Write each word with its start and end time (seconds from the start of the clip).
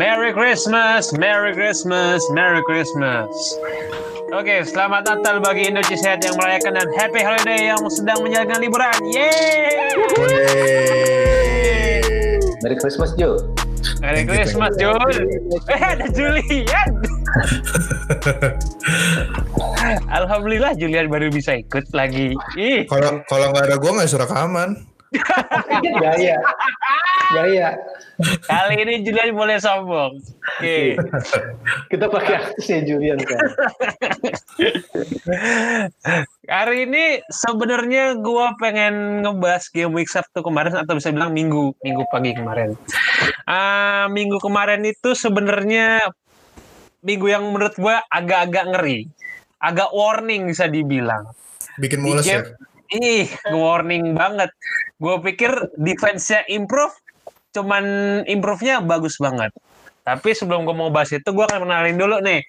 Merry 0.00 0.32
Christmas, 0.32 1.12
Merry 1.12 1.52
Christmas, 1.52 2.24
Merry 2.32 2.64
Christmas. 2.64 3.28
Oke, 4.32 4.64
selamat 4.64 5.04
Natal 5.04 5.44
bagi 5.44 5.68
Indonesia 5.68 5.92
Sehat 5.92 6.24
yang 6.24 6.40
merayakan 6.40 6.72
dan 6.80 6.88
Happy 6.96 7.20
Holiday 7.20 7.68
yang 7.68 7.84
sedang 7.92 8.24
menjalankan 8.24 8.64
liburan. 8.64 8.96
Yeay! 9.12 9.84
Merry 12.64 12.80
Christmas 12.80 13.12
Jo. 13.20 13.36
Merry 14.00 14.24
Christmas, 14.24 14.72
Jul. 14.80 14.96
Eh, 15.68 15.82
ada 15.84 16.08
Julian. 16.16 16.88
Alhamdulillah 20.08 20.80
Julian 20.80 21.12
baru 21.12 21.28
bisa 21.28 21.60
ikut 21.60 21.92
lagi. 21.92 22.32
Ih, 22.56 22.88
Kalau 22.88 23.20
kalau 23.28 23.52
nggak 23.52 23.68
ada 23.68 23.76
gue 23.76 23.90
nggak 23.92 24.08
suruh 24.08 24.24
rekaman. 24.24 24.80
Gaya. 26.02 26.36
Gaya. 27.30 27.68
kali 28.46 28.74
ini 28.84 28.94
Julian 29.02 29.34
boleh 29.34 29.56
sombong. 29.58 30.22
Oke. 30.60 30.98
Kita 31.90 32.06
pakai 32.06 32.34
artisnya 32.42 32.84
Julian 32.86 33.18
kan. 33.22 33.38
Hari 36.46 36.76
ini 36.86 37.22
sebenarnya 37.30 38.18
gua 38.18 38.54
pengen 38.58 39.24
ngebahas 39.24 39.66
game 39.70 39.94
week 39.94 40.10
Sabtu 40.10 40.42
kemarin 40.42 40.78
atau 40.78 40.98
bisa 40.98 41.10
bilang 41.14 41.34
minggu 41.34 41.74
minggu 41.82 42.02
pagi 42.10 42.34
kemarin. 42.34 42.74
Ah, 43.46 44.06
minggu 44.10 44.38
kemarin 44.38 44.82
itu 44.86 45.14
sebenarnya 45.14 46.02
minggu 47.02 47.26
yang 47.30 47.46
menurut 47.50 47.74
gua 47.78 48.04
agak-agak 48.10 48.74
ngeri, 48.74 49.08
agak 49.58 49.90
warning 49.90 50.50
bisa 50.50 50.68
dibilang. 50.68 51.30
Bikin 51.80 52.02
Di 52.02 52.04
mules 52.04 52.26
ya. 52.26 52.44
Ih, 52.90 53.30
warning 53.48 54.12
banget. 54.12 54.50
Gue 54.98 55.16
pikir 55.22 55.50
defense-nya 55.78 56.42
improve, 56.50 56.92
cuman 57.52 57.84
improve-nya 58.26 58.82
bagus 58.82 59.16
banget. 59.16 59.54
Tapi 60.02 60.34
sebelum 60.34 60.66
gue 60.66 60.74
mau 60.74 60.90
bahas 60.90 61.10
itu, 61.10 61.24
gue 61.24 61.44
akan 61.44 61.64
kenalin 61.64 61.94
dulu 61.94 62.18
nih. 62.18 62.42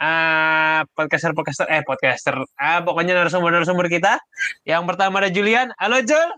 ah 0.00 0.88
podcaster-podcaster, 0.96 1.68
eh 1.68 1.84
podcaster, 1.84 2.32
ah 2.56 2.80
pokoknya 2.80 3.12
narasumber-narasumber 3.12 3.86
kita. 3.86 4.16
Yang 4.64 4.82
pertama 4.88 5.20
ada 5.20 5.28
Julian. 5.28 5.68
Halo 5.76 6.00
Jul. 6.00 6.28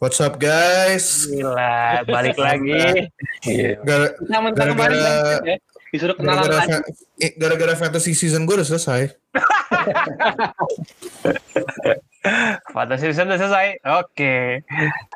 What's 0.00 0.18
up 0.18 0.40
guys? 0.40 1.28
Gila, 1.28 2.08
balik 2.08 2.40
lagi. 2.48 3.12
Iya. 3.44 3.76
Gara- 3.84 4.16
kan, 4.16 5.44
ya. 5.44 5.60
disuruh 5.92 6.16
kenalan 6.16 6.48
Gara-gara 6.48 6.80
lagi. 6.80 7.20
eh, 7.20 7.32
gara-gara 7.36 7.74
fantasy 7.76 8.16
season 8.16 8.48
gue 8.48 8.56
udah 8.56 8.66
selesai. 8.66 9.12
Fantasy 12.72 13.12
season 13.12 13.28
udah 13.28 13.40
selesai. 13.40 13.68
Oke. 14.00 14.64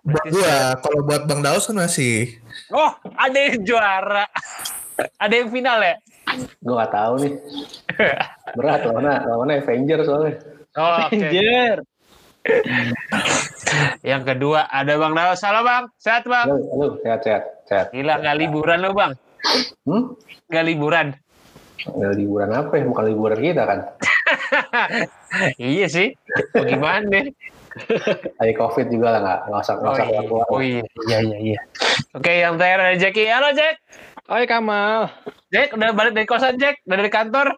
Buat 0.05 0.27
gue, 0.29 0.57
kalau 0.85 1.01
buat 1.09 1.23
Bang 1.25 1.41
Daus 1.41 1.65
kan 1.65 1.81
masih. 1.81 2.37
Oh, 2.69 2.93
ada 3.17 3.39
yang 3.39 3.65
juara. 3.65 4.29
ada 5.17 5.35
yang 5.35 5.49
final 5.49 5.81
ya? 5.81 5.97
Gue 6.61 6.75
gak 6.77 6.93
tahu 6.93 7.15
nih. 7.25 7.33
Berat 8.57 8.85
lawannya. 8.85 9.17
Lawannya 9.25 9.55
Avenger 9.65 10.01
soalnya. 10.05 10.35
Oh, 10.77 11.09
Oke. 11.09 11.17
Anjir. 11.17 11.77
Yang 14.05 14.23
kedua 14.35 14.69
ada 14.69 14.93
Bang 15.01 15.17
Daus. 15.17 15.41
Halo 15.41 15.65
Bang, 15.65 15.89
sehat 15.97 16.29
Bang? 16.29 16.47
Halo, 16.53 16.61
halo. 16.77 16.87
Sehat, 17.01 17.21
sehat. 17.25 17.43
Sehat. 17.65 17.87
Gila 17.93 18.21
nggak 18.21 18.37
liburan 18.37 18.79
lo 18.85 18.93
Bang? 18.93 19.13
Hmm? 19.89 20.13
Nggak 20.53 20.65
liburan? 20.69 21.07
Nggak 21.89 22.15
liburan 22.21 22.51
apa 22.53 22.73
ya? 22.77 22.85
Bukan 22.85 23.05
liburan 23.09 23.39
kita 23.41 23.63
kan. 23.65 23.81
iya 25.61 25.87
sih. 25.87 26.09
Bagaimana? 26.55 27.29
Lagi 28.41 28.55
COVID 28.57 28.87
juga 28.91 29.09
lah. 29.15 29.21
Nggak, 29.23 29.41
nggak 29.49 29.61
usah, 29.63 29.75
nggak 29.79 29.89
Oh 29.89 29.95
usah 29.95 30.07
iya. 30.07 30.21
keluar. 30.25 30.47
oh 30.51 30.61
iya, 30.63 30.83
iya, 31.07 31.19
iya, 31.23 31.37
iya. 31.39 31.61
Oke, 32.17 32.33
yang 32.43 32.55
terakhir 32.59 32.81
ada 32.81 32.97
Jackie. 32.99 33.29
Halo 33.29 33.49
Jack. 33.55 33.77
Oi 34.29 34.45
Kamal. 34.45 35.09
Jack, 35.49 35.73
udah 35.73 35.89
balik 35.97 36.13
dari 36.13 36.27
kosan 36.29 36.61
Jack? 36.61 36.85
Udah 36.85 36.97
dari 37.01 37.13
kantor? 37.13 37.49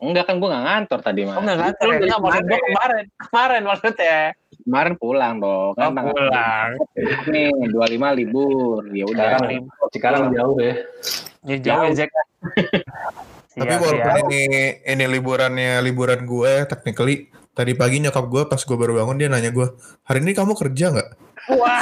Enggak 0.00 0.32
kan 0.32 0.40
gue 0.40 0.48
nggak 0.48 0.64
ngantor 0.64 1.00
tadi 1.04 1.20
mah. 1.28 1.34
Oh 1.36 1.42
nggak 1.44 1.58
kantor 1.60 1.86
ya? 1.92 1.98
Nggak, 2.00 2.20
maksud 2.24 2.42
gue 2.46 2.58
kemarin. 2.62 3.04
Kemarin 3.20 3.62
maksudnya. 3.68 4.18
Kemarin 4.60 4.94
pulang 4.96 5.34
dong. 5.40 5.72
Oh, 5.72 5.76
Kan 5.76 5.92
tanggal 5.96 6.14
pulang. 6.16 6.70
nih 7.28 7.48
25 7.68 8.18
libur. 8.22 8.80
Ya 8.92 9.04
udah. 9.08 9.24
Sekarang, 9.36 9.50
sekarang 9.92 10.22
jauh 10.32 10.56
ya. 10.56 10.74
Ya, 11.44 11.56
jauh 11.60 11.82
ya 11.88 11.92
Jack. 12.04 12.10
Tapi 13.50 13.72
Siap, 13.74 13.82
walaupun 13.82 14.14
siap. 14.14 14.30
ini 14.30 14.42
ini 14.86 15.04
liburannya 15.10 15.82
liburan 15.82 16.22
gue, 16.22 16.52
technically 16.70 17.34
tadi 17.50 17.74
pagi 17.74 17.98
nyokap 17.98 18.24
gue 18.30 18.42
pas 18.46 18.62
gue 18.62 18.76
baru 18.78 19.02
bangun 19.02 19.18
dia 19.18 19.26
nanya 19.26 19.50
gue, 19.50 19.66
hari 20.06 20.22
ini 20.22 20.32
kamu 20.38 20.54
kerja 20.54 20.94
nggak? 20.94 21.08
Wah, 21.50 21.80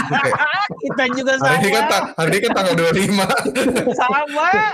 kita 0.78 1.04
juga 1.12 1.32
Hari 1.36 1.58
ini 1.58 1.68
kan 1.68 1.84
sama. 1.84 1.90
ta- 1.90 2.06
hari 2.14 2.30
ini 2.30 2.40
kan 2.40 2.52
tanggal 2.54 2.74
25 2.78 3.26
Sama, 3.92 4.18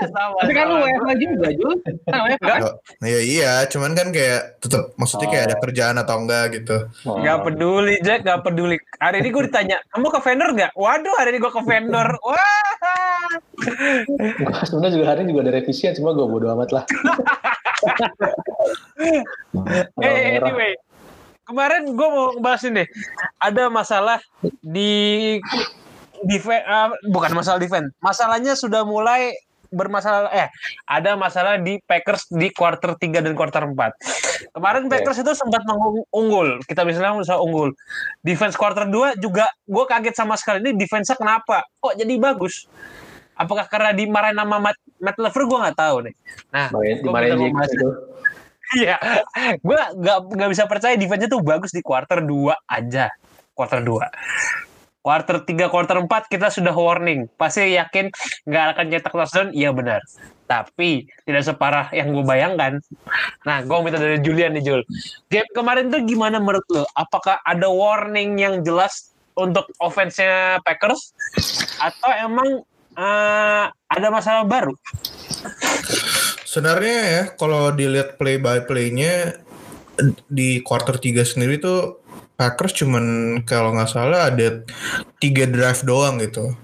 sama. 0.05 0.37
Tapi 0.39 0.51
kan 0.51 0.65
lu 0.65 0.75
sama. 0.77 0.85
WFH 0.85 1.09
juga 1.17 1.47
Jul. 1.51 1.73
Kan 2.05 2.19
WFH 2.21 2.45
kan? 2.45 2.59
Oh, 2.61 2.73
ya 3.01 3.19
iya, 3.19 3.53
cuman 3.65 3.91
kan 3.91 4.07
kayak 4.09 4.41
tetap 4.59 4.93
maksudnya 4.95 5.27
kayak 5.27 5.45
ada 5.49 5.55
kerjaan 5.59 5.95
atau 5.97 6.15
enggak 6.17 6.45
gitu. 6.53 6.77
Oh. 7.03 7.17
Gak 7.19 7.37
peduli 7.43 7.95
Jack, 7.99 8.23
gak 8.23 8.39
peduli. 8.41 8.77
Hari 8.97 9.19
ini 9.19 9.29
gue 9.29 9.43
ditanya, 9.45 9.77
kamu 9.89 10.07
ke 10.07 10.19
vendor 10.21 10.49
gak? 10.53 10.71
Waduh, 10.73 11.15
hari 11.17 11.29
ini 11.33 11.39
gue 11.39 11.51
ke 11.51 11.61
vendor. 11.63 12.07
Wah. 12.27 13.31
Gua 14.37 14.63
Sebenarnya 14.63 14.93
juga 14.93 15.05
hari 15.09 15.19
ini 15.23 15.29
juga 15.31 15.41
ada 15.43 15.53
revisian. 15.53 15.91
Cuma 15.93 16.13
gue 16.13 16.23
bodo 16.23 16.47
amat 16.51 16.69
lah. 16.71 16.83
Eh, 20.01 20.37
anyway, 20.37 20.73
kemarin 21.45 21.93
gue 21.93 22.07
mau 22.09 22.33
ngebahas 22.35 22.61
ini 22.67 22.83
deh. 22.83 22.87
Ada 23.39 23.63
masalah 23.69 24.19
di 24.59 24.93
defense, 26.25 26.65
bukan 27.07 27.31
masalah 27.37 27.59
defense. 27.61 27.93
Masalahnya 28.01 28.53
sudah 28.57 28.81
mulai 28.83 29.33
bermasalah 29.75 30.31
eh 30.31 30.47
ada 30.87 31.19
masalah 31.19 31.59
di 31.59 31.81
Packers 31.83 32.31
di 32.31 32.47
quarter 32.53 32.95
3 32.95 33.19
dan 33.19 33.33
quarter 33.35 33.65
4. 33.67 34.55
Kemarin 34.55 34.87
Oke. 34.87 34.91
Packers 34.97 35.19
itu 35.19 35.31
sempat 35.35 35.61
mengunggul. 35.67 36.63
Kita 36.63 36.87
bisa 36.87 37.03
bilang 37.03 37.19
bisa 37.19 37.35
unggul. 37.35 37.75
Defense 38.23 38.55
quarter 38.55 38.87
2 38.87 39.19
juga 39.19 39.45
gue 39.67 39.83
kaget 39.85 40.15
sama 40.15 40.39
sekali 40.39 40.63
ini 40.63 40.71
defense-nya 40.79 41.19
kenapa? 41.19 41.65
Kok 41.83 41.97
jadi 41.99 42.13
bagus? 42.17 42.65
Apakah 43.35 43.67
karena 43.67 43.91
dimarahin 43.91 44.39
sama 44.39 44.63
Matt, 44.63 44.79
Matt 44.95 45.17
Lever 45.19 45.43
gue 45.43 45.59
nggak 45.67 45.75
tahu 45.75 45.97
nih. 46.07 46.13
Nah, 46.55 46.67
Dimarahin- 46.71 47.51
itu. 47.67 47.89
Iya, 48.73 48.97
gue 49.61 49.79
nggak 50.01 50.19
nggak 50.33 50.49
bisa 50.49 50.65
percaya 50.65 50.97
defense 50.97 51.29
tuh 51.29 51.45
bagus 51.45 51.69
di 51.69 51.85
quarter 51.85 52.25
2 52.25 52.55
aja. 52.65 53.13
Quarter 53.53 53.85
2. 53.85 55.05
Quarter 55.05 55.37
3, 55.45 55.69
quarter 55.69 55.97
4 56.01 56.33
kita 56.33 56.49
sudah 56.49 56.73
warning. 56.73 57.29
Pasti 57.37 57.77
yakin 57.77 58.09
nggak 58.49 58.65
akan 58.73 58.85
cetak 58.89 59.13
touchdown, 59.13 59.49
iya 59.53 59.69
benar. 59.69 60.01
Tapi 60.49 61.05
tidak 61.29 61.45
separah 61.45 61.93
yang 61.93 62.09
gue 62.09 62.25
bayangkan. 62.25 62.81
Nah, 63.45 63.61
gue 63.61 63.77
minta 63.85 64.01
dari 64.01 64.17
Julian 64.25 64.57
nih 64.57 64.65
Jul. 64.65 64.81
Game 65.29 65.45
kemarin 65.53 65.93
tuh 65.93 66.01
gimana 66.01 66.41
menurut 66.41 66.65
lo? 66.73 66.89
Apakah 66.97 67.37
ada 67.45 67.69
warning 67.69 68.41
yang 68.41 68.65
jelas 68.65 69.13
untuk 69.37 69.69
offense-nya 69.77 70.57
Packers? 70.65 71.13
Atau 71.77 72.09
emang 72.25 72.65
eh, 72.97 73.65
ada 73.69 74.07
masalah 74.09 74.41
baru? 74.41 74.73
Sebenarnya 76.55 76.99
ya 77.03 77.23
kalau 77.35 77.67
dilihat 77.75 78.15
play 78.15 78.39
by 78.39 78.63
play-nya 78.63 79.43
di 80.31 80.63
quarter 80.63 80.95
3 80.95 81.27
sendiri 81.27 81.59
tuh 81.59 81.99
Packers 82.39 82.79
cuman 82.79 83.03
kalau 83.43 83.75
nggak 83.75 83.91
salah 83.91 84.31
ada 84.31 84.63
tiga 85.19 85.43
drive 85.51 85.83
doang 85.83 86.15
gitu. 86.23 86.55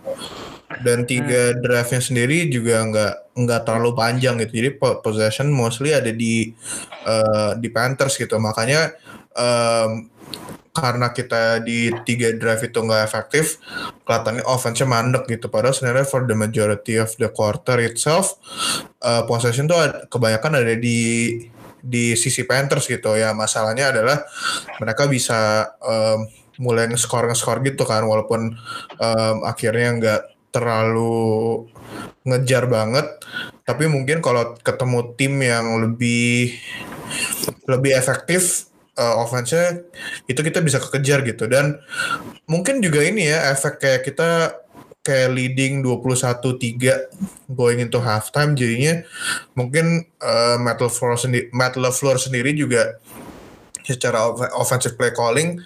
Dan 0.80 1.04
tiga 1.04 1.52
drive-nya 1.60 2.00
sendiri 2.00 2.48
juga 2.48 2.88
nggak 2.88 3.36
nggak 3.36 3.62
terlalu 3.68 3.92
panjang 3.92 4.40
gitu. 4.40 4.64
Jadi 4.64 4.70
po- 4.80 5.04
possession 5.04 5.52
mostly 5.52 5.92
ada 5.92 6.08
di 6.16 6.56
eh, 7.04 7.52
di 7.60 7.68
Panthers 7.68 8.16
gitu. 8.16 8.40
Makanya 8.40 8.96
em, 9.36 10.08
karena 10.72 11.12
kita 11.12 11.60
di 11.60 11.92
tiga 12.08 12.32
drive 12.32 12.72
itu 12.72 12.80
nggak 12.80 13.04
efektif, 13.04 13.60
kelihatannya 14.08 14.44
offense-nya 14.48 14.88
mandek 14.88 15.28
gitu. 15.28 15.52
Padahal 15.52 15.76
sebenarnya 15.76 16.08
for 16.08 16.24
the 16.24 16.36
majority 16.36 16.96
of 16.96 17.12
the 17.20 17.28
quarter 17.28 17.76
itself, 17.84 18.40
uh, 19.04 19.28
possession 19.28 19.68
tuh 19.68 20.08
kebanyakan 20.08 20.64
ada 20.64 20.76
di 20.80 21.36
di 21.84 22.16
sisi 22.16 22.48
Panthers 22.48 22.88
gitu 22.88 23.20
ya. 23.20 23.36
Masalahnya 23.36 23.92
adalah 23.92 24.24
mereka 24.80 25.12
bisa 25.12 25.68
um, 25.84 26.24
mulai 26.64 26.88
nge-score 26.88 27.28
nge-score 27.28 27.60
gitu 27.68 27.84
kan, 27.84 28.08
walaupun 28.08 28.56
um, 28.96 29.38
akhirnya 29.44 29.90
nggak 30.00 30.22
terlalu 30.56 31.68
ngejar 32.24 32.72
banget. 32.72 33.12
Tapi 33.68 33.92
mungkin 33.92 34.24
kalau 34.24 34.56
ketemu 34.56 35.20
tim 35.20 35.36
yang 35.44 35.68
lebih 35.84 36.56
lebih 37.68 37.92
efektif 37.92 38.71
uh, 39.02 39.18
offense-nya 39.18 39.82
itu 40.30 40.38
kita 40.46 40.62
bisa 40.62 40.78
kekejar 40.78 41.26
gitu. 41.26 41.50
Dan 41.50 41.82
mungkin 42.46 42.78
juga 42.86 43.02
ini 43.02 43.26
ya 43.26 43.50
efek 43.50 43.82
kayak 43.82 44.02
kita 44.06 44.30
kayak 45.02 45.34
leading 45.34 45.82
21-3 45.82 47.50
going 47.50 47.82
into 47.82 47.98
halftime 47.98 48.54
jadinya 48.54 49.02
mungkin 49.58 50.06
uh, 50.22 50.62
Matt 50.62 50.78
LaFleur 50.78 51.18
sendiri 51.18 51.50
Matt 51.50 51.74
LaFleur 51.74 52.22
sendiri 52.22 52.54
juga 52.54 53.02
secara 53.82 54.30
off- 54.30 54.54
offensive 54.54 54.94
play 54.94 55.10
calling 55.10 55.58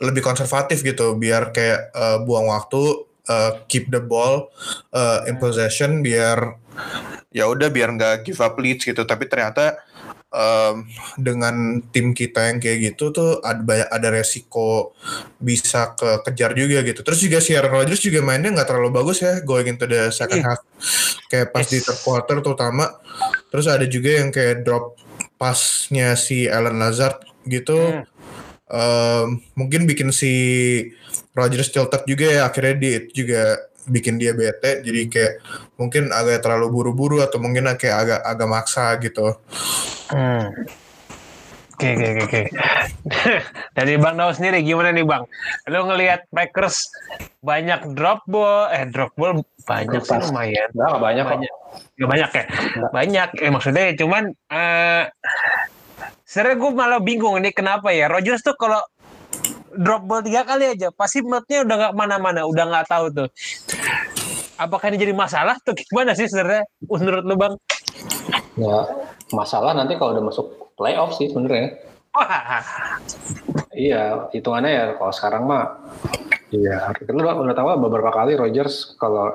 lebih 0.00 0.24
konservatif 0.24 0.80
gitu 0.80 1.12
biar 1.20 1.52
kayak 1.52 1.92
uh, 1.92 2.24
buang 2.24 2.48
waktu 2.48 3.04
uh, 3.28 3.60
keep 3.68 3.92
the 3.92 4.00
ball 4.00 4.48
uh, 4.96 5.28
in 5.28 5.36
possession 5.36 6.00
biar 6.00 6.56
ya 7.30 7.46
udah 7.46 7.68
biar 7.68 7.92
nggak 7.94 8.26
give 8.26 8.40
up 8.40 8.56
leads 8.56 8.88
gitu. 8.88 9.04
Tapi 9.04 9.28
ternyata 9.28 9.76
um, 10.30 10.86
dengan 11.18 11.82
tim 11.90 12.14
kita 12.14 12.50
yang 12.50 12.58
kayak 12.58 12.94
gitu 12.94 13.10
tuh 13.10 13.42
ada 13.42 13.60
banyak 13.60 13.88
ada 13.90 14.08
resiko 14.10 14.94
bisa 15.36 15.94
ke 15.94 16.22
kejar 16.26 16.54
juga 16.54 16.82
gitu 16.82 17.02
terus 17.02 17.20
juga 17.20 17.38
si 17.38 17.54
Aaron 17.54 17.74
Rodgers 17.74 18.00
juga 18.00 18.22
mainnya 18.22 18.54
nggak 18.54 18.68
terlalu 18.70 18.90
bagus 18.94 19.20
ya 19.20 19.42
going 19.42 19.66
into 19.68 19.84
the 19.84 20.08
second 20.10 20.42
Iya. 20.42 20.48
half 20.54 20.60
kayak 21.28 21.48
pas 21.50 21.66
di 21.66 21.78
Yes. 21.78 21.86
third 21.86 22.00
quarter 22.02 22.36
terutama 22.40 22.86
terus 23.50 23.66
ada 23.66 23.84
juga 23.84 24.10
yang 24.22 24.30
kayak 24.30 24.62
drop 24.62 24.96
pasnya 25.36 26.14
si 26.14 26.46
Alan 26.46 26.78
Lazard 26.78 27.22
gitu 27.44 27.78
Hmm. 27.78 28.04
um, 28.70 29.26
mungkin 29.56 29.86
bikin 29.86 30.14
si 30.14 30.32
Rodgers 31.32 31.70
tilted 31.70 32.06
juga 32.06 32.26
ya 32.26 32.42
akhirnya 32.46 32.74
dia 32.76 32.96
juga 33.10 33.42
bikin 33.88 34.20
dia 34.20 34.36
bete 34.36 34.84
jadi 34.84 35.00
kayak 35.08 35.32
mungkin 35.80 36.12
agak 36.12 36.44
terlalu 36.44 36.68
buru-buru 36.68 37.24
atau 37.24 37.40
mungkin 37.40 37.70
kayak 37.78 37.96
agak 37.96 38.20
agak 38.24 38.48
maksa 38.48 38.96
gitu 39.00 39.36
Hmm. 40.10 40.66
Oke 41.80 41.96
oke 41.96 42.06
oke, 42.12 42.22
oke. 42.28 42.42
Dari 43.78 43.96
Bang 43.96 44.20
Dao 44.20 44.36
sendiri 44.36 44.60
gimana 44.60 44.92
nih 44.92 45.06
Bang? 45.06 45.24
Lu 45.64 45.88
ngelihat 45.88 46.28
Packers 46.28 46.92
banyak 47.40 47.96
drop 47.96 48.20
ball, 48.28 48.68
eh 48.68 48.84
drop 48.84 49.16
ball 49.16 49.40
banyak 49.64 50.04
sih 50.04 50.20
lumayan. 50.28 50.68
Enggak, 50.76 50.88
nggak 50.92 51.00
banyak 51.00 51.24
kok. 51.24 51.32
Banyak. 51.32 51.54
Gak 51.96 52.08
banyak 52.10 52.30
ya? 52.36 52.44
Banyak. 52.92 53.28
Eh 53.40 53.50
maksudnya 53.54 53.84
cuman 53.96 54.22
eh 54.52 55.02
sebenarnya 56.28 56.56
gue 56.60 56.70
malah 56.76 57.00
bingung 57.00 57.40
ini 57.40 57.48
kenapa 57.48 57.88
ya. 57.96 58.12
Rodgers 58.12 58.44
tuh 58.44 58.58
kalau 58.60 58.84
drop 59.80 60.04
ball 60.04 60.20
tiga 60.20 60.44
kali 60.44 60.76
aja 60.76 60.92
pasti 60.92 61.24
moodnya 61.24 61.64
udah 61.64 61.76
nggak 61.80 61.94
mana-mana, 61.96 62.44
udah 62.44 62.64
nggak 62.68 62.86
tahu 62.86 63.06
tuh. 63.08 63.28
Apakah 64.60 64.92
ini 64.92 65.00
jadi 65.00 65.16
masalah 65.16 65.56
tuh 65.64 65.72
gimana 65.72 66.12
sih 66.12 66.28
sebenarnya 66.28 66.68
menurut 66.84 67.24
lu 67.24 67.34
Bang? 67.40 67.56
Ya, 68.60 68.84
masalah 69.32 69.72
nanti 69.72 69.96
kalau 69.96 70.12
udah 70.12 70.24
masuk 70.28 70.76
playoff 70.76 71.16
sih 71.16 71.32
sebenarnya. 71.32 71.80
Iya, 73.70 74.28
hitungannya 74.34 74.70
ya 74.74 74.84
kalau 74.98 75.14
sekarang 75.14 75.46
mah 75.46 75.78
Iya, 76.50 76.90
kita 76.98 77.14
udah, 77.14 77.38
udah 77.38 77.54
tahu 77.54 77.68
beberapa 77.86 78.10
kali 78.10 78.34
Rogers 78.34 78.98
kalau 78.98 79.30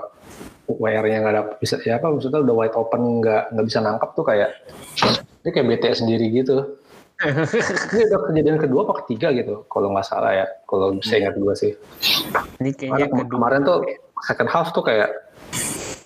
WR-nya 0.67 1.23
nggak 1.23 1.33
ada 1.33 1.43
bisa 1.55 1.79
ya 1.79 1.95
apa 1.95 2.11
maksudnya 2.11 2.43
udah 2.43 2.55
wide 2.59 2.75
open 2.75 3.23
nggak 3.23 3.55
nggak 3.55 3.65
bisa 3.65 3.79
nangkep 3.79 4.09
tuh 4.11 4.25
kayak 4.27 4.49
dia 5.39 5.51
kayak 5.55 5.67
bete 5.71 5.89
sendiri 5.95 6.27
gitu. 6.35 6.75
Ini 7.15 8.03
udah 8.05 8.21
kejadian 8.27 8.57
kedua 8.57 8.81
apa 8.83 8.93
ketiga 9.01 9.31
gitu 9.31 9.63
kalau 9.65 9.87
nggak 9.89 10.03
salah 10.03 10.31
ya 10.33 10.45
kalau 10.63 10.91
saya 10.99 11.23
ingat 11.23 11.35
gue 11.35 11.53
sih. 11.55 11.71
ini 12.59 12.71
kayaknya 12.71 13.07
Karena 13.07 13.15
kem- 13.17 13.31
kemarin 13.31 13.61
tuh 13.63 13.77
second 14.21 14.49
half 14.49 14.67
tuh 14.71 14.81
kayak 14.81 15.09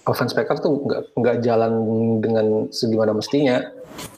offense 0.05 0.31
Packers 0.31 0.59
tuh 0.59 0.79
nggak 0.79 1.01
nggak 1.15 1.37
jalan 1.41 1.73
dengan 2.19 2.45
segimana 2.69 3.11
mestinya 3.11 3.61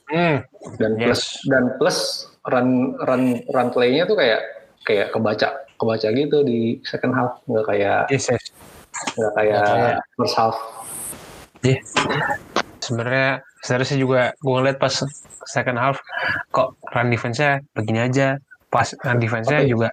Hmm. 0.07 0.43
dan 0.75 0.91
Yes. 0.93 1.05
plus 1.07 1.21
dan 1.47 1.63
plus 1.75 1.97
run 2.43 2.69
run 2.99 3.23
run 3.47 3.67
play-nya 3.71 4.03
tuh 4.03 4.15
kayak 4.15 4.43
kayak 4.83 5.07
kebaca 5.09 5.47
kebaca 5.73 6.07
gitu 6.09 6.43
di 6.43 6.59
second 6.83 7.13
half 7.13 7.39
nggak 7.45 7.65
kayak 7.65 8.01
Yes, 8.07 8.27
yes. 8.27 8.43
nggak 9.15 9.33
kayak 9.33 9.63
kayak- 9.63 10.03
first 10.13 10.35
half 10.35 10.57
Iya. 11.61 11.77
Sebenarnya 12.91 13.29
sebenarnya 13.57 13.87
sih 13.87 13.97
juga 13.97 14.21
gue 14.35 14.51
ngeliat 14.53 14.77
pas 14.77 14.91
second 15.45 15.77
half 15.77 15.97
kok 16.49 16.75
run 16.85 17.07
defense-nya 17.07 17.63
begini 17.71 17.99
aja. 18.01 18.35
Pas 18.67 18.91
run 18.97 19.17
defense-nya 19.17 19.63
Oke. 19.63 19.71
juga 19.71 19.89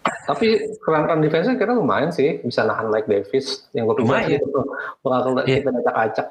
tapi 0.00 0.56
run 0.80 1.04
run 1.04 1.20
defense-nya 1.20 1.54
kira 1.54 1.70
lumayan 1.70 2.08
sih 2.08 2.40
bisa 2.40 2.64
nahan 2.64 2.88
Mike 2.88 3.04
Davis 3.04 3.68
yang 3.70 3.84
gue 3.84 4.00
Lumayan. 4.00 4.26
sih 4.26 4.36
itu 4.38 4.60
bakal 4.98 5.36
kita 5.44 5.68
acak-acak 5.76 6.26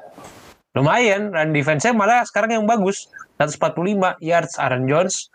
lumayan 0.70 1.30
run 1.30 1.50
defense-nya 1.50 1.92
malah 1.92 2.26
sekarang 2.26 2.50
yang 2.52 2.64
bagus 2.64 3.06
145 3.36 3.78
yards 4.20 4.58
Aaron 4.58 4.84
Jones 4.86 5.30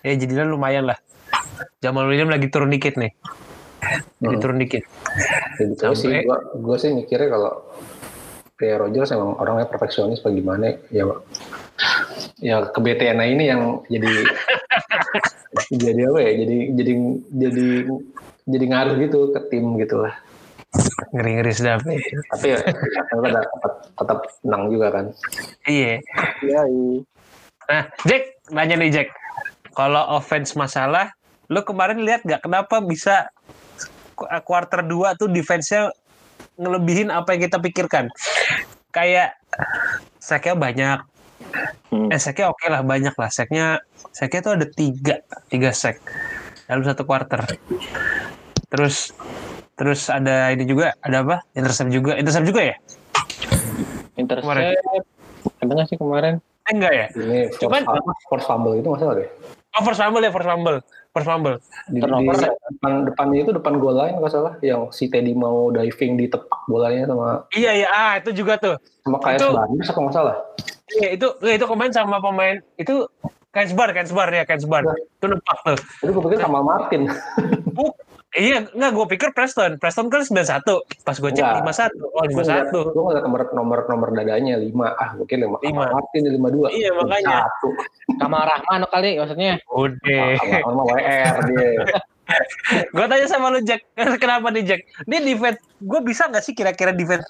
ya 0.00 0.12
jadinya 0.12 0.44
lumayan 0.44 0.84
lah 0.84 1.00
Jamal 1.80 2.04
Williams 2.04 2.28
lagi 2.30 2.48
turun 2.48 2.68
dikit 2.68 2.92
nih 2.94 3.16
lagi 4.20 4.36
Hmm. 4.36 4.42
turun 4.42 4.58
dikit 4.58 4.82
Ya 5.56 5.64
gitu 5.64 5.84
sih 5.94 6.12
Sampai- 6.12 6.24
gue 6.24 6.38
gue 6.60 6.76
sih 6.76 6.90
mikirnya 6.92 7.28
kalau 7.30 7.52
kayak 8.56 8.76
Rogers 8.80 9.12
emang 9.12 9.36
orangnya 9.36 9.68
perfeksionis 9.68 10.24
bagaimana 10.24 10.80
ya 10.88 11.04
ya 12.40 12.64
kebetean 12.72 13.20
ini 13.20 13.52
yang 13.52 13.84
jadi 13.88 14.12
jadi 15.84 16.00
apa 16.08 16.20
ya? 16.20 16.32
Jadi 16.44 16.56
jadi 16.76 16.92
jadi 17.32 17.66
jadi 18.48 18.64
ngaruh 18.64 18.96
gitu 19.04 19.18
ke 19.36 19.40
tim 19.52 19.76
gitu 19.76 20.00
lah. 20.00 20.14
Ngeri-ngeri 21.12 21.52
sedap 21.52 21.80
nih 21.88 22.00
tapi 22.32 22.46
ya 22.52 22.58
tetap, 22.60 23.32
tetap, 23.32 23.74
tetap 23.96 24.18
menang 24.44 24.64
juga 24.72 24.86
kan. 24.92 25.06
Iya. 25.64 26.00
Iya, 26.44 26.60
nah 27.68 27.82
Jack 28.04 28.22
nanya 28.52 28.76
nih 28.80 28.90
Jack. 28.92 29.08
Kalau 29.76 30.00
offense 30.16 30.56
masalah 30.56 31.12
lu 31.46 31.60
kemarin 31.62 32.02
lihat 32.02 32.24
nggak 32.26 32.42
kenapa 32.42 32.82
bisa 32.82 33.28
quarter 34.16 34.80
2 34.82 35.20
tuh 35.20 35.28
defense-nya 35.28 35.92
ngelebihin 36.56 37.08
apa 37.12 37.36
yang 37.36 37.48
kita 37.48 37.58
pikirkan. 37.60 38.08
Kayak 38.92 39.36
seknya 40.18 40.56
banyak. 40.56 40.98
Hmm. 41.92 42.10
eh 42.10 42.18
seknya 42.18 42.50
oke 42.50 42.66
lah 42.66 42.82
banyak 42.82 43.14
lah. 43.14 43.30
Seknya 43.30 43.78
seknya 44.10 44.40
tuh 44.42 44.52
ada 44.58 44.66
tiga 44.66 45.22
tiga 45.46 45.70
sek 45.70 46.00
dalam 46.66 46.82
satu 46.82 47.06
quarter. 47.06 47.44
Terus 48.72 49.14
terus 49.76 50.08
ada 50.08 50.50
ini 50.50 50.64
juga 50.66 50.96
ada 51.04 51.22
apa? 51.22 51.36
Intercept 51.54 51.92
juga. 51.92 52.16
Intercept 52.18 52.48
juga 52.48 52.60
ya? 52.72 52.76
Intercept. 54.16 54.44
Kemarin. 54.44 54.74
Ada 55.62 55.70
nggak 55.72 55.86
sih 55.92 55.98
kemarin? 56.00 56.34
eh, 56.66 56.72
enggak 56.74 56.92
ya? 56.92 57.06
Ini 57.14 57.38
Cuman- 57.62 57.86
force 58.26 58.46
fumble 58.50 58.74
itu 58.82 58.88
masalah 58.90 59.14
deh. 59.22 59.28
Oh 59.76 59.82
first 59.84 60.00
fumble 60.00 60.24
ya 60.24 60.32
first 60.32 60.48
fumble 60.48 60.80
first 61.16 61.24
fumble. 61.24 61.56
Di, 61.88 61.96
di 61.96 62.00
Turnover. 62.04 62.36
depan 62.36 62.92
depannya 63.08 63.40
itu 63.40 63.52
depan 63.56 63.80
goal 63.80 63.96
line 63.96 64.20
nggak 64.20 64.28
salah. 64.28 64.52
Yang 64.60 64.92
si 64.92 65.08
Teddy 65.08 65.32
mau 65.32 65.72
diving 65.72 66.20
di 66.20 66.28
tepak 66.28 66.68
bolanya 66.68 67.08
sama 67.08 67.48
iya 67.50 67.72
iya. 67.72 67.88
Ah 67.88 68.12
itu 68.20 68.36
juga 68.36 68.60
tuh. 68.60 68.76
Sama 69.00 69.16
KS 69.16 69.40
Itu- 69.40 69.56
apa 69.56 69.98
nggak 70.04 70.12
salah? 70.12 70.36
Iya 70.92 71.08
itu 71.16 71.26
itu 71.42 71.64
kemarin 71.64 71.90
sama 71.90 72.20
pemain 72.20 72.60
itu 72.76 73.08
Kensbar 73.48 73.88
Kensbar 73.90 74.28
ya 74.28 74.44
Kensbar 74.44 74.84
Nah. 74.84 74.92
itu 74.92 75.26
nempak 75.26 75.58
tuh. 75.64 75.78
Itu 76.04 76.10
gue 76.12 76.22
pikir 76.28 76.38
sama 76.38 76.60
Martin 76.60 77.08
iya 78.36 78.68
enggak 78.70 78.92
gue 78.92 79.06
pikir 79.16 79.28
Preston. 79.32 79.80
Preston 79.80 80.12
kan 80.12 80.22
91 80.22 80.62
pas 81.02 81.16
gue 81.16 81.30
cek 81.32 81.42
Enggak. 81.42 81.90
51 81.90 82.04
oh 82.04 82.24
51 82.28 82.94
gue 82.94 83.02
ngeliat 83.02 83.24
nomor 83.24 83.40
nomor 83.56 83.78
nomor 83.88 84.08
dadanya 84.12 84.60
lima. 84.60 84.92
Ah 84.94 85.16
kira 85.24 85.48
lima. 85.48 85.58
Lima. 85.64 85.82
sama 85.88 85.96
Martin 85.98 86.22
lima 86.28 86.48
dua? 86.52 86.68
Iya, 86.70 86.90
makanya. 86.94 87.48
satu. 87.48 87.68
Sama 88.20 88.38
Rahman 88.44 88.80
kali 88.92 89.10
maksudnya. 89.18 89.52
udah. 89.72 90.26
Sama 90.38 90.56
sama 90.62 90.82
WR 90.84 91.36
dia. 91.50 91.70
Gue 92.94 93.06
tanya 93.06 93.26
sama 93.30 93.54
lu 93.54 93.62
Jack. 93.62 93.86
Kenapa 94.22 94.50
nih 94.50 94.66
Jack? 94.66 94.80
Ini 95.06 95.16
defense. 95.22 95.62
Gue 95.78 96.00
bisa 96.02 96.26
nggak 96.26 96.42
sih 96.42 96.54
kira-kira 96.58 96.90
defense 96.90 97.26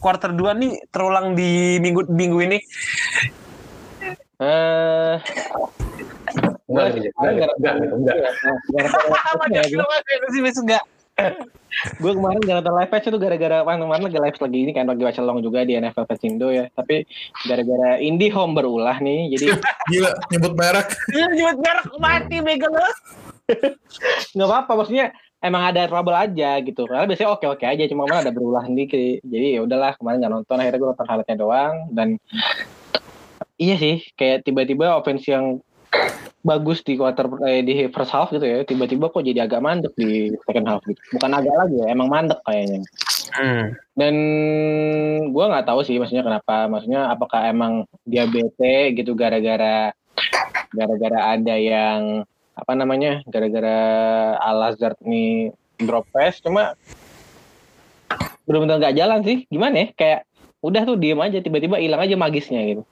quarter 0.00 0.32
2 0.32 0.56
nih 0.56 0.72
terulang 0.88 1.36
di 1.36 1.76
minggu 1.78 2.08
minggu 2.08 2.38
ini? 2.40 2.58
Eh, 4.40 5.14
enggak 6.70 6.86
gue 12.02 12.12
kemarin 12.12 12.40
gara 12.42 12.58
nonton 12.60 12.74
live 12.76 12.90
patch 12.90 13.06
itu 13.08 13.18
gara-gara 13.20 13.62
kan 13.62 13.78
kemarin 13.78 14.04
lagi 14.10 14.18
live 14.18 14.38
lagi 14.40 14.58
ini 14.58 14.72
kan 14.74 14.84
lagi 14.88 15.02
baca 15.04 15.20
long 15.22 15.40
juga 15.40 15.62
di 15.62 15.78
NFL 15.78 16.06
Patchindo 16.08 16.48
ya. 16.50 16.66
Tapi 16.72 17.06
gara-gara 17.46 18.00
indie 18.02 18.32
home 18.32 18.56
berulah 18.56 18.96
nih 18.98 19.30
jadi 19.36 19.46
gila 19.92 20.10
nyebut 20.32 20.52
merek. 20.56 20.88
Dia 21.12 21.26
nyebut 21.30 21.58
merek 21.62 21.86
mati 22.00 22.36
mega 22.42 22.68
lu. 22.68 22.90
Nggak 24.34 24.48
apa-apa 24.48 24.72
maksudnya 24.82 25.06
emang 25.40 25.62
ada 25.72 25.86
trouble 25.86 26.16
aja 26.16 26.50
gitu. 26.60 26.82
Karena 26.88 27.06
biasanya 27.06 27.30
oke 27.38 27.46
oke 27.46 27.64
aja 27.64 27.82
cuma 27.88 28.04
mana 28.08 28.26
ada 28.26 28.32
berulah 28.34 28.64
dikit 28.66 29.22
jadi 29.24 29.58
ya 29.58 29.60
udahlah 29.64 29.94
kemarin 29.96 30.18
nggak 30.24 30.34
nonton 30.34 30.56
akhirnya 30.58 30.78
gue 30.78 30.90
nonton 30.90 31.08
highlightnya 31.08 31.38
doang. 31.38 31.74
Dan 31.94 32.08
iya 33.60 33.76
sih 33.78 34.02
kayak 34.18 34.42
tiba-tiba 34.42 34.98
offense 34.98 35.24
yang 35.30 35.62
bagus 36.40 36.80
di 36.80 36.96
quarter 36.96 37.28
eh, 37.44 37.60
di 37.60 37.88
first 37.92 38.12
half 38.12 38.32
gitu 38.32 38.44
ya. 38.44 38.64
Tiba-tiba 38.64 39.12
kok 39.12 39.24
jadi 39.24 39.44
agak 39.44 39.60
mandek 39.60 39.92
di 39.96 40.32
second 40.48 40.66
half 40.68 40.82
gitu. 40.88 41.00
Bukan 41.16 41.30
agak 41.36 41.54
lagi 41.54 41.76
ya 41.80 41.86
emang 41.92 42.08
mandek 42.08 42.40
kayaknya. 42.44 42.82
Hmm. 43.30 43.78
dan 43.94 44.14
gue 45.30 45.44
nggak 45.46 45.62
tahu 45.62 45.86
sih 45.86 46.00
maksudnya 46.00 46.26
kenapa. 46.26 46.66
Maksudnya 46.66 47.12
apakah 47.14 47.46
emang 47.46 47.86
dia 48.02 48.26
bete 48.26 48.96
gitu 48.98 49.14
gara-gara 49.14 49.94
gara-gara 50.74 51.20
ada 51.38 51.54
yang 51.54 52.26
apa 52.58 52.72
namanya 52.74 53.22
gara-gara 53.30 53.78
Al 54.36 54.74
Azhar 54.74 54.98
nih 55.04 55.54
drop 55.78 56.10
pass. 56.10 56.42
Cuma 56.42 56.74
benar-benar 58.44 58.82
nggak 58.82 58.96
jalan 58.98 59.20
sih. 59.22 59.38
Gimana 59.46 59.86
ya? 59.86 59.88
Kayak 59.94 60.20
udah 60.60 60.82
tuh 60.84 60.96
diem 60.98 61.20
aja 61.20 61.38
tiba-tiba 61.40 61.80
hilang 61.80 62.02
aja 62.02 62.16
magisnya 62.18 62.60
gitu. 62.66 62.82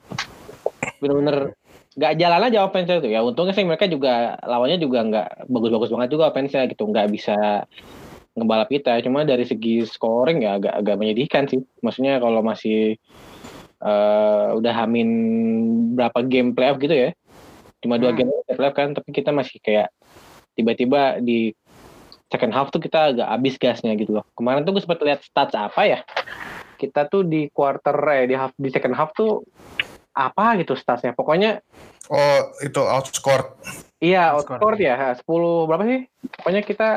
Bener-bener 1.03 1.53
nggak 1.97 2.13
jalan 2.21 2.41
aja 2.49 2.59
offense 2.63 2.91
itu 3.01 3.09
ya 3.09 3.25
untungnya 3.25 3.53
sih 3.57 3.65
mereka 3.65 3.89
juga 3.89 4.37
lawannya 4.45 4.77
juga 4.77 4.99
nggak 5.03 5.49
bagus-bagus 5.49 5.89
banget 5.89 6.09
juga 6.13 6.29
offense 6.29 6.53
gitu 6.53 6.83
nggak 6.85 7.07
bisa 7.09 7.65
ngebalap 8.39 8.69
kita. 8.71 9.03
Cuma 9.03 9.27
dari 9.27 9.43
segi 9.43 9.83
scoring 9.83 10.45
ya 10.47 10.55
agak 10.55 10.73
agak 10.79 10.95
menyedihkan 10.95 11.49
sih. 11.51 11.59
Maksudnya 11.83 12.23
kalau 12.23 12.39
masih 12.39 12.95
eh, 13.79 14.47
udah 14.55 14.73
hamin 14.75 15.09
berapa 15.95 16.19
game 16.27 16.51
playoff 16.55 16.79
gitu 16.79 16.95
ya. 16.95 17.09
Cuma 17.79 17.95
dua 17.95 18.11
Hmm. 18.11 18.27
game 18.27 18.31
playoff 18.47 18.75
kan, 18.75 18.91
tapi 18.91 19.09
kita 19.15 19.31
masih 19.31 19.59
kayak 19.63 19.87
tiba-tiba 20.55 21.23
di 21.23 21.55
second 22.27 22.51
half 22.51 22.69
tuh 22.69 22.83
kita 22.83 23.15
agak 23.15 23.27
habis 23.27 23.55
gasnya 23.55 23.95
gitu 23.95 24.19
loh. 24.19 24.25
Kemarin 24.35 24.67
tuh 24.67 24.75
gue 24.75 24.83
sempat 24.83 24.99
lihat 25.01 25.23
stats 25.23 25.55
apa 25.55 25.81
ya. 25.87 25.99
Kita 26.75 27.07
tuh 27.07 27.23
di 27.23 27.47
quarter 27.51 27.95
eh 28.15 28.27
di 28.27 28.35
half 28.35 28.51
di 28.55 28.67
second 28.71 28.95
half 28.95 29.15
tuh 29.15 29.43
apa 30.19 30.59
gitu 30.59 30.75
statsnya. 30.75 31.15
Pokoknya 31.15 31.63
Oh, 32.09 32.41
itu 32.65 32.81
outscored 32.81 33.53
iya 34.01 34.33
Outscore, 34.33 34.57
outscore 34.57 34.77
ya 34.81 35.13
10 35.13 35.69
berapa 35.69 35.83
sih? 35.85 35.99
Pokoknya 36.41 36.61
kita 36.65 36.89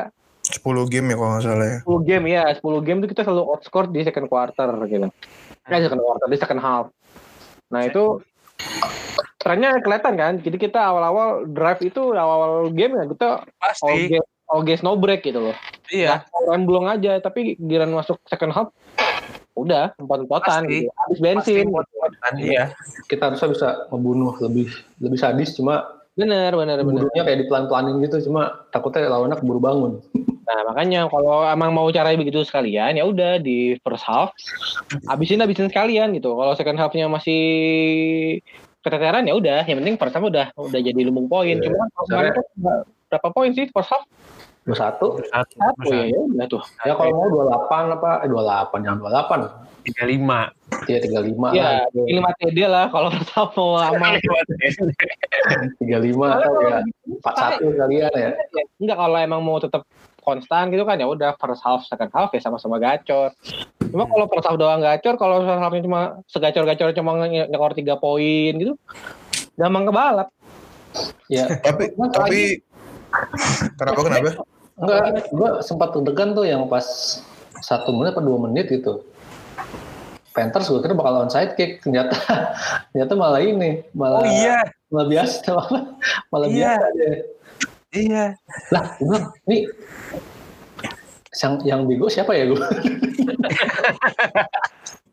10 0.43 0.91
game 0.91 1.13
ya 1.13 1.15
kalau 1.15 1.29
nggak 1.37 1.43
salah 1.45 1.67
ya. 1.69 1.77
10 1.85 2.09
game 2.09 2.25
ya, 2.27 2.43
10 2.51 2.81
game 2.83 2.99
tuh 3.05 3.09
kita 3.13 3.21
selalu 3.23 3.43
outscore 3.47 3.87
di 3.93 4.01
second 4.03 4.27
quarter 4.27 4.69
gitu. 4.89 5.07
Eh, 5.69 5.79
second 5.79 6.01
quarter, 6.03 6.25
di 6.27 6.37
second 6.41 6.59
half. 6.59 6.85
Nah 7.71 7.81
itu 7.87 8.19
trennya 9.39 9.79
kelihatan 9.79 10.13
kan. 10.19 10.33
Jadi 10.41 10.57
kita 10.59 10.79
awal-awal 10.81 11.47
drive 11.47 11.81
itu 11.85 12.11
awal-awal 12.11 12.73
game 12.75 12.97
ya 12.97 13.05
kita 13.07 13.29
all 13.47 13.61
Pasti. 13.61 14.11
game, 14.17 14.27
all 14.51 14.61
game 14.65 14.81
no 14.83 14.99
break 14.99 15.23
gitu 15.23 15.39
loh. 15.39 15.55
Iya. 15.93 16.25
Rem 16.49 16.65
belum 16.65 16.89
aja, 16.89 17.21
tapi 17.21 17.55
giran 17.61 17.93
masuk 17.93 18.17
second 18.27 18.51
half 18.51 18.67
udah 19.53 19.93
empot-empotan 19.97 20.65
gitu. 20.67 20.89
Habis 20.91 21.19
bensin. 21.21 21.65
Pasti 21.69 22.43
Iya. 22.43 22.73
Kita 23.07 23.31
harusnya 23.31 23.49
bisa 23.51 23.67
membunuh 23.93 24.33
lebih 24.41 24.71
lebih 24.99 25.19
sadis 25.19 25.55
cuma 25.55 26.03
Bener, 26.13 26.53
bener, 26.53 26.77
bunuhnya 26.85 27.25
kayak 27.25 27.41
dipelan-pelanin 27.41 27.97
gitu 28.05 28.29
cuma 28.29 28.69
takutnya 28.69 29.09
lawannya 29.09 29.33
keburu 29.33 29.57
bangun. 29.57 29.91
Nah 30.45 30.59
makanya 30.69 31.09
kalau 31.09 31.41
emang 31.41 31.73
mau 31.73 31.89
caranya 31.89 32.21
begitu 32.21 32.45
sekalian 32.45 32.93
ya 32.93 33.01
udah 33.01 33.41
di 33.41 33.81
first 33.81 34.05
half 34.05 34.29
habisin 35.09 35.41
habisin 35.41 35.73
sekalian 35.73 36.13
gitu. 36.13 36.37
Kalau 36.37 36.53
second 36.53 36.77
halfnya 36.77 37.09
masih 37.09 37.41
keteteran 38.85 39.25
ya 39.25 39.33
udah. 39.33 39.65
Yang 39.65 39.77
penting 39.81 39.95
first 39.97 40.13
half 40.13 40.21
udah 40.21 40.53
udah 40.53 40.79
jadi 40.85 41.01
lumbung 41.01 41.25
poin. 41.25 41.57
Iya. 41.57 41.65
Cuma 41.73 41.89
kalau 41.97 42.05
kemarin 42.05 42.31
kan 42.37 42.45
berapa 43.09 43.27
poin 43.33 43.49
sih 43.57 43.65
first 43.73 43.89
half? 43.89 44.05
Dua 44.63 44.75
satu. 44.79 45.19
Satu. 45.27 45.55
Satu 45.59 45.87
ya, 45.91 46.07
ya 46.07 46.19
udah 46.23 46.47
tuh. 46.47 46.63
Ya 46.87 46.93
kalau 46.95 47.11
mau 47.11 47.27
28 47.27 47.95
apa 47.99 48.09
eh 48.23 48.29
28 48.31 48.85
jangan 48.87 48.99
28. 48.99 49.83
Tiga 49.83 50.03
lima. 50.07 50.39
Iya 50.87 50.97
35 51.03 51.51
Ya, 51.51 51.63
lah. 51.83 51.83
lima 51.91 52.29
TD 52.39 52.57
lah 52.71 52.87
kalau 52.87 53.11
half 53.11 53.51
mau 53.59 53.75
lama. 53.83 54.15
35 54.15 55.83
atau 56.23 56.51
ya 56.63 56.79
41 57.19 57.79
kalian 57.83 58.11
ya. 58.15 58.31
Enggak 58.79 58.97
kalau 58.97 59.17
emang 59.19 59.41
mau 59.43 59.59
tetap 59.59 59.83
konstan 60.23 60.71
gitu 60.71 60.87
kan 60.87 60.95
ya 60.95 61.03
udah 61.03 61.35
first 61.35 61.59
half 61.59 61.83
second 61.83 62.07
half 62.15 62.31
ya 62.31 62.39
sama-sama 62.39 62.79
gacor. 62.79 63.35
Cuma 63.91 64.07
kalau 64.07 64.25
first 64.31 64.47
half 64.47 64.55
doang 64.55 64.79
gacor, 64.79 65.19
kalau 65.19 65.43
first 65.43 65.59
halfnya 65.59 65.83
cuma 65.83 66.01
segacor-gacor 66.31 66.95
cuma 66.95 67.19
nyekor 67.27 67.75
tiga 67.75 67.99
poin 67.99 68.55
gitu, 68.55 68.79
gampang 69.59 69.91
kebalap. 69.91 70.31
Ya, 71.27 71.59
Tapi 71.59 71.91
tapi 72.15 72.41
kenapa 73.75 73.99
kenapa? 73.99 74.31
Enggak 74.79 75.29
gua 75.29 75.49
sempat 75.61 75.93
deg-degan 75.93 76.33
tuh 76.33 76.45
yang 76.45 76.65
pas 76.65 76.85
satu 77.61 77.93
menit 77.95 78.17
atau 78.17 78.25
dua 78.25 78.39
menit 78.49 78.67
gitu. 78.69 79.05
Panthers 80.33 80.65
gue 80.65 80.81
kira 80.81 80.97
bakal 80.97 81.29
onside 81.29 81.53
kick, 81.53 81.85
ternyata 81.85 82.17
ternyata 82.89 83.13
malah 83.13 83.37
ini, 83.37 83.85
malah 83.93 84.25
Oh 84.25 84.25
iya. 84.25 84.65
malah 84.89 85.05
biasa, 85.05 85.45
malah, 85.61 85.83
malah 86.33 86.47
Iya. 86.49 86.57
biasa 86.57 86.85
aja. 86.89 87.05
Iya. 87.93 88.25
Lah, 88.73 88.85
gue 88.97 89.19
ini 89.45 89.57
yang 91.37 91.53
yang 91.61 91.81
bego 91.85 92.09
siapa 92.09 92.33
ya 92.33 92.49
gue? 92.49 92.57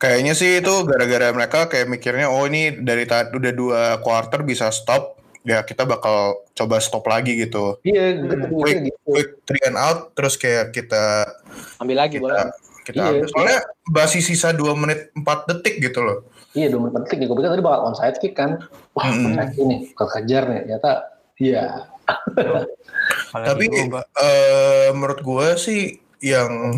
Kayaknya 0.00 0.32
sih 0.32 0.64
itu 0.64 0.72
gara-gara 0.88 1.28
mereka 1.36 1.68
kayak 1.68 1.92
mikirnya 1.92 2.32
oh 2.32 2.48
ini 2.48 2.72
dari 2.80 3.04
tadi 3.04 3.36
udah 3.36 3.52
dua 3.52 3.82
quarter 4.00 4.40
bisa 4.40 4.72
stop 4.72 5.19
ya 5.42 5.62
kita 5.62 5.82
bakal 5.82 6.44
coba 6.52 6.76
stop 6.78 7.04
lagi 7.04 7.36
gitu. 7.38 7.80
Iya, 7.80 8.20
gue 8.20 8.36
Hmm. 8.36 8.52
mikir 8.52 8.76
gitu. 8.86 8.98
Quick 9.06 9.30
three 9.44 9.64
and 9.64 9.76
out 9.76 10.12
terus 10.12 10.34
kayak 10.34 10.70
kita 10.70 11.24
Ambil 11.78 11.96
lagi 11.98 12.16
kita 12.16 12.24
bola. 12.24 12.44
kita 12.82 12.94
Iya. 12.94 13.08
ambil. 13.10 13.26
Soalnya 13.28 13.58
masih 13.86 14.20
sisa 14.20 14.48
2 14.50 14.72
menit 14.74 15.08
4 15.12 15.46
detik 15.46 15.80
gitu 15.80 16.00
loh. 16.00 16.18
Iya, 16.50 16.66
dua 16.68 16.82
menit 16.82 16.94
penting. 16.98 17.18
Gue 17.24 17.36
pikir 17.36 17.46
tadi 17.48 17.62
bakal 17.62 17.80
onside 17.86 18.18
kick 18.18 18.34
kan. 18.34 18.58
Wah, 18.92 19.06
Hmm. 19.06 19.38
kick 19.48 19.62
nih, 19.62 19.80
bakal 19.94 20.08
kejar 20.12 20.42
nih. 20.44 20.60
Ternyata, 20.66 20.90
iya. 21.38 21.64
Tapi 23.30 23.64
eh, 24.18 24.88
menurut 24.90 25.20
gue 25.20 25.46
sih 25.56 25.80
yang 26.20 26.76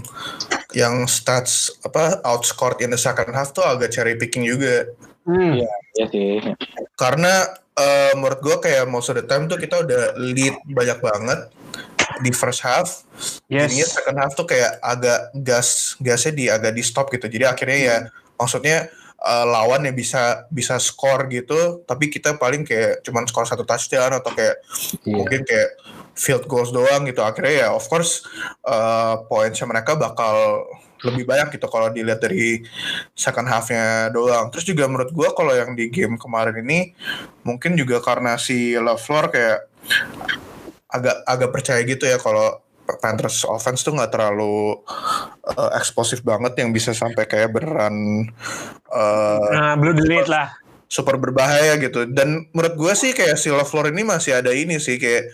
yang 0.72 1.04
stats 1.04 1.72
apa 1.82 2.22
outscored 2.22 2.78
in 2.78 2.88
the 2.88 3.00
second 3.00 3.32
half 3.32 3.50
tuh 3.50 3.64
agak 3.64 3.90
cherry 3.90 4.14
picking 4.14 4.44
juga. 4.44 4.86
Hmm. 5.24 5.56
Iya, 5.56 5.72
iya 5.92 6.06
sih. 6.08 6.40
Karena 6.94 7.46
eh, 7.72 8.12
menurut 8.14 8.40
gue 8.40 8.56
kayak 8.60 8.84
most 8.84 9.08
of 9.08 9.16
the 9.16 9.24
time 9.24 9.48
tuh 9.48 9.56
kita 9.56 9.80
udah 9.80 10.16
lead 10.16 10.56
banyak 10.68 10.98
banget 11.00 11.40
di 12.20 12.30
first 12.30 12.60
half. 12.60 13.04
Jadinya 13.48 13.86
Yes. 13.88 13.96
second 13.96 14.18
half 14.20 14.32
tuh 14.32 14.44
kayak 14.44 14.76
agak 14.78 15.32
gas 15.40 15.96
gasnya 15.98 16.32
di 16.32 16.44
agak 16.48 16.72
di 16.72 16.82
stop 16.84 17.08
gitu. 17.08 17.26
Jadi 17.26 17.44
akhirnya 17.44 17.78
ya 17.78 17.96
maksudnya 18.36 18.92
eh, 19.22 19.46
lawan 19.46 19.86
ya 19.86 19.92
bisa 19.94 20.22
bisa 20.50 20.76
skor 20.76 21.30
gitu, 21.30 21.80
tapi 21.86 22.10
kita 22.10 22.34
paling 22.36 22.66
kayak 22.66 23.00
cuman 23.06 23.24
skor 23.24 23.46
satu 23.46 23.62
touchdown 23.62 24.18
atau 24.18 24.34
kayak 24.34 24.58
Iya. 25.06 25.14
mungkin 25.16 25.40
kayak 25.46 25.70
field 26.12 26.44
goals 26.44 26.74
doang 26.74 27.08
gitu. 27.08 27.22
Akhirnya 27.22 27.54
ya 27.54 27.68
of 27.72 27.86
course 27.88 28.26
eh 28.66 29.14
poinnya 29.30 29.64
mereka 29.64 29.96
bakal 29.96 30.66
lebih 31.02 31.26
banyak 31.26 31.58
gitu 31.58 31.66
kalau 31.66 31.90
dilihat 31.90 32.22
dari 32.22 32.62
second 33.14 33.46
half-nya 33.50 34.10
doang. 34.14 34.48
Terus 34.54 34.64
juga 34.66 34.86
menurut 34.86 35.10
gua 35.10 35.34
kalau 35.34 35.52
yang 35.54 35.74
di 35.74 35.90
game 35.90 36.14
kemarin 36.18 36.62
ini 36.62 36.94
mungkin 37.42 37.74
juga 37.74 37.98
karena 37.98 38.38
si 38.38 38.78
LaFleur 38.78 39.30
kayak 39.34 39.58
agak 40.92 41.16
agak 41.24 41.50
percaya 41.50 41.80
gitu 41.82 42.04
ya 42.04 42.20
kalau 42.20 42.60
Panthers 43.00 43.46
offense 43.46 43.80
tuh 43.86 43.94
nggak 43.96 44.12
terlalu 44.12 44.76
uh, 45.54 45.70
eksplosif 45.78 46.20
banget 46.26 46.60
yang 46.60 46.74
bisa 46.74 46.92
sampai 46.92 47.24
kayak 47.24 47.54
beneran 47.54 48.28
uh, 48.90 49.48
Nah, 49.54 49.74
blue 49.78 49.94
delete 49.96 50.28
lah. 50.28 50.52
super 50.92 51.16
berbahaya 51.16 51.80
gitu. 51.80 52.04
Dan 52.04 52.52
menurut 52.52 52.76
gue 52.76 52.92
sih 52.92 53.16
kayak 53.16 53.40
si 53.40 53.48
LaFleur 53.48 53.88
ini 53.94 54.04
masih 54.04 54.36
ada 54.36 54.52
ini 54.52 54.76
sih 54.76 55.00
kayak 55.00 55.32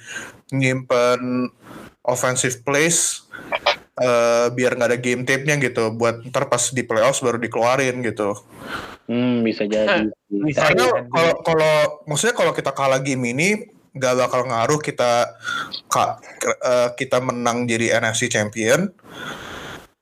nyimpen 0.54 1.50
offensive 2.06 2.62
plays 2.62 3.26
uh, 3.98 4.46
biar 4.54 4.78
nggak 4.78 4.90
ada 4.94 4.98
game 4.98 5.22
tape-nya 5.26 5.58
gitu 5.58 5.94
buat 5.94 6.22
ntar 6.30 6.46
pas 6.46 6.62
di 6.70 6.82
playoffs 6.86 7.20
baru 7.20 7.38
dikeluarin 7.42 8.00
gitu. 8.02 8.38
Hmm, 9.08 9.40
bisa 9.40 9.64
jadi. 9.64 10.12
Bisa 10.28 10.68
Karena 10.68 11.08
kalau 11.08 11.32
kalau 11.40 11.74
maksudnya 12.04 12.36
kalau 12.36 12.52
kita 12.52 12.70
kalah 12.76 13.00
game 13.00 13.24
ini 13.32 13.48
nggak 13.96 14.14
bakal 14.20 14.44
ngaruh 14.46 14.78
kita 14.78 15.32
ka- 15.88 16.20
eh, 16.44 16.88
kita 16.94 17.18
menang 17.24 17.64
jadi 17.64 17.98
NFC 17.98 18.28
champion, 18.28 18.92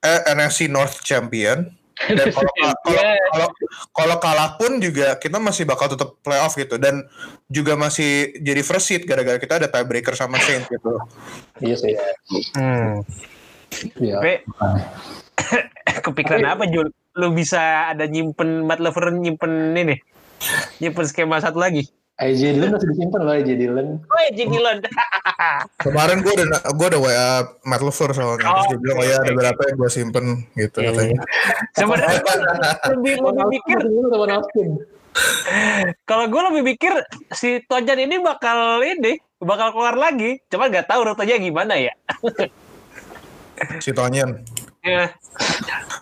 eh 0.03 0.21
NFC 0.35 0.67
North 0.67 1.01
champion. 1.07 1.71
Dan 1.97 2.29
kalau 3.33 3.49
kalau 3.97 4.17
kalah 4.21 4.61
pun 4.61 4.77
juga 4.85 5.17
kita 5.17 5.41
masih 5.41 5.65
bakal 5.65 5.89
tetap 5.89 6.13
playoff 6.21 6.53
gitu 6.53 6.77
dan 6.77 7.09
juga 7.49 7.73
masih 7.73 8.37
jadi 8.37 8.61
first 8.61 8.93
seed 8.93 9.09
gara-gara 9.09 9.41
kita 9.41 9.57
ada 9.65 9.69
tiebreaker 9.73 10.13
sama 10.13 10.37
Saints 10.45 10.69
gitu. 10.69 10.93
Iya 11.65 11.77
sih. 11.81 11.95
Hmm. 12.53 13.01
Iya. 14.01 14.17
Tapi 14.21 14.33
kepikiran 16.03 16.47
apa 16.47 16.65
Jul? 16.69 16.89
Lu 17.17 17.33
bisa 17.33 17.93
ada 17.93 18.05
nyimpen 18.05 18.65
Matt 18.69 18.81
Lever 18.83 19.13
nyimpen 19.13 19.73
ini. 19.73 19.97
Nyimpen 20.83 21.05
skema 21.09 21.41
satu 21.41 21.61
lagi. 21.61 21.89
AJ 22.17 22.57
Dillon 22.57 22.73
masih 22.73 22.89
disimpan 22.97 23.21
loh 23.29 23.35
AJ 23.37 23.51
Dillon. 23.61 23.89
Oh, 24.09 24.21
ya 24.25 24.33
Dillon. 24.33 24.79
Kemarin 25.85 26.25
gue 26.25 26.33
udah 26.33 26.49
gue 26.73 26.87
udah 26.89 27.01
WA 27.05 27.29
Matt 27.69 27.85
LaFleur 27.85 28.11
soalnya 28.17 28.41
terus 28.41 28.67
dia 28.73 28.79
bilang 28.81 28.97
oh 28.97 29.05
ya 29.05 29.17
ada 29.21 29.33
berapa 29.37 29.61
yang 29.69 29.77
gue 29.77 29.91
simpen 29.93 30.25
gitu 30.57 30.79
Iya, 30.81 30.97
katanya. 30.97 31.21
Sebenarnya 31.77 32.19
gua 32.25 32.37
lebih 32.97 33.15
lebih 33.21 33.47
mikir 33.53 33.79
kalau 36.05 36.25
gue 36.29 36.43
lebih 36.53 36.63
mikir 36.77 36.93
si 37.33 37.65
Tojan 37.65 38.01
ini 38.01 38.21
bakal 38.21 38.81
ini 38.81 39.21
bakal 39.41 39.77
keluar 39.77 39.97
lagi. 39.97 40.41
Cuma 40.49 40.73
nggak 40.73 40.89
tahu 40.89 41.13
rutenya 41.13 41.37
gimana 41.37 41.77
ya. 41.77 41.93
Si 43.79 43.91
Tonyan. 43.91 44.43
Ya. 44.81 45.11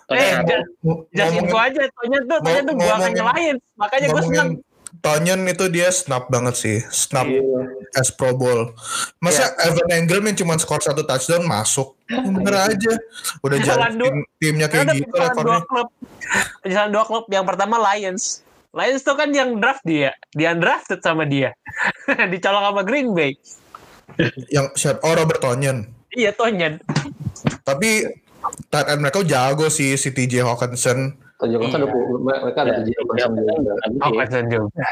Eh, 0.07 0.31
apa? 0.31 0.45
ja- 0.45 0.65
jasin 1.11 1.41
Ngomongin- 1.41 1.49
gua 1.49 1.61
aja. 1.65 1.81
Tojan 1.91 2.21
tuh, 2.23 2.37
Tojan 2.39 2.63
tuh 2.63 2.75
gua 2.75 2.93
akan 2.93 3.11
nyalain. 3.11 3.55
Makanya 3.75 4.07
gue 4.07 4.21
seneng. 4.23 4.49
Tonyan 4.97 5.41
itu 5.45 5.65
dia 5.67 5.89
snap 5.89 6.27
banget 6.27 6.55
sih, 6.55 6.77
snap 6.87 7.25
Iya. 7.25 7.41
as 7.93 8.09
Pro 8.09 8.33
Bowl. 8.33 8.73
Masa 9.19 9.53
Evan 9.59 9.85
Engram 9.91 10.25
yang 10.25 10.33
cuma 10.35 10.53
skor 10.55 10.79
satu 10.79 11.01
touchdown 11.01 11.43
masuk, 11.43 11.93
bener 12.07 12.55
aja. 12.65 12.93
Udah 13.39 13.57
jadi 13.59 13.85
dua- 13.91 14.09
tim, 14.09 14.15
timnya 14.39 14.65
kayak 14.65 14.83
ada 14.83 14.93
gitu 14.95 15.05
penyesalan 15.07 15.45
dua 15.45 15.59
klub. 15.61 15.87
Penyesalan 16.59 16.89
dua 16.89 17.03
klub. 17.03 17.25
Yang 17.27 17.45
pertama 17.45 17.75
Lions. 17.83 18.41
Lions 18.71 19.01
tuh 19.01 19.13
kan 19.13 19.29
yang 19.29 19.55
draft 19.55 19.83
dia. 19.83 20.09
Dia 20.31 20.51
undrafted 20.51 20.99
sama 20.99 21.23
dia. 21.23 21.53
Dicolong 22.31 22.65
sama 22.65 22.81
Green 22.81 23.13
Bay. 23.13 23.37
Yang 24.49 24.73
siapa? 24.75 24.99
Oh 25.01 25.13
Robert 25.13 25.37
Tonyan. 25.39 25.85
Iya, 26.11 26.31
Tonyan. 26.31 26.81
Tapi 27.61 27.89
tight 28.69 28.87
end 28.87 29.01
mereka 29.01 29.19
jago 29.21 29.67
sih 29.67 29.93
si 29.93 30.09
TJ 30.09 30.41
Hawkinson. 30.41 31.17
Tujuh 31.35 31.59
Iya. 31.59 31.83
mereka 32.17 32.59
ada 32.61 32.79
tujuh 32.79 32.93
Iya, 33.11 33.27
juga. 33.27 33.73
Hawkinson 33.99 34.45
juga. 34.47 34.83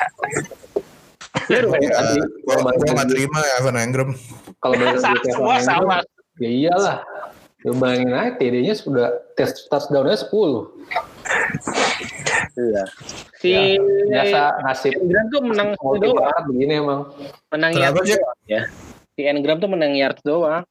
Iya, 1.43 1.59
Tadi, 1.65 2.17
Gue 2.41 2.55
kalau 2.55 2.93
gak 2.93 3.07
terima 3.09 3.39
Evan 3.57 3.75
Engram. 3.75 4.09
kalau 4.57 4.75
balik 4.79 4.95
lagi 4.97 5.29
Semua 5.29 5.57
sama. 5.59 5.97
Ya 6.37 6.49
iyalah. 6.49 6.97
Ya 7.61 7.71
bayangin 7.73 8.11
aja 8.11 8.31
TD-nya 8.35 8.73
sudah 8.73 9.07
tes 9.33 9.67
touchdown-nya 9.67 10.19
10. 10.19 10.67
Iya. 12.53 12.83
Si 13.39 13.49
Ya, 13.49 13.79
biasa 14.05 14.39
nasib 14.61 14.93
Engram 14.95 15.25
tuh 15.29 15.41
menang 15.41 15.69
multi 15.75 15.99
doang, 16.05 16.43
begini 16.47 16.73
emang. 16.75 17.01
menang 17.49 17.71
Kenapa, 17.71 17.99
Jack? 18.03 18.19
doang 18.19 18.39
ya. 18.45 18.61
Si 19.09 19.21
Engram 19.21 19.57
tuh 19.57 19.69
menang 19.69 19.93
yards 19.93 20.21
doang. 20.21 20.63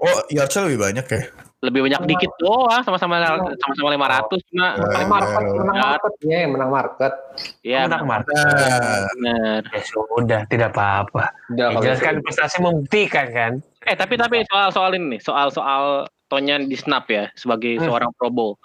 Oh, 0.00 0.18
yardsnya 0.28 0.64
lebih 0.64 0.80
banyak 0.80 1.06
ya? 1.06 1.22
Lebih 1.60 1.80
banyak 1.84 2.00
dikit 2.08 2.32
doang, 2.40 2.80
sama-sama 2.80 3.20
sama-sama 3.20 3.88
500 3.92 4.48
cuma 4.48 4.66
Ya, 4.72 4.80
Menang 4.80 5.08
market, 5.12 5.42
menang 5.52 5.76
market. 5.78 6.12
Iya, 6.18 6.36
yang 6.40 6.52
menang 6.56 6.70
market. 6.72 7.12
ya 7.60 7.80
Menang 7.84 8.06
market. 8.08 8.34
Nah, 8.34 9.04
benar. 9.12 9.60
Ya 9.68 9.82
sudah, 9.84 10.40
tidak 10.48 10.68
apa-apa. 10.72 11.24
Udah, 11.46 11.60
Yang 11.60 11.68
kalau 11.70 11.84
jelas 11.84 11.98
gitu. 11.98 12.06
kan 12.06 12.14
prestasi 12.24 12.56
membuktikan 12.58 13.26
kan. 13.28 13.52
Eh 13.82 13.92
tapi 13.94 14.14
tapi 14.16 14.40
soal 14.46 14.68
soal 14.70 14.90
ini 14.94 15.16
nih, 15.16 15.20
soal 15.20 15.48
soal 15.48 15.84
Tonyan 16.26 16.64
di 16.64 16.78
snap 16.78 17.04
ya 17.06 17.28
sebagai 17.34 17.76
Hmm. 17.76 17.84
seorang 17.84 18.10
Pro 18.14 18.30
Bowl. 18.30 18.56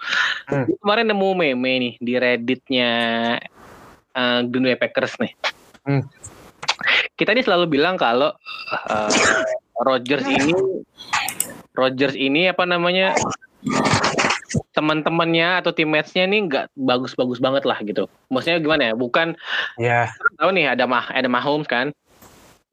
Hmm. 0.47 0.63
Kemarin 0.79 1.09
nemu 1.09 1.29
meme 1.35 1.71
nih 1.81 1.93
di 1.97 2.13
Redditnya 2.15 2.91
eh, 4.13 4.39
Green 4.45 4.63
Bay 4.63 4.77
Packers 4.77 5.19
nih. 5.19 5.35
Hmm. 5.83 6.07
Kita 7.11 7.31
ini 7.31 7.41
selalu 7.41 7.67
bilang 7.69 7.97
kalau 7.97 8.31
eh, 8.71 9.11
Rodgers 9.77 10.23
ini 10.25 10.55
Rodgers 11.75 12.15
ini 12.15 12.49
apa 12.49 12.63
namanya 12.63 13.13
teman-temannya 14.71 15.63
atau 15.63 15.71
teammates-nya 15.75 16.27
nih 16.27 16.39
nggak 16.47 16.65
bagus-bagus 16.75 17.39
banget 17.39 17.63
lah 17.67 17.79
gitu. 17.83 18.07
Maksudnya 18.31 18.59
gimana 18.63 18.81
ya? 18.91 18.93
Bukan 18.95 19.35
Ya, 19.79 20.11
tahu 20.39 20.49
nih 20.55 20.71
ada 20.75 20.87
mah 20.87 21.11
ada 21.11 21.27
Mahomes 21.27 21.67
kan? 21.67 21.91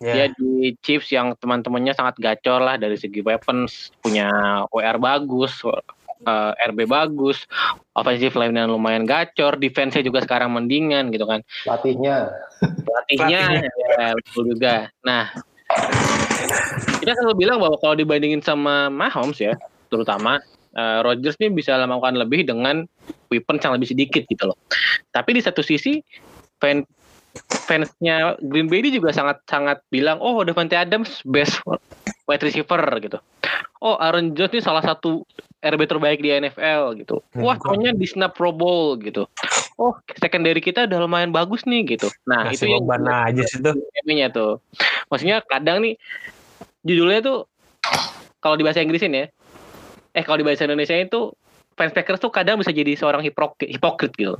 ya. 0.02 0.14
Dia 0.14 0.26
di 0.35 0.75
Chiefs 0.82 1.14
yang 1.14 1.38
teman-temannya 1.38 1.94
sangat 1.94 2.18
gacor 2.18 2.59
lah 2.59 2.75
dari 2.75 2.99
segi 2.99 3.23
weapons, 3.23 3.94
punya 4.02 4.26
WR 4.75 4.99
bagus, 4.99 5.62
eh, 6.26 6.52
RB 6.71 6.90
bagus, 6.90 7.47
offensive 7.94 8.35
line 8.35 8.54
yang 8.54 8.71
lumayan 8.71 9.06
gacor, 9.06 9.54
defense-nya 9.59 10.02
juga 10.02 10.23
sekarang 10.26 10.50
mendingan 10.50 11.14
gitu 11.14 11.23
kan. 11.23 11.47
Latihnya. 11.71 12.35
Pelatihnya 12.62 13.62
ya, 13.71 14.06
betul 14.18 14.50
juga. 14.54 14.90
Nah, 15.06 15.30
kita 17.02 17.12
selalu 17.18 17.34
bilang 17.46 17.58
bahwa 17.58 17.76
kalau 17.82 17.99
dibandingin 17.99 18.42
sama 18.42 18.87
Mahomes 18.88 19.42
ya, 19.42 19.54
terutama 19.90 20.38
eh, 20.76 20.99
Rodgers 21.02 21.37
nih 21.42 21.50
bisa 21.50 21.76
melakukan 21.82 22.16
lebih 22.18 22.46
dengan 22.46 22.87
weapons 23.32 23.62
yang 23.64 23.75
lebih 23.75 23.88
sedikit 23.90 24.22
gitu 24.28 24.50
loh. 24.50 24.58
Tapi 25.11 25.37
di 25.37 25.42
satu 25.42 25.64
sisi 25.64 25.99
fan 26.61 26.84
fansnya 27.64 28.37
Green 28.44 28.68
Bay 28.68 28.84
ini 28.84 28.92
juga 28.92 29.14
sangat 29.14 29.40
sangat 29.49 29.80
bilang 29.88 30.20
oh 30.20 30.44
Devante 30.44 30.76
Adams 30.76 31.25
best 31.25 31.58
wide 32.28 32.44
receiver 32.44 32.82
gitu. 33.00 33.18
Oh 33.82 33.99
Aaron 33.99 34.37
Jones 34.37 34.54
ini 34.54 34.62
salah 34.62 34.84
satu 34.84 35.26
RB 35.62 35.82
terbaik 35.87 36.20
di 36.22 36.30
NFL 36.30 36.99
gitu. 37.02 37.22
Wah 37.38 37.54
Hmm. 37.54 37.62
pokoknya 37.62 37.90
di 37.94 38.06
snap 38.06 38.34
Pro 38.34 38.50
Bowl 38.50 38.99
gitu. 39.00 39.26
Oh 39.80 39.96
secondary 40.20 40.60
kita 40.60 40.84
udah 40.84 40.98
lumayan 41.04 41.32
bagus 41.32 41.64
nih 41.64 41.96
gitu. 41.96 42.08
Nah 42.28 42.48
Ngasih 42.48 42.56
itu 42.60 42.64
yang 42.76 42.84
beban 42.84 43.08
aja 43.08 43.42
sih 43.48 43.58
tuh. 43.60 43.74
nya 44.08 44.28
tuh. 44.28 44.60
Maksudnya 45.08 45.40
kadang 45.48 45.80
nih 45.80 45.94
judulnya 46.84 47.20
tuh 47.24 47.38
kalau 48.42 48.58
di 48.58 48.64
bahasa 48.64 48.84
Inggrisin 48.84 49.16
ya. 49.16 49.26
Eh 50.12 50.22
kalau 50.26 50.40
di 50.40 50.46
bahasa 50.46 50.68
Indonesia 50.68 50.92
itu 50.98 51.32
fans 51.72 51.94
Packers 51.96 52.20
tuh 52.20 52.28
kadang 52.28 52.61
bisa 52.61 52.68
jadi 52.68 52.92
seorang 52.92 53.24
hipokrit, 53.24 53.72
hipokrit 53.72 54.12
gitu. 54.12 54.37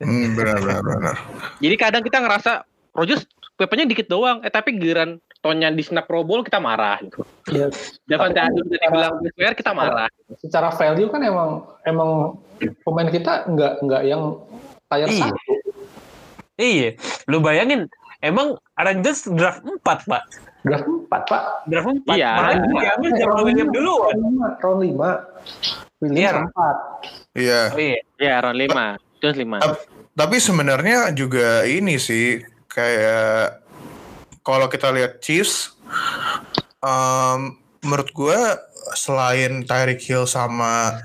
hmm, 0.00 0.34
benar, 0.34 0.56
benar, 0.58 0.80
benar. 0.80 1.16
Jadi 1.60 1.74
kadang 1.76 2.02
kita 2.02 2.18
ngerasa 2.24 2.64
Rodgers 2.96 3.28
weaponnya 3.56 3.86
dikit 3.88 4.08
doang, 4.08 4.40
eh 4.42 4.52
tapi 4.52 4.74
giliran 4.76 5.20
tonnya 5.42 5.68
di 5.74 5.82
snap 5.82 6.06
Pro 6.06 6.22
Bowl 6.22 6.46
kita 6.46 6.62
marah 6.62 7.02
gitu. 7.02 7.26
Iya. 7.50 7.68
Davante 8.06 8.38
Adams 8.38 8.68
tadi 8.70 8.86
bilang 8.88 9.14
fair 9.34 9.54
kita 9.58 9.72
marah. 9.74 10.08
Secara 10.38 10.70
value 10.70 11.10
kan 11.10 11.20
emang 11.26 11.66
emang 11.82 12.38
pemain 12.86 13.10
kita 13.10 13.50
nggak 13.50 13.82
nggak 13.82 14.02
yang 14.06 14.38
tier 14.86 15.08
Iya. 15.10 15.26
satu. 15.28 15.52
Iya, 16.60 16.88
lu 17.26 17.42
bayangin 17.42 17.90
emang 18.22 18.54
Rangers 18.78 19.26
draft 19.34 19.66
4, 19.66 19.82
Pak. 19.82 20.22
Draft 20.62 20.86
4, 20.86 21.10
Pak. 21.26 21.42
Draft 21.66 21.88
4. 22.06 22.14
Iya. 22.14 22.30
Makanya 22.38 22.66
diambil 22.70 23.10
Jamal 23.18 23.40
William 23.42 23.68
duluan. 23.74 24.16
Round 24.62 24.80
5. 24.84 25.26
Williams 25.98 26.18
Iya. 26.22 26.30
4. 26.38 27.34
Iya. 27.34 27.60
Iya. 27.74 27.98
Ya 28.22 28.34
round 28.46 28.58
5, 28.62 28.84
Jones 29.18 29.38
5. 29.42 29.58
Tapi 30.12 30.36
sebenarnya 30.38 31.10
juga 31.16 31.64
ini 31.66 31.96
sih 31.98 32.44
kayak 32.72 33.62
kalau 34.42 34.66
kita 34.66 34.90
lihat 34.90 35.22
Chiefs, 35.22 35.76
em, 36.82 37.54
menurut 37.84 38.10
gue 38.10 38.40
selain 38.98 39.62
Tyreek 39.62 40.02
Hill 40.02 40.26
sama 40.26 40.98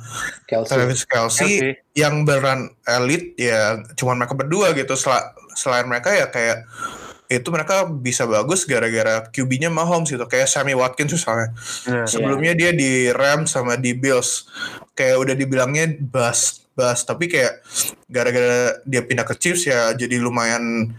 Kelsey. 0.50 0.70
Travis 0.74 1.02
Kelsey 1.06 1.52
Kelsey. 1.62 1.72
yang 1.94 2.26
beran 2.26 2.74
elit 2.84 3.38
ya 3.38 3.78
cuman 3.94 4.18
mereka 4.24 4.34
berdua 4.34 4.74
gitu. 4.74 4.98
Sel- 4.98 5.34
selain 5.54 5.86
mereka 5.86 6.14
ya 6.14 6.30
kayak 6.30 6.66
itu 7.28 7.48
mereka 7.52 7.84
bisa 7.92 8.24
bagus 8.24 8.64
gara-gara 8.64 9.28
QB-nya 9.28 9.68
Mahomes 9.68 10.08
gitu 10.08 10.24
kayak 10.26 10.48
Sammy 10.48 10.72
Watkins 10.74 11.12
misalnya. 11.12 11.52
Nah, 11.92 12.08
Sebelumnya 12.08 12.56
dia 12.56 12.72
di 12.72 13.12
Rams 13.12 13.52
sama 13.52 13.76
di 13.76 13.92
Bills. 13.92 14.48
Kayak 14.96 15.28
udah 15.28 15.36
dibilangnya 15.36 15.92
bust, 16.00 16.72
bust. 16.72 17.04
Tapi 17.04 17.28
kayak 17.28 17.62
gara-gara 18.08 18.80
dia 18.88 19.04
pindah 19.04 19.28
ke 19.28 19.36
Chiefs 19.36 19.68
ya 19.68 19.92
jadi 19.94 20.18
lumayan 20.24 20.96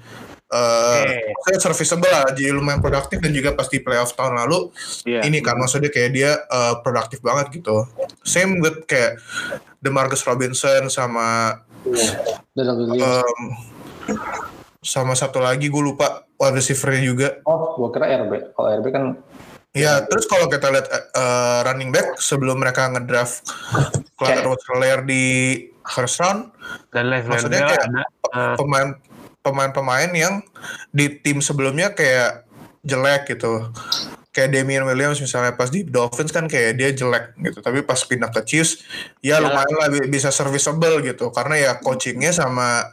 eh 0.49 1.29
maksudnya 1.29 1.61
serviceable 1.61 2.09
lah, 2.09 2.25
jadi 2.31 2.51
lumayan 2.51 2.81
produktif 2.81 3.19
dan 3.19 3.31
juga 3.31 3.53
pasti 3.53 3.79
playoff 3.79 4.13
tahun 4.13 4.37
lalu 4.39 4.73
Iya. 5.05 5.21
ini 5.23 5.39
kan 5.39 5.55
maksudnya 5.55 5.89
kayak 5.89 6.11
dia 6.11 6.31
eh, 6.39 6.75
produktif 6.81 7.21
banget 7.21 7.53
gitu. 7.55 7.85
Same 8.23 8.57
with 8.59 8.85
kayak 8.85 9.21
DeMarcus 9.79 10.25
Robinson 10.25 10.89
sama 10.89 11.61
Dan 12.51 12.67
Williams. 12.75 13.23
em, 13.23 13.41
sama 14.81 15.13
satu 15.13 15.39
lagi 15.39 15.67
gue 15.67 15.83
lupa 15.83 16.25
wide 16.35 16.57
receiver-nya 16.57 17.03
juga. 17.03 17.29
oh, 17.45 17.77
gua 17.77 17.89
kira 17.91 18.09
RB. 18.19 18.33
Kalau 18.51 18.69
RB 18.75 18.87
kan 18.89 19.05
Ya, 19.71 20.01
terus 20.01 20.25
kalau 20.25 20.49
kita 20.49 20.73
lihat 20.73 20.89
eh, 20.91 21.61
running 21.63 21.93
back 21.93 22.17
sebelum 22.17 22.57
mereka 22.57 22.89
ngedraft 22.89 23.45
Clyde 24.17 24.43
Rosellaire 24.43 25.05
di 25.05 25.25
first 25.85 26.19
round, 26.19 26.51
Dan 26.89 27.13
Maksudnya 27.13 27.69
kayak- 27.69 27.85
ada. 27.87 28.03
eh, 28.29 28.55
pemain 28.57 28.97
pemain-pemain 29.41 30.11
yang 30.11 30.41
di 30.91 31.19
tim 31.19 31.39
sebelumnya 31.39 31.93
kayak 31.93 32.45
jelek 32.83 33.33
gitu. 33.33 33.71
Kayak 34.29 34.55
Damian 34.55 34.87
Williams 34.87 35.19
misalnya 35.19 35.51
pas 35.53 35.67
di 35.67 35.83
Dolphins 35.83 36.31
kan 36.31 36.47
kayak 36.47 36.79
dia 36.79 36.91
jelek 36.93 37.35
gitu, 37.41 37.59
tapi 37.59 37.83
pas 37.83 37.99
pindah 37.99 38.31
ke 38.31 38.45
Chiefs 38.45 38.85
ya 39.19 39.41
Jalan. 39.41 39.51
lumayan 39.51 39.75
lah 39.75 39.89
bi- 39.91 40.07
bisa 40.07 40.31
serviceable 40.31 41.03
gitu 41.03 41.33
karena 41.33 41.59
ya 41.59 41.71
coachingnya 41.81 42.31
sama 42.31 42.87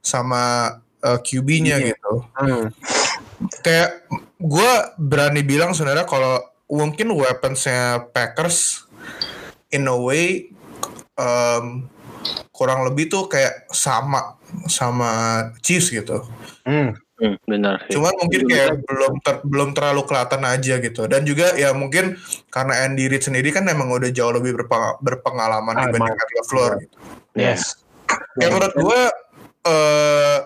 sama 0.00 0.72
eh, 1.02 1.18
QB-nya 1.20 1.76
Iya. 1.78 1.86
gitu. 1.92 2.12
hmm. 2.32 2.64
kayak 3.60 4.08
gue 4.40 4.72
berani 4.96 5.44
bilang 5.44 5.76
sebenarnya 5.76 6.08
kalau 6.08 6.40
mungkin 6.66 7.12
weaponsnya 7.12 8.08
Packers 8.10 8.88
in 9.68 9.84
a 9.84 9.92
way 9.92 10.48
um, 11.14 11.92
kurang 12.56 12.88
lebih 12.88 13.06
tuh 13.06 13.28
kayak 13.28 13.68
sama 13.68 14.40
sama 14.66 15.10
Chiefs 15.60 15.92
gitu. 15.92 16.24
Hmm. 16.64 16.96
Hmm, 17.16 17.32
benar. 17.48 17.80
sih. 17.88 17.96
Cuman 17.96 18.12
mungkin 18.20 18.44
kayak 18.44 18.84
belum 18.84 19.12
ter- 19.24 19.40
belum 19.40 19.72
terlalu 19.72 20.04
kelihatan 20.04 20.44
aja 20.44 20.76
gitu. 20.76 21.08
Dan 21.08 21.24
juga 21.24 21.56
ya 21.56 21.72
mungkin 21.72 22.20
karena 22.48 22.84
Andy 22.84 23.08
Reid 23.08 23.24
sendiri 23.24 23.56
kan 23.56 23.64
emang 23.64 23.88
udah 23.88 24.12
jauh 24.12 24.36
lebih 24.36 24.52
berpeng- 24.52 25.00
berpengalaman 25.00 25.72
Ah, 25.72 25.88
dibanding 25.88 26.12
emang. 26.12 26.20
Matt 26.20 26.32
LaFleur 26.36 26.72
gitu. 26.84 26.96
Yes. 27.32 27.80
Ya 28.36 28.52
menurut 28.52 28.74
gue 28.74 29.00
eh 29.64 30.38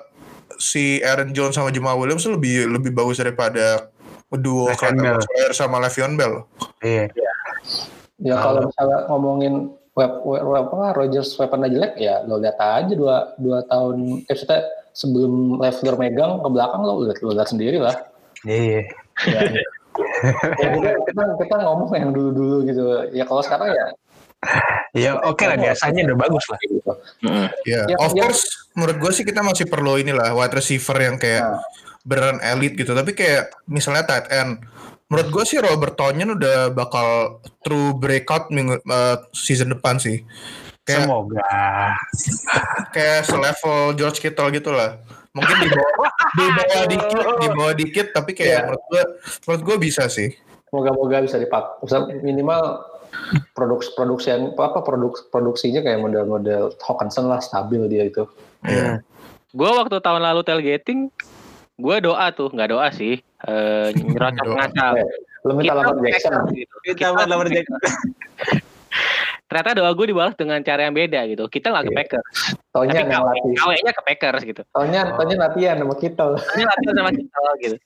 si 0.62 1.02
Aaron 1.02 1.34
Jones 1.34 1.58
sama 1.58 1.74
Jamal 1.74 1.98
Williams 1.98 2.22
lebih 2.24 2.70
lebih 2.70 2.94
bagus 2.94 3.18
daripada 3.18 3.90
duo 4.30 4.70
Le'Veon 4.70 4.94
Bell. 4.94 5.18
Clayton 5.18 5.50
sama 5.50 5.82
Le'Veon 5.82 6.14
Bell. 6.14 6.34
Iya. 6.86 7.10
ya 8.20 8.34
kalau 8.36 8.70
misalnya 8.70 9.10
ngomongin 9.10 9.54
web, 10.00 10.12
web, 10.24 10.44
web 10.48 10.64
apa 10.72 10.96
Rogers 10.96 11.36
weaponnya 11.36 11.68
jelek 11.68 11.92
ya 12.00 12.24
lo 12.24 12.40
lihat 12.40 12.56
aja 12.56 12.94
dua 12.96 13.36
dua 13.36 13.60
tahun 13.68 14.24
eh 14.24 14.36
sebelum 14.96 15.60
Leffler 15.60 15.94
megang 16.00 16.40
ke 16.40 16.48
belakang 16.48 16.80
lo 16.80 17.04
lihat 17.04 17.20
lo 17.20 17.36
lihat 17.36 17.48
sendiri 17.52 17.76
lah. 17.76 17.92
Iya. 18.42 18.88
Ya, 19.28 19.40
ya 20.56 20.68
kita, 20.72 20.90
kita 21.12 21.22
kita 21.36 21.54
ngomong 21.60 21.92
yang 21.92 22.10
dulu 22.16 22.30
dulu 22.32 22.56
gitu. 22.64 22.82
Ya 23.12 23.28
kalau 23.28 23.44
sekarang 23.44 23.76
ya 23.76 23.86
Ya 24.96 25.20
oke 25.20 25.44
lah 25.44 25.60
biasanya 25.60 26.08
udah 26.08 26.16
bagus 26.16 26.44
lah. 26.48 26.58
gitu. 26.64 26.92
Mm-mm. 27.20 27.46
Ya, 27.68 27.84
Ya, 27.84 27.96
of 28.00 28.16
ya. 28.16 28.24
course 28.24 28.48
menurut 28.72 28.96
gue 28.96 29.12
sih 29.12 29.24
kita 29.28 29.44
masih 29.44 29.68
perlu 29.68 30.00
inilah 30.00 30.32
wide 30.32 30.56
receiver 30.56 30.96
yang 30.96 31.20
kayak 31.20 31.44
Nah. 31.44 31.60
beneran 32.00 32.40
elite 32.40 32.80
gitu. 32.80 32.96
Tapi 32.96 33.12
kayak 33.12 33.52
misalnya 33.68 34.08
tight 34.08 34.32
end 34.32 34.64
menurut 35.10 35.28
gue 35.34 35.44
sih 35.44 35.58
Robert 35.58 35.98
Tonyan 35.98 36.38
udah 36.38 36.70
bakal 36.70 37.38
true 37.66 37.92
breakout 37.98 38.48
minggu 38.54 38.78
eh, 38.78 39.16
season 39.34 39.74
depan 39.74 39.98
sih. 39.98 40.22
Kayak 40.86 41.06
Semoga. 41.06 41.44
kayak 42.94 43.20
selevel 43.28 43.94
George 43.98 44.22
Kittle 44.22 44.54
gitu 44.54 44.70
lah. 44.72 45.02
Mungkin 45.30 45.56
di 45.62 45.68
bawah 45.70 46.10
di 46.34 46.46
bawah 46.50 46.86
dikit, 46.90 47.24
di 47.38 47.48
bawah 47.54 47.74
dikit 47.74 48.06
tapi 48.14 48.30
kayak 48.34 48.50
Iya. 48.50 48.60
menurut 48.66 48.84
gue 48.86 49.02
menurut 49.46 49.62
gue 49.66 49.76
bisa 49.82 50.04
sih. 50.10 50.30
Moga-moga 50.70 51.26
bisa 51.26 51.36
dipak, 51.38 51.82
minimal 52.22 52.86
produksi 53.54 53.90
produksian 53.98 54.54
apa 54.54 54.86
produk 54.86 55.18
produksinya 55.34 55.82
kayak 55.82 55.98
model-model 55.98 56.74
Hawkinson 56.78 57.26
lah 57.26 57.42
stabil 57.42 57.82
dia 57.90 58.06
itu. 58.06 58.26
Iya. 58.62 59.02
Gue 59.50 59.70
waktu 59.70 59.98
tahun 59.98 60.22
lalu 60.22 60.46
tailgating, 60.46 61.10
gue 61.80 61.96
doa 62.00 62.26
tuh, 62.30 62.48
nggak 62.48 62.70
doa 62.70 62.88
sih, 62.90 63.18
eh 63.18 63.88
nyerocok 63.96 64.46
ngasal. 64.46 64.94
Eh, 64.96 65.08
Lu 65.40 65.56
minta 65.56 65.72
Kita 65.72 65.80
Lamar 65.80 65.96
Jackson. 66.04 66.32
Gitu. 66.52 66.74
Kita 66.84 67.06
Lamar 67.16 67.46
Packers. 67.48 67.92
Ternyata 69.50 69.70
doa 69.74 69.90
gue 69.90 70.06
dibalas 70.06 70.34
dengan 70.38 70.60
cara 70.60 70.86
yang 70.86 70.94
beda 70.94 71.26
gitu. 71.26 71.42
Kita 71.48 71.74
nggak 71.74 71.82
ke 71.82 71.90
Iya. 71.90 71.98
Packers, 71.98 72.28
Taunya 72.70 73.00
tapi. 73.02 73.38
KW-nya 73.56 73.92
ke 73.92 74.02
Packers 74.04 74.42
gitu. 74.44 74.62
Taunya, 74.70 75.00
taunya 75.10 75.36
latihan 75.36 75.76
sama 75.76 75.94
kita. 75.96 76.24
Ini 76.54 76.62
latihan 76.62 76.94
sama 76.94 77.10
kita 77.10 77.40
gitu. 77.58 77.76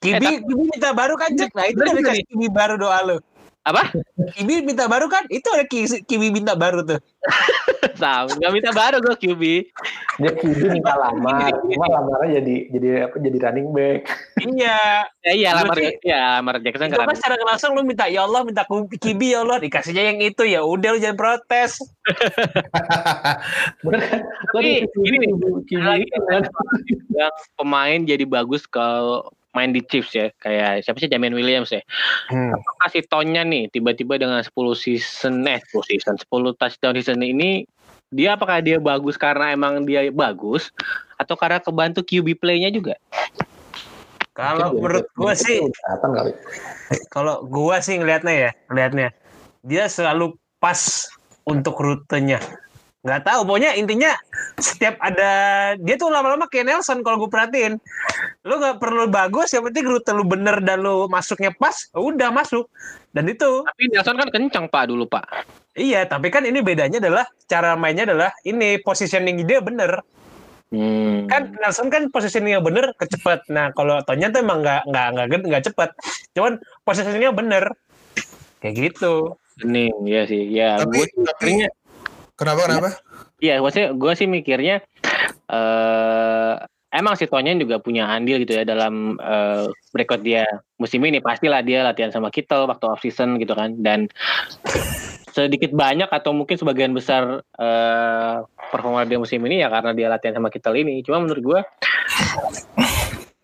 Kibi, 0.00 0.26
Eh, 0.26 0.38
Kibi 0.40 0.52
minta 0.64 0.90
baru 0.90 1.14
kan 1.14 1.30
Jack. 1.34 1.50
Nah 1.52 1.66
itu 1.66 1.78
dikasih 1.78 2.24
Kibi 2.26 2.46
baru 2.48 2.74
doa 2.74 2.98
lu. 3.04 3.16
Apa? 3.64 3.96
Kibi 4.36 4.60
minta 4.60 4.84
baru 4.84 5.08
kan? 5.08 5.24
Itu 5.32 5.48
ada 5.48 5.64
Ki- 5.64 6.04
Kibi 6.04 6.28
minta 6.28 6.52
baru 6.52 6.84
tuh. 6.84 7.00
Sama, 8.00 8.28
nggak 8.36 8.52
minta 8.52 8.70
baru 8.74 9.00
gue 9.00 9.16
QB. 9.16 9.42
Dia 10.20 10.32
kiri 10.34 10.66
minta 10.68 10.92
lamar, 10.98 11.48
cuma 11.72 11.86
lamarnya 11.88 12.42
jadi 12.42 12.56
jadi 12.68 12.88
apa 13.08 13.16
jadi 13.16 13.38
running 13.40 13.68
back. 13.70 14.00
iya. 14.42 15.06
Ya 15.22 15.32
iya, 15.32 15.48
lamar 15.56 15.78
Berarti- 15.78 16.02
ya, 16.04 16.20
lamar 16.36 16.54
Jackson 16.60 16.90
kan. 16.90 17.06
kan 17.06 17.16
secara 17.16 17.40
langsung 17.40 17.72
lu 17.72 17.86
minta 17.86 18.04
ya 18.04 18.26
Allah 18.26 18.44
minta 18.44 18.66
Kibi 19.00 19.32
ya 19.32 19.40
Allah 19.40 19.56
dikasihnya 19.56 20.12
yang 20.12 20.18
itu 20.20 20.42
ya 20.44 20.60
udah 20.60 20.88
lu 20.92 20.98
jangan 21.00 21.16
protes. 21.16 21.80
Bener 23.84 24.00
kan? 24.02 24.20
Tapi 24.52 24.60
nih, 24.60 24.78
Kibi 25.64 25.80
lagi 25.80 26.06
kan. 26.12 26.42
yang 27.14 27.32
pemain 27.56 28.00
jadi 28.04 28.24
bagus 28.26 28.66
kalau 28.66 29.30
main 29.54 29.70
di 29.70 29.80
Chiefs 29.86 30.12
ya. 30.12 30.28
Kayak 30.42 30.84
siapa 30.84 30.98
sih? 31.00 31.08
Jamin 31.08 31.32
Williams 31.32 31.70
ya. 31.70 31.80
Apakah 32.28 32.88
si 32.90 33.00
Tonnya 33.06 33.46
nih 33.46 33.70
tiba-tiba 33.70 34.18
dengan 34.18 34.42
10 34.42 34.52
season 34.74 35.46
eh 35.46 35.62
10 35.72 35.90
season 35.90 36.14
10 36.18 36.58
touchdown 36.60 36.94
season 36.98 37.22
ini 37.22 37.64
dia 38.14 38.38
apakah 38.38 38.62
dia 38.62 38.78
bagus 38.78 39.18
karena 39.18 39.54
emang 39.54 39.86
dia 39.86 40.06
bagus? 40.10 40.70
Atau 41.18 41.38
karena 41.38 41.62
kebantu 41.62 42.02
QB 42.02 42.38
play-nya 42.38 42.70
juga? 42.74 42.98
Kalau 44.34 44.74
menurut 44.74 45.06
mungkin 45.14 45.38
sih 45.38 45.62
kalau 47.14 47.46
gua 47.46 47.78
sih 47.78 48.02
ngelihatnya 48.02 48.34
ya, 48.34 48.50
ngelihatnya 48.66 49.08
dia 49.62 49.86
selalu 49.86 50.34
pas 50.58 51.06
untuk 51.46 51.78
rutenya. 51.78 52.42
Nggak 53.04 53.20
tahu, 53.28 53.40
pokoknya 53.44 53.76
intinya 53.76 54.16
setiap 54.56 54.96
ada 54.96 55.32
dia 55.76 55.94
tuh 56.00 56.08
lama-lama 56.08 56.48
kayak 56.48 56.72
Nelson 56.72 57.04
kalau 57.04 57.20
gue 57.20 57.30
perhatiin. 57.30 57.76
Lu 58.48 58.56
nggak 58.56 58.80
perlu 58.80 59.12
bagus, 59.12 59.52
yang 59.52 59.68
penting 59.68 59.84
rute 59.84 60.08
lu 60.16 60.24
bener 60.24 60.64
dan 60.64 60.80
lu 60.80 61.04
masuknya 61.12 61.52
pas, 61.52 61.92
udah 61.92 62.32
masuk. 62.32 62.64
Dan 63.14 63.30
itu 63.30 63.62
tapi 63.62 63.92
Nelson 63.94 64.18
kan 64.18 64.28
kencang 64.32 64.66
pak 64.66 64.90
dulu 64.90 65.06
pak 65.06 65.22
iya, 65.78 66.02
tapi 66.02 66.34
kan 66.34 66.42
ini 66.42 66.58
bedanya 66.58 66.98
adalah 66.98 67.22
cara 67.46 67.78
mainnya 67.78 68.10
adalah 68.10 68.34
ini 68.42 68.82
positioning 68.82 69.46
dia 69.46 69.62
bener. 69.62 70.02
hmm. 70.74 71.30
kan 71.30 71.54
Nelson 71.62 71.94
kan 71.94 72.10
positioningnya 72.10 72.58
bener 72.58 72.90
kecepet 72.98 73.46
nah 73.46 73.70
kalau 73.70 74.02
Tonya 74.02 74.34
tuh 74.34 74.42
emang 74.42 74.66
nggak 74.66 74.82
nggak 74.90 75.06
nggak 75.14 75.26
nggak 75.46 75.64
cepet 75.70 75.90
cuman 76.34 76.58
positioningnya 76.82 77.30
bener 77.30 77.64
kayak 78.58 78.74
gitu 78.90 79.38
Bening, 79.62 79.94
ya 80.02 80.26
sih 80.26 80.50
ya 80.50 80.82
Tapi- 80.82 80.98
gue 80.98 81.06
tapi- 81.30 81.70
Kenapa 82.34 82.66
kenapa? 82.66 82.90
Iya, 83.38 83.62
maksudnya 83.62 83.94
gue 83.94 84.12
sih 84.18 84.26
mikirnya 84.26 84.82
eh 85.44 86.54
emang 86.94 87.14
si 87.18 87.26
Tonyan 87.26 87.58
juga 87.58 87.82
punya 87.82 88.06
andil 88.06 88.42
gitu 88.42 88.58
ya 88.58 88.64
dalam 88.66 89.18
eh 89.18 89.66
record 89.94 90.22
dia 90.22 90.46
musim 90.78 91.02
ini 91.06 91.18
pastilah 91.22 91.60
dia 91.62 91.82
latihan 91.82 92.10
sama 92.10 92.30
Kittle 92.30 92.70
waktu 92.70 92.84
off 92.86 93.02
season 93.02 93.38
gitu 93.38 93.54
kan 93.54 93.74
dan 93.82 94.06
sedikit 95.34 95.74
banyak 95.74 96.06
atau 96.14 96.30
mungkin 96.30 96.54
sebagian 96.54 96.94
besar 96.94 97.42
eh 97.58 98.36
performa 98.70 99.06
dia 99.06 99.18
musim 99.18 99.42
ini 99.46 99.62
ya 99.62 99.70
karena 99.70 99.94
dia 99.94 100.06
latihan 100.10 100.38
sama 100.38 100.50
Kittle 100.50 100.78
ini. 100.80 101.02
Cuma 101.06 101.22
menurut 101.22 101.42
gue 101.42 101.60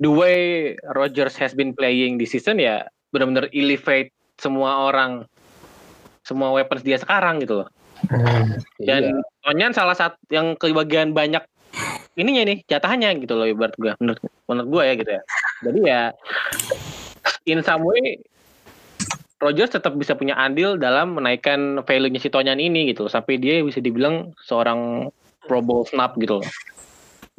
the 0.03 0.11
way 0.11 0.73
Rodgers 0.97 1.39
has 1.39 1.55
been 1.55 1.77
playing 1.77 2.19
di 2.19 2.27
season 2.27 2.59
ya 2.59 2.87
benar-benar 3.15 3.51
elevate 3.55 4.11
semua 4.39 4.89
orang 4.89 5.27
semua 6.23 6.55
weapons 6.55 6.83
dia 6.87 6.97
sekarang 6.99 7.43
gitu 7.43 7.63
loh. 7.63 7.69
Dan 8.81 9.03
Iya. 9.03 9.21
Tonyan 9.45 9.73
salah 9.73 9.97
satu 9.97 10.21
yang 10.33 10.57
kebagian 10.57 11.13
banyak 11.13 11.45
ininya 12.19 12.43
nih 12.53 12.59
jatahnya 12.67 13.15
gitu 13.17 13.39
loh 13.39 13.47
ibarat 13.47 13.73
gue 13.79 13.95
menurut 14.03 14.21
menurut 14.51 14.69
gue 14.69 14.83
ya 14.83 14.95
gitu 14.99 15.11
ya. 15.11 15.23
Jadi 15.65 15.79
ya 15.85 16.03
in 17.49 17.61
some 17.65 17.87
way 17.87 18.21
Rogers 19.41 19.73
tetap 19.73 19.97
bisa 19.97 20.13
punya 20.13 20.37
andil 20.37 20.77
dalam 20.77 21.17
menaikkan 21.17 21.81
value-nya 21.89 22.21
si 22.21 22.29
Tonyan 22.29 22.61
ini 22.61 22.93
gitu 22.93 23.09
sampai 23.09 23.41
dia 23.41 23.65
bisa 23.65 23.81
dibilang 23.81 24.37
seorang 24.45 25.09
Pro 25.49 25.65
Bowl 25.65 25.89
snap 25.89 26.13
gitu 26.21 26.45
loh. 26.45 26.49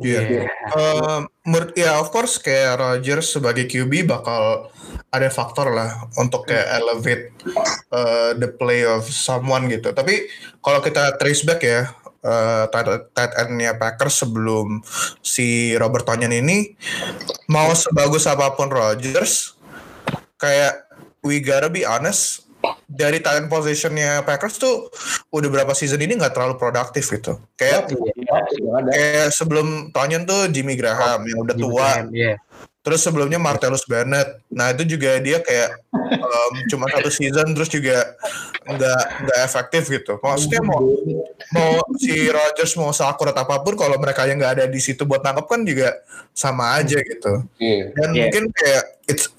Iya. 0.01 0.49
Eh, 0.49 1.19
menurut 1.45 1.71
ya 1.77 2.01
of 2.01 2.09
course 2.09 2.41
kayak 2.41 2.81
Rodgers 2.81 3.37
sebagai 3.37 3.69
QB 3.69 4.09
bakal 4.09 4.73
ada 5.13 5.29
faktor 5.29 5.71
lah 5.71 6.09
untuk 6.17 6.49
kayak 6.49 6.67
elevate 6.81 7.25
eh, 7.93 8.31
the 8.37 8.49
play 8.49 8.81
of 8.83 9.05
someone 9.07 9.69
gitu. 9.69 9.93
Tapi 9.93 10.27
kalau 10.59 10.81
kita 10.81 11.15
trace 11.21 11.45
back 11.45 11.61
ya 11.61 11.87
eh, 12.25 12.63
tight, 12.69 13.13
tight 13.13 13.33
end-nya 13.45 13.77
Packers 13.77 14.25
sebelum 14.25 14.81
si 15.21 15.77
Robert 15.77 16.09
Tonyan 16.09 16.33
ini 16.33 16.73
mau 17.49 17.69
sebagus 17.77 18.25
apa 18.25 18.57
pun 18.57 18.73
Rodgers 18.73 19.55
kayak 20.41 20.89
we 21.21 21.37
gotta 21.37 21.69
be 21.69 21.85
honest 21.85 22.50
dari 22.85 23.17
talent 23.19 23.47
positionnya 23.47 24.21
Packers 24.21 24.57
tuh 24.57 24.91
udah 25.29 25.49
berapa 25.49 25.71
season 25.71 25.97
ini 25.97 26.15
nggak 26.15 26.35
terlalu 26.35 26.55
produktif 26.55 27.09
gitu. 27.09 27.39
Kayak 27.55 27.89
Iya, 27.89 28.37
yang 28.59 28.75
ada. 28.77 28.89
kayak 28.91 29.27
sebelum 29.31 29.67
Tonyan 29.89 30.23
tuh 30.23 30.45
Jimmy 30.47 30.75
Graham 30.75 31.25
yang 31.25 31.39
udah 31.41 31.55
tua 31.55 31.89
Iya. 32.09 32.37
terus 32.81 33.05
sebelumnya 33.05 33.37
Martellus 33.37 33.85
Bennett 33.85 34.41
nah 34.49 34.73
itu 34.73 34.81
juga 34.89 35.21
dia 35.21 35.37
kayak 35.37 35.69
em, 35.93 36.53
cuma 36.65 36.89
satu 36.89 37.13
season 37.13 37.53
terus 37.53 37.69
juga 37.69 38.17
nggak 38.65 39.01
nggak 39.21 39.39
efektif 39.45 39.85
gitu 39.85 40.17
maksudnya 40.17 40.65
mau 40.65 40.81
mau 41.53 41.73
si 41.95 42.09
Rodgers 42.25 42.73
mau 42.75 42.89
seakurat 42.89 43.37
apa 43.37 43.61
pun 43.61 43.77
kalau 43.77 44.01
mereka 44.01 44.25
yang 44.25 44.41
nggak 44.41 44.53
ada 44.57 44.65
di 44.65 44.81
situ 44.81 45.05
buat 45.05 45.21
nangkep 45.21 45.45
kan 45.45 45.61
juga 45.61 45.93
sama 46.33 46.81
aja 46.81 46.97
gitu 46.97 47.45
Iya. 47.61 47.85
dan 47.93 48.09
Iya. 48.11 48.21
mungkin 48.25 48.43
kayak 48.49 48.83
it's 49.05 49.29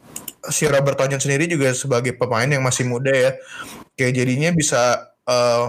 si 0.50 0.66
Robert 0.66 0.98
Tonyan 0.98 1.22
sendiri 1.22 1.46
juga 1.46 1.70
sebagai 1.76 2.16
pemain 2.18 2.48
yang 2.48 2.64
masih 2.64 2.88
muda 2.88 3.12
ya 3.12 3.30
kayak 3.94 4.12
jadinya 4.18 4.50
bisa 4.50 5.12
eh, 5.28 5.66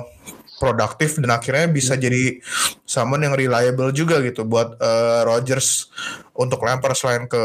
produktif 0.57 1.19
dan 1.19 1.35
akhirnya 1.35 1.67
bisa 1.67 1.99
jadi 1.99 2.39
someone 2.87 3.27
yang 3.27 3.35
reliable 3.35 3.91
juga 3.91 4.23
gitu 4.23 4.47
buat 4.47 4.79
eh, 4.79 5.21
Rodgers 5.27 5.91
untuk 6.33 6.63
lempar 6.63 6.95
selain 6.95 7.27
ke 7.27 7.43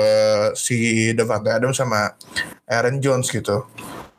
si 0.54 1.10
Devante 1.12 1.50
Adams 1.52 1.76
sama 1.76 2.14
Aaron 2.70 3.02
Jones 3.02 3.28
gitu. 3.28 3.66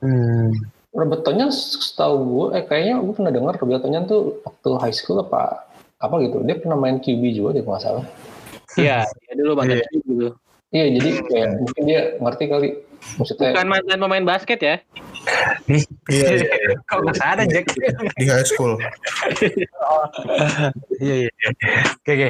Hmm. 0.04 0.54
Robert 0.90 1.22
Tonyan 1.22 1.54
setahu 1.54 2.16
gue, 2.26 2.46
eh 2.58 2.64
kayaknya 2.66 2.98
gue 2.98 3.14
pernah 3.14 3.30
dengar 3.30 3.54
Robert 3.62 3.86
Tonyan 3.86 4.10
tuh 4.10 4.42
waktu 4.42 4.70
high 4.82 4.96
school 4.96 5.22
apa 5.22 5.70
apa 6.02 6.16
gitu. 6.26 6.42
Dia 6.42 6.58
pernah 6.58 6.76
main 6.76 6.98
QB 6.98 7.22
juga 7.32 7.56
deh 7.56 7.64
nggak 7.64 7.82
salah. 7.82 8.06
Iya, 8.74 9.06
dia 9.06 9.34
dulu 9.38 9.54
mantan 9.54 9.80
Iya. 9.80 9.88
gitu. 9.94 10.28
Iya, 10.70 10.86
jadi 10.98 11.10
kayak 11.26 11.48
mungkin 11.62 11.84
dia 11.86 12.02
ngerti 12.18 12.44
kali. 12.46 12.70
Maksudnya 13.18 13.52
Bukan 13.56 13.68
mantan 13.68 13.98
pemain 14.00 14.26
basket 14.26 14.60
ya. 14.60 14.76
Iya, 15.68 15.84
iya, 16.10 16.28
iya. 16.34 16.74
kok 16.90 17.00
nggak 17.06 17.18
sadar 17.18 17.46
Jack 17.48 17.66
di 18.18 18.26
high 18.26 18.48
school. 18.48 18.80
iya 21.04 21.28
iya 21.28 21.32
oke 22.02 22.12
oke 22.12 22.30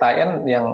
Tayan 0.00 0.42
yang 0.48 0.66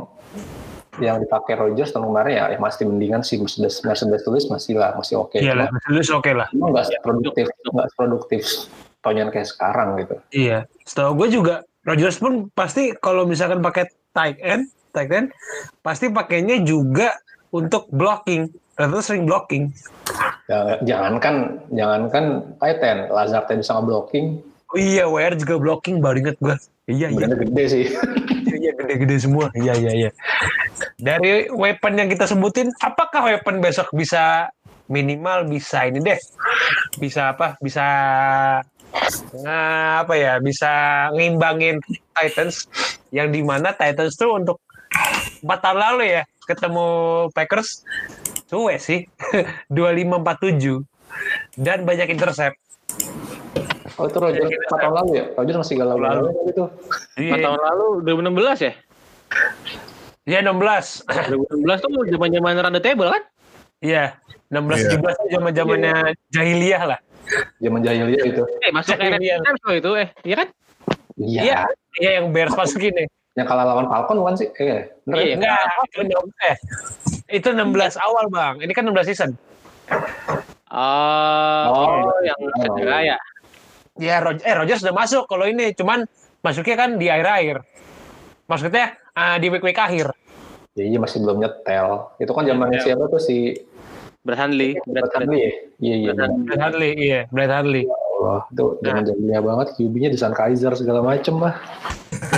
yang 1.02 1.18
dipakai 1.18 1.58
Rogers 1.58 1.90
tahun 1.90 2.06
kemarin 2.06 2.32
ya, 2.38 2.44
ya 2.54 2.58
masih 2.62 2.86
mendingan 2.86 3.26
sih 3.26 3.42
Mercedes 3.42 3.82
Mercedes 3.82 4.22
tulis 4.22 4.46
masih 4.46 4.78
lah 4.78 4.94
masih 4.94 5.18
oke. 5.18 5.42
iya 5.42 5.54
lah 5.58 5.66
terus 5.90 6.10
oke 6.14 6.30
lah 6.30 6.46
cuma 6.54 6.70
nggak 6.70 7.02
produktif 7.02 7.46
nggak 7.50 7.88
produktif 7.98 8.44
Tonyan 9.04 9.28
kayak 9.28 9.48
sekarang 9.50 10.00
gitu. 10.00 10.14
iya 10.30 10.58
setahu 10.86 11.24
gue 11.24 11.28
juga 11.34 11.54
Rodgers 11.84 12.16
pun 12.22 12.48
pasti 12.54 12.94
kalau 12.96 13.26
misalkan 13.26 13.60
pakai 13.60 13.90
tight 14.14 14.38
end 14.40 14.70
tight 14.94 15.10
end 15.10 15.28
pasti 15.82 16.08
pakainya 16.08 16.62
juga 16.62 17.18
untuk 17.50 17.90
blocking 17.90 18.50
ternyata 18.74 19.02
sering 19.02 19.24
blocking. 19.24 19.70
Jangan, 20.50 20.76
jangankan 20.84 21.34
jangankan 21.72 22.24
Titan, 22.60 22.98
Lazard 23.08 23.48
bisa 23.48 23.72
ngeblocking, 23.80 24.44
oh 24.74 24.78
iya 24.78 25.06
WR 25.06 25.38
juga 25.38 25.54
blocking 25.56 26.02
baru 26.02 26.18
inget 26.20 26.36
gue 26.42 26.56
iya 26.90 27.08
iya. 27.08 27.26
Gede 27.30 27.64
sih. 27.70 27.84
iya 28.60 28.72
gede-gede 28.74 29.16
semua. 29.22 29.48
Iya 29.54 29.78
iya 29.78 29.92
iya. 29.94 30.10
Dari 30.98 31.48
weapon 31.54 31.96
yang 31.96 32.08
kita 32.10 32.26
sebutin 32.26 32.74
apakah 32.82 33.24
weapon 33.24 33.62
besok 33.62 33.88
bisa 33.94 34.50
minimal 34.90 35.48
bisa 35.48 35.86
ini 35.88 36.02
deh? 36.02 36.18
Bisa 36.98 37.32
apa? 37.32 37.56
Bisa 37.62 37.86
nah, 39.40 40.04
apa 40.04 40.14
ya? 40.18 40.42
Bisa 40.42 40.72
ngimbangin 41.14 41.80
Titans 42.12 42.68
yang 43.14 43.30
di 43.32 43.40
mana 43.40 43.72
Titans 43.72 44.18
tuh 44.18 44.36
untuk 44.36 44.60
empat 45.44 45.60
tahun 45.60 45.78
lalu 45.80 46.04
ya 46.20 46.22
ketemu 46.44 46.86
Packers 47.32 47.84
suwe 48.44 48.76
sih 48.76 49.06
2547 49.72 50.84
dan 51.56 51.82
banyak 51.82 52.08
intercept 52.10 52.56
Oh 53.94 54.10
itu 54.10 54.18
Roger 54.18 54.42
4 54.42 54.66
tahun 54.74 54.90
lalu 54.90 55.10
ya? 55.14 55.24
Roger 55.38 55.54
masih 55.54 55.74
galau 55.78 55.94
Lalu. 55.94 56.26
galau 56.34 56.42
gitu. 56.50 56.64
Empat 57.14 57.38
tahun 57.46 57.60
lalu 57.62 57.86
2016 58.02 58.66
ya? 58.66 58.72
Iya 60.26 60.38
16 60.42 61.06
2016 61.62 61.78
tuh 61.78 62.02
zaman 62.10 62.28
zaman 62.34 62.52
run 62.58 62.74
the 62.74 62.82
table 62.82 63.06
kan? 63.06 63.22
Iya 63.78 64.18
16 64.50 64.82
Iya. 64.82 64.98
17 64.98 65.34
zaman 65.38 65.52
zamannya 65.54 65.94
jahiliyah 66.34 66.82
lah 66.90 66.98
Zaman 67.62 67.80
jahiliyah 67.86 68.24
itu. 68.26 68.42
Eh 68.66 68.70
masuk 68.74 68.98
Iya. 68.98 69.36
Loh 69.62 69.74
itu 69.78 69.90
eh, 69.94 70.08
iya 70.26 70.34
kan? 70.42 70.48
Iya. 71.14 71.40
Iya 71.46 71.58
Iya 71.94 72.10
yang 72.18 72.26
Bears 72.34 72.54
masuk 72.58 72.82
ini 72.82 73.06
Yang 73.38 73.46
kalah 73.46 73.62
lawan 73.62 73.86
Falcon 73.86 74.18
bukan 74.18 74.34
sih? 74.34 74.50
Eh, 74.58 74.90
bener 75.06 75.14
ya? 75.14 75.22
Iya. 75.22 75.34
Enggak 75.38 75.58
itu, 75.86 76.18
eh, 76.42 76.56
itu 77.26 77.48
16 77.48 77.64
awal 77.96 78.28
bang 78.28 78.54
Ini 78.60 78.72
kan 78.72 78.84
16 78.84 79.08
season 79.08 79.30
Oh, 80.74 81.64
Oh, 81.70 82.18
yang 82.26 82.34
iya. 82.34 82.54
cedera 82.58 82.98
ya. 83.00 83.16
Ya 83.94 84.16
Roger, 84.18 84.42
eh 84.42 84.54
Roger 84.58 84.76
sudah 84.76 84.90
masuk 84.90 85.30
kalau 85.30 85.46
ini 85.46 85.70
cuman 85.70 86.02
masuknya 86.42 86.74
kan 86.74 86.98
di 86.98 87.06
akhir-akhir 87.06 87.62
maksudnya 88.44 88.98
ah, 89.14 89.38
di 89.38 89.46
week-week 89.48 89.78
akhir 89.78 90.10
Iya, 90.74 90.84
iya 90.90 90.98
masih 90.98 91.22
belum 91.22 91.38
nyetel. 91.38 92.10
Itu 92.18 92.34
kan 92.34 92.42
zamannya 92.50 92.82
Iya. 92.82 92.86
siapa 92.90 93.06
tuh 93.06 93.22
si 93.22 93.54
Brad 94.26 94.42
Handley, 94.42 94.74
Brad 94.82 95.06
Brad 95.06 95.12
Handley 95.22 95.38
ya? 95.38 95.52
Iya, 95.78 95.94
iya. 95.94 96.10
Brad 96.10 96.30
iya. 96.34 96.56
Brad 96.58 96.74
iya 96.98 97.20
Brad 97.30 97.50
Hadley 97.54 97.84
Allah, 97.86 98.40
itu 98.50 98.64
zaman 98.82 99.02
jahiliyah 99.06 99.42
banget. 99.46 99.66
QB-nya 99.78 100.08
di 100.10 100.18
San 100.18 100.34
Kaiser 100.34 100.74
segala 100.74 100.98
macem 101.06 101.38
lah. 101.38 101.54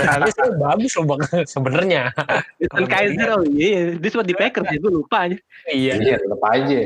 Hadley 0.03 0.31
sih 0.31 0.49
bagus 0.55 0.91
loh 0.93 1.05
bang 1.07 1.21
sebenarnya 1.53 2.01
Dan 2.59 2.85
Kaiser 2.85 3.29
oh 3.33 3.43
iya, 3.47 3.95
dia 3.95 4.09
sempat 4.09 4.27
di 4.27 4.35
Packers 4.35 4.67
ya, 4.67 4.77
gue 4.77 4.91
lupa 4.93 5.17
aja. 5.25 5.37
iya 5.67 5.93
Iya, 5.95 6.15
tetap 6.17 6.41
aja. 6.43 6.79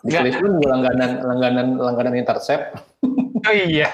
Di. 0.00 0.12
Cleveland 0.16 0.54
juga 0.58 0.68
langganan 0.70 1.10
langganan 1.22 1.66
langganan 1.76 2.14
intercept. 2.16 2.64
Oh 3.40 3.56
iya. 3.56 3.88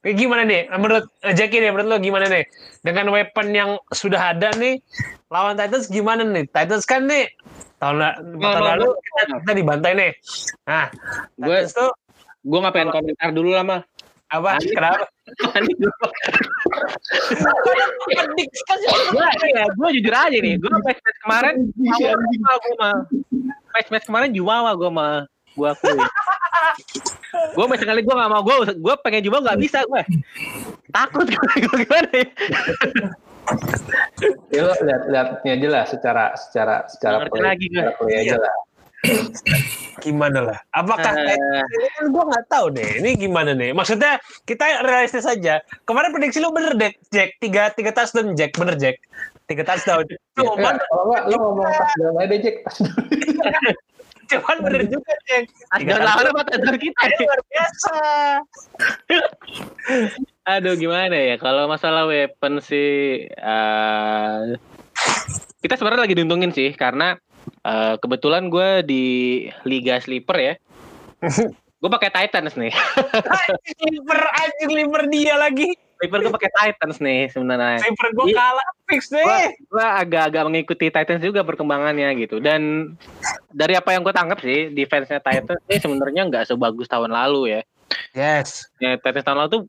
Eh, 0.00 0.12
Gimana 0.12 0.44
nih? 0.44 0.68
Menurut 0.68 1.08
eh, 1.20 1.32
Jackie 1.32 1.60
nih, 1.60 1.72
menurut 1.72 1.88
lo 1.88 1.96
gimana 1.96 2.28
nih? 2.28 2.44
Dengan 2.80 3.08
weapon 3.08 3.52
yang 3.52 3.70
sudah 3.88 4.32
ada 4.32 4.52
nih, 4.52 4.80
lawan 5.28 5.56
Titans 5.56 5.88
gimana 5.88 6.20
nih? 6.20 6.44
Titans 6.48 6.84
kan 6.84 7.04
nih 7.04 7.28
tahun, 7.76 7.96
la- 7.96 8.16
empat 8.20 8.48
tahun 8.52 8.68
lalu 8.76 8.88
kita, 8.96 9.20
kita 9.40 9.52
dibantai 9.56 9.92
nih. 9.96 10.12
Nah, 10.64 10.86
Gue 11.36 11.64
tuh 11.68 11.88
gue 12.40 12.58
nggak 12.58 12.72
pengen 12.72 12.90
komentar 12.90 13.28
dulu 13.32 13.50
lah 13.52 13.64
mah. 13.64 13.80
Apa? 14.30 14.48
Panik. 14.56 14.66
Kenapa? 14.72 15.06
Ya, 19.50 19.64
gue 19.68 19.88
jujur 19.98 20.14
aja 20.14 20.38
nih. 20.38 20.54
Gue 20.56 20.70
match 20.70 21.00
match 21.02 21.18
kemarin, 21.22 21.54
jumawa 21.74 22.56
gue 22.58 22.74
mah. 22.78 22.96
Match 23.70 23.88
match 23.90 24.06
kemarin 24.06 24.30
jumawa 24.30 24.70
gue 24.78 24.90
mah. 24.90 25.16
Gue 25.54 25.68
akui. 25.68 25.98
gue 27.30 27.64
match 27.66 27.82
sekali 27.82 28.00
gue 28.02 28.14
gak 28.14 28.30
mau 28.30 28.42
gue 28.42 28.54
gue 28.74 28.94
pengen 29.02 29.22
jumawa 29.24 29.40
nggak 29.50 29.60
bisa 29.62 29.80
gue 29.86 30.02
takut 30.92 31.26
gue 31.26 31.50
gimana 31.56 32.10
ya 32.12 32.26
Ya 34.52 34.62
lihat 34.68 35.02
lihatnya 35.08 35.52
aja 35.58 35.68
lah 35.70 35.84
secara 35.88 36.24
secara 36.36 36.86
secara 36.86 37.26
play, 37.26 37.40
lagi 37.42 37.66
gue. 37.66 37.80
secara 37.80 37.92
play 37.98 38.14
aja 38.20 38.36
lah. 38.38 38.54
Gimana 40.04 40.38
lah? 40.52 40.58
Apakah. 40.72 41.12
Titans 41.12 41.72
ini 41.76 41.88
kan 41.96 42.04
gue 42.08 42.24
nggak 42.24 42.44
tahu 42.48 42.66
deh. 42.72 42.90
Ini 43.00 43.10
gimana 43.20 43.52
nih? 43.52 43.72
Maksudnya 43.76 44.20
kita 44.48 44.84
realistis 44.84 45.24
saja. 45.28 45.60
Kemarin 45.84 46.12
prediksi 46.12 46.40
lu 46.40 46.52
bener 46.52 46.76
deh, 46.76 46.92
Jack. 47.12 47.36
Tiga 47.40 47.72
tiga 47.76 47.92
touchdown, 47.92 48.32
Jack. 48.36 48.56
Bener, 48.56 48.76
Jack. 48.80 48.96
Tiga 49.44 49.62
touchdown. 49.64 50.04
Cuman, 50.36 50.74
Ya, 50.80 50.84
kalau 50.88 51.04
nggak 51.12 51.24
lo 51.28 51.36
ngomong 51.36 51.68
pas 51.68 51.92
dalam 51.96 52.16
aja 52.16 52.28
deh 52.28 52.38
Jack. 52.40 52.56
Cuman 54.30 54.56
bener 54.62 54.82
juga, 54.88 55.12
Jack. 55.28 55.44
Tiga 55.80 55.94
lawan 56.00 56.26
apa 56.32 56.42
tender 56.48 56.76
kita 56.80 57.02
luar 57.20 57.40
biasa. 57.48 57.96
Aduh 60.50 60.74
gimana 60.74 61.14
ya 61.14 61.36
kalau 61.36 61.68
masalah 61.70 62.08
weapon 62.08 62.58
sih 62.58 63.22
eh 63.28 64.40
kita 65.60 65.76
sebenarnya 65.76 66.08
lagi 66.08 66.16
diuntungin 66.16 66.50
sih 66.50 66.72
karena 66.72 67.20
eh, 67.62 67.94
kebetulan 67.98 68.48
gue 68.48 68.68
di 68.82 69.04
Liga 69.64 70.00
Sleeper 70.00 70.36
ya. 70.38 70.54
gue 71.80 71.90
pakai 71.90 72.12
Titans 72.12 72.54
nih. 72.56 72.72
Liver, 73.80 74.20
anjing 74.20 74.70
liver 74.70 75.02
dia 75.08 75.34
lagi. 75.36 75.68
Sleeper 75.96 76.20
gue 76.20 76.32
pakai 76.32 76.52
Titans 76.52 77.00
nih 77.00 77.28
sebenarnya. 77.28 77.80
Liver 77.80 78.08
gue 78.12 78.26
Iya. 78.32 78.36
kalah 78.36 78.68
fix 78.84 79.02
deh. 79.08 79.24
gue 79.56 79.86
agak-agak 79.86 80.42
mengikuti 80.44 80.92
Titans 80.92 81.20
juga 81.20 81.40
perkembangannya 81.40 82.16
gitu 82.20 82.36
dan 82.36 82.92
dari 83.52 83.76
apa 83.76 83.96
yang 83.96 84.04
gue 84.04 84.12
tangkap 84.12 84.40
sih 84.40 84.72
defense-nya 84.72 85.20
Titans 85.20 85.60
ini 85.68 85.76
sebenarnya 85.80 86.22
nggak 86.28 86.44
sebagus 86.48 86.88
tahun 86.88 87.12
lalu 87.12 87.56
ya. 87.56 87.60
Yes. 88.12 88.68
ya 88.78 89.00
Titans 89.00 89.24
tahun 89.24 89.38
lalu 89.40 89.50
tuh 89.50 89.62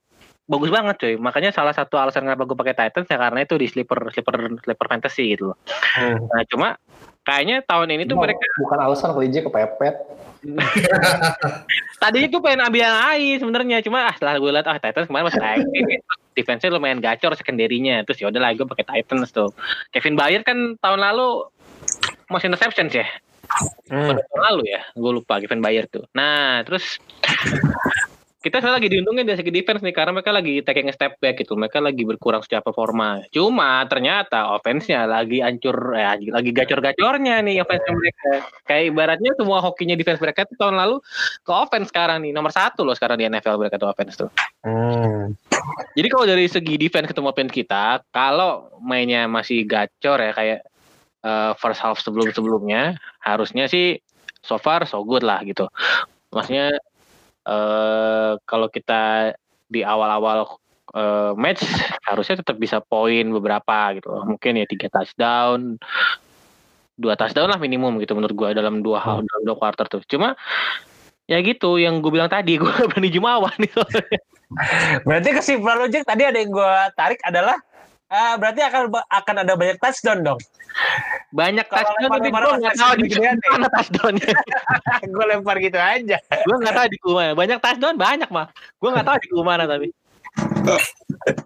bagus 0.49 0.67
banget 0.67 0.95
cuy 0.99 1.15
makanya 1.15 1.55
salah 1.55 1.71
satu 1.71 1.95
alasan 1.95 2.27
kenapa 2.27 2.43
gue 2.43 2.57
pakai 2.59 2.75
Titans 2.75 3.07
ya 3.07 3.15
karena 3.15 3.39
itu 3.47 3.55
di 3.55 3.71
sleeper 3.71 4.11
sleeper 4.11 4.35
sleeper 4.59 4.87
fantasy 4.89 5.31
gitu 5.31 5.53
loh 5.53 5.57
nah 6.27 6.43
cuma 6.51 6.75
kayaknya 7.21 7.61
tahun 7.65 7.87
ini 7.93 8.03
tuh 8.09 8.17
Mau- 8.17 8.23
mereka 8.25 8.41
bukan 8.61 8.79
alasan 8.81 9.13
kalau 9.13 9.25
Jack 9.29 9.45
kepepet. 9.47 9.95
tadinya 12.01 12.27
tuh 12.33 12.41
pengen 12.41 12.65
ambil 12.65 12.81
yang 12.81 12.97
lain 12.97 13.35
sebenarnya 13.37 13.77
cuma 13.85 14.09
ah 14.09 14.13
setelah 14.17 14.41
gue 14.41 14.49
lihat 14.49 14.65
ah 14.65 14.77
Titans 14.81 15.05
kemarin 15.05 15.29
masih 15.29 15.37
active 15.37 15.85
defense-nya 16.37 16.69
lumayan 16.73 16.97
gacor 16.97 17.37
secondary-nya. 17.37 18.01
Terus 18.09 18.17
ya 18.25 18.33
udah 18.33 18.41
lah 18.41 18.51
gue 18.57 18.65
pakai 18.65 18.85
Titans 18.87 19.29
tuh. 19.29 19.53
Kevin 19.93 20.17
Bayer 20.17 20.41
kan 20.41 20.79
tahun 20.81 20.97
lalu 20.97 21.45
masih 22.31 22.49
interceptions 22.49 22.93
ya? 22.95 23.05
Hmm. 23.91 24.17
tahun 24.17 24.41
lalu 24.49 24.63
ya? 24.73 24.81
Gue 24.97 25.11
lupa 25.21 25.37
Kevin 25.37 25.61
Bayer 25.61 25.85
tuh. 25.85 26.09
Nah 26.17 26.65
terus 26.65 26.97
kita 28.41 28.57
sekarang 28.57 28.81
lagi 28.81 28.89
diuntungin 28.89 29.29
dari 29.29 29.37
segi 29.37 29.53
defense 29.53 29.85
nih 29.85 29.93
karena 29.93 30.17
mereka 30.17 30.33
lagi 30.33 30.65
taking 30.65 30.89
a 30.89 30.93
step 30.97 31.13
back 31.21 31.37
gitu. 31.37 31.53
Mereka 31.53 31.77
lagi 31.77 32.01
berkurang 32.01 32.41
secara 32.41 32.65
performa. 32.65 33.21
Cuma 33.29 33.85
ternyata 33.85 34.57
offense-nya 34.57 35.05
lagi 35.05 35.45
hancur 35.45 35.93
ya 35.93 36.17
lagi 36.17 36.49
gacor-gacornya 36.49 37.37
nih 37.45 37.61
offense 37.61 37.85
mereka. 37.85 38.31
Kayak 38.65 38.83
ibaratnya 38.89 39.31
semua 39.37 39.61
hokinya 39.61 39.93
defense 39.93 40.17
mereka 40.17 40.49
tuh 40.49 40.57
tahun 40.57 40.73
lalu 40.73 40.97
ke 41.45 41.51
offense 41.53 41.93
sekarang 41.93 42.25
nih. 42.25 42.33
Nomor 42.33 42.49
satu 42.49 42.81
loh 42.81 42.97
sekarang 42.97 43.21
di 43.21 43.29
NFL 43.29 43.61
mereka 43.61 43.77
tuh 43.77 43.93
offense 43.93 44.17
tuh. 44.17 44.33
Hmm. 44.65 45.37
jadi 45.97 46.07
kalau 46.09 46.25
dari 46.25 46.45
segi 46.49 46.77
defense 46.77 47.09
ketemu 47.09 47.29
offense 47.29 47.53
kita 47.53 48.01
kalau 48.09 48.73
mainnya 48.81 49.29
masih 49.29 49.69
gacor 49.69 50.17
ya 50.17 50.33
kayak 50.33 50.59
eh, 51.21 51.51
first 51.61 51.77
half 51.77 52.01
sebelum-sebelumnya 52.01 52.97
harusnya 53.21 53.69
sih 53.69 54.01
so 54.41 54.57
far 54.57 54.89
so 54.89 55.05
good 55.05 55.21
lah 55.21 55.45
gitu. 55.45 55.69
Maksudnya 56.33 56.73
eh 57.47 58.33
kalau 58.45 58.67
kita 58.69 59.33
di 59.71 59.81
awal-awal 59.81 60.59
eh, 60.93 61.31
match 61.39 61.63
harusnya 62.09 62.43
tetap 62.43 62.59
bisa 62.59 62.83
poin 62.83 63.25
beberapa 63.31 63.95
gitu. 63.97 64.11
Mungkin 64.11 64.61
ya 64.61 64.65
tiga 64.67 64.91
touchdown, 64.91 65.79
dua 66.99 67.17
touchdown 67.17 67.49
lah 67.49 67.59
minimum 67.61 67.97
gitu 68.03 68.13
menurut 68.13 68.35
gua 68.35 68.49
dalam 68.53 68.85
dua 68.85 69.01
hal 69.01 69.23
dalam 69.25 69.43
dua 69.47 69.55
quarter 69.57 69.85
tuh. 69.89 70.03
Cuma 70.05 70.35
ya 71.31 71.39
gitu 71.39 71.79
yang 71.79 72.03
gue 72.03 72.11
bilang 72.11 72.27
tadi 72.27 72.57
gue 72.61 72.67
berani 72.67 73.07
jumawa 73.07 73.49
nih 73.55 73.71
soalnya. 73.71 74.19
Berarti 75.07 75.29
kesimpulan 75.31 75.79
lo 75.79 75.87
Jack 75.87 76.03
tadi 76.03 76.27
ada 76.27 76.35
yang 76.35 76.51
gue 76.51 76.73
tarik 76.99 77.23
adalah 77.23 77.55
ah, 78.11 78.35
berarti 78.35 78.61
akan 78.61 78.81
akan 79.07 79.35
ada 79.41 79.53
banyak 79.55 79.79
touchdown 79.79 80.19
dong. 80.21 80.39
banyak 81.31 81.63
Kalau 81.67 81.79
touchdown 81.95 82.11
tapi 82.11 82.27
gue 82.27 82.51
nggak 82.59 82.75
tahu 82.75 82.93
di 82.99 83.07
mana 83.47 83.67
touchdownnya 83.71 84.29
gue 85.07 85.25
lempar 85.25 85.55
gitu 85.59 85.79
aja. 85.79 86.17
gue 86.19 86.55
nggak 86.59 86.75
tahu 86.75 86.87
di 86.91 86.97
mana 87.01 87.31
banyak 87.33 87.57
touchdown 87.59 87.95
banyak 87.95 88.29
mah 88.29 88.47
gue 88.51 88.89
nggak 88.91 89.07
tahu 89.07 89.17
di 89.17 89.29
mana 89.39 89.63
tapi 89.65 89.87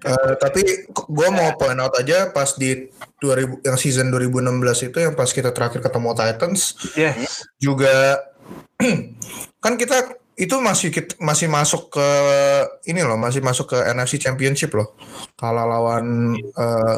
Eh, 0.05 0.33
tapi 0.37 0.61
gue 0.93 1.27
mau 1.33 1.49
point 1.57 1.77
out 1.81 1.97
aja 1.97 2.29
pas 2.29 2.53
di 2.53 2.85
2000 3.17 3.65
yang 3.65 3.77
season 3.81 4.13
2016 4.13 4.93
itu 4.93 4.97
yang 5.01 5.17
pas 5.17 5.25
kita 5.25 5.49
terakhir 5.49 5.81
ketemu 5.81 6.13
Titans 6.13 6.61
Yes. 6.93 7.49
juga 7.57 8.21
kan 9.63 9.73
kita 9.73 10.13
itu 10.35 10.55
masih 10.59 10.91
masih 11.19 11.47
masuk 11.47 11.95
ke 11.95 12.09
ini 12.91 13.01
loh 13.03 13.15
masih 13.15 13.39
masuk 13.39 13.71
ke 13.71 13.77
NFC 13.91 14.19
Championship 14.19 14.75
loh 14.75 14.95
kalah 15.39 15.63
lawan 15.63 16.35
eh, 16.35 16.95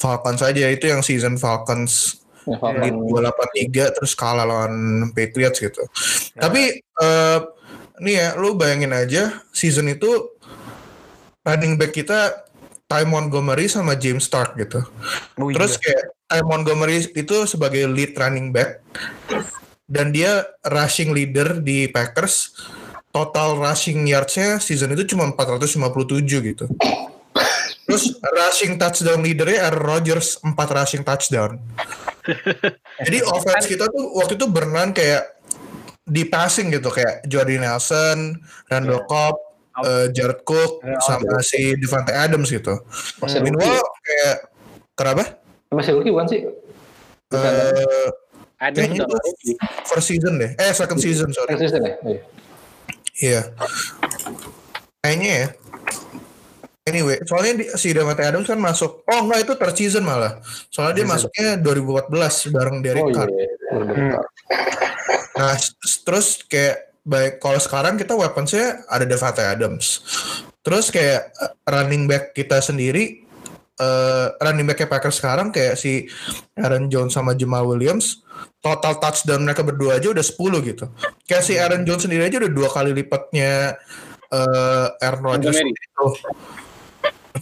Falcons 0.00 0.40
saja 0.40 0.68
itu 0.72 0.88
yang 0.88 1.04
season 1.04 1.36
Falcons 1.36 2.24
Ya, 2.44 2.60
di 2.60 2.90
Falcon. 2.92 3.08
283 3.72 3.96
terus 3.96 4.12
kalah 4.12 4.44
lawan 4.44 4.74
Patriots 5.16 5.58
gitu. 5.60 5.80
Tapi 6.36 6.76
eh 6.80 7.38
nih 8.04 8.14
ya 8.20 8.28
lu 8.36 8.58
bayangin 8.58 8.92
aja 8.92 9.40
season 9.54 9.88
itu 9.88 10.34
running 11.46 11.80
back 11.80 11.96
kita 11.96 12.44
Ty 12.84 13.08
Montgomery 13.08 13.64
sama 13.64 13.96
James 13.96 14.28
Stark 14.28 14.60
gitu. 14.60 14.84
Oh, 15.40 15.48
iya. 15.48 15.56
Terus 15.56 15.80
kayak 15.80 16.04
Ty 16.28 16.40
Montgomery 16.44 17.00
itu 17.00 17.36
sebagai 17.48 17.88
lead 17.88 18.12
running 18.20 18.52
back 18.52 18.84
dan 19.84 20.10
dia 20.10 20.44
rushing 20.68 21.12
leader 21.12 21.60
di 21.60 21.88
Packers. 21.88 22.56
Total 23.14 23.54
rushing 23.54 24.10
yards-nya 24.10 24.58
season 24.58 24.90
itu 24.90 25.14
cuma 25.14 25.30
457 25.30 26.50
gitu. 26.50 26.66
Terus 27.86 28.16
rushing 28.18 28.74
touchdown 28.74 29.22
leadernya 29.22 29.70
Aaron 29.70 29.84
Rodgers 29.86 30.42
4 30.42 30.50
rushing 30.50 31.06
touchdown. 31.06 31.62
Jadi 33.06 33.18
offense 33.22 33.70
kita 33.70 33.86
tuh 33.86 34.18
waktu 34.18 34.34
itu 34.34 34.46
berenang 34.50 34.90
kayak 34.90 35.36
di 36.04 36.26
passing 36.26 36.72
gitu 36.72 36.90
kayak 36.90 37.24
Jordy 37.28 37.60
Nelson, 37.60 38.40
Randall 38.68 39.04
Cobb, 39.06 39.36
eh, 39.84 40.06
Jared 40.10 40.42
Cook, 40.42 40.84
sama 41.04 41.40
si 41.40 41.76
Devante 41.78 42.12
Adams 42.12 42.50
gitu. 42.50 42.82
Masih 43.20 43.40
Meanwhile 43.44 43.84
kayak 44.04 44.36
kenapa? 44.98 45.24
Masih 45.70 45.94
rookie 45.96 46.12
bukan 46.12 46.26
sih? 46.28 46.40
Eh, 47.34 48.08
Ada 48.58 48.76
kayaknya 48.80 49.04
itu 49.04 49.16
first 49.84 50.08
season 50.08 50.32
deh. 50.38 50.50
Eh 50.56 50.72
second 50.72 51.00
season 51.02 51.28
sorry. 51.34 51.54
Konsisten 51.58 51.82
ya? 51.82 51.94
Iya. 52.02 52.20
Iya. 53.14 53.42
Kayaknya 55.00 55.32
ya. 55.32 55.48
Anyway, 56.84 57.16
soalnya 57.24 57.52
di, 57.56 57.64
si 57.80 57.96
Devante 57.96 58.20
Adams 58.20 58.44
kan 58.44 58.60
masuk. 58.60 59.08
Oh 59.08 59.20
enggak 59.24 59.48
itu 59.48 59.52
third 59.56 59.76
season 59.76 60.04
malah. 60.04 60.36
Soalnya 60.68 61.00
dia 61.00 61.06
masuknya 61.08 61.48
2014 61.56 62.52
bareng 62.52 62.76
Derek 62.84 63.04
Oh 63.04 63.08
iya, 63.08 63.16
Carr. 63.16 63.28
iya. 63.32 63.48
Udah 63.72 63.96
Hmm. 63.96 64.12
Nah, 65.34 65.56
terus 66.06 66.44
kayak 66.46 66.94
baik 67.02 67.42
kalau 67.42 67.58
sekarang 67.58 67.96
kita 67.96 68.12
weaponsnya 68.14 68.84
ada 68.86 69.08
Devante 69.08 69.40
Adams. 69.40 70.04
Terus 70.60 70.92
kayak 70.92 71.32
eh, 71.32 71.52
running 71.64 72.04
back 72.04 72.36
kita 72.36 72.60
sendiri 72.60 73.23
eh 73.74 74.26
running 74.38 74.66
back 74.66 74.86
Packers 74.86 75.18
sekarang 75.18 75.50
kayak 75.50 75.74
si 75.74 76.06
Aaron 76.54 76.86
Jones 76.86 77.10
sama 77.10 77.34
Jamal 77.34 77.66
Williams 77.66 78.22
total 78.62 78.98
touchdown 78.98 79.42
mereka 79.42 79.66
berdua 79.66 79.98
aja 79.98 80.10
udah 80.10 80.22
10 80.22 80.38
gitu. 80.62 80.86
Kayak 81.26 81.44
si 81.44 81.52
Aaron 81.58 81.82
Jones 81.82 82.06
sendiri 82.06 82.26
aja 82.26 82.38
udah 82.38 82.52
dua 82.52 82.68
kali 82.70 82.94
lipatnya 82.94 83.74
eh 84.30 84.86
Aaron 85.02 85.22
Rodgers 85.22 85.58
itu. 85.58 86.06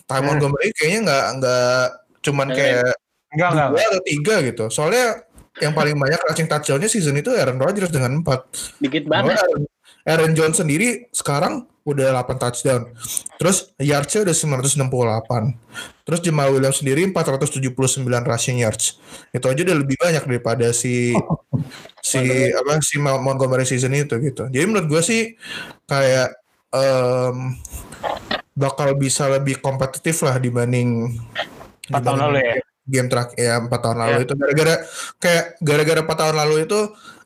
Ty 0.03 0.19
Hmm. 0.19 0.25
Montgomery 0.25 0.73
kayaknya 0.73 1.01
nggak 1.09 1.25
nggak 1.39 1.83
cuman 2.23 2.49
kayak 2.53 2.91
Enggak, 3.33 3.49
enggak. 3.53 3.69
dua 3.73 3.83
atau 3.89 4.03
tiga 4.05 4.35
gitu. 4.45 4.65
Soalnya 4.69 5.07
yang 5.61 5.73
paling 5.73 5.97
banyak 5.97 6.21
rushing 6.25 6.49
touchdown-nya 6.49 6.89
season 6.89 7.17
itu 7.17 7.29
Aaron 7.33 7.61
Rodgers 7.61 7.93
dengan 7.93 8.25
4. 8.25 8.81
dikit 8.81 9.05
banget. 9.05 9.37
Aaron, 9.37 9.63
Aaron 10.05 10.33
Jones 10.33 10.57
sendiri 10.57 11.09
sekarang 11.13 11.69
udah 11.83 12.15
8 12.15 12.39
touchdown. 12.39 12.83
Terus 13.37 13.75
yards-nya 13.77 14.23
udah 14.25 14.35
968. 14.35 15.55
Terus 16.03 16.21
Jamal 16.21 16.51
Williams 16.51 16.79
sendiri 16.79 17.07
479 17.09 18.03
rushing 18.23 18.63
yards. 18.63 18.99
Itu 19.31 19.47
aja 19.47 19.61
udah 19.63 19.77
lebih 19.77 19.97
banyak 19.99 20.25
daripada 20.25 20.71
si 20.71 21.15
si 22.03 22.19
apa 22.51 22.83
si 22.83 22.99
Mon- 22.99 23.23
Montgomery 23.23 23.63
season 23.63 23.95
itu 23.95 24.15
gitu. 24.19 24.47
Jadi 24.47 24.65
menurut 24.65 24.87
gue 24.87 25.03
sih 25.03 25.23
kayak 25.85 26.35
em, 26.71 27.59
bakal 28.53 28.93
bisa 28.95 29.29
lebih 29.29 29.59
kompetitif 29.59 30.21
lah 30.23 30.37
dibanding 30.37 31.17
Empat 31.89 32.03
tahun 32.05 32.21
lalu 32.21 32.39
ya? 32.41 32.55
game 32.83 33.07
terakhir 33.07 33.37
ya 33.39 33.55
empat 33.59 33.81
tahun 33.81 33.99
lalu 33.99 34.13
Ya. 34.13 34.25
itu 34.27 34.35
gara-gara 34.35 34.75
kayak 35.17 35.45
gara-gara 35.63 36.01
empat 36.03 36.19
tahun 36.19 36.37
lalu 36.37 36.55
itu 36.67 36.81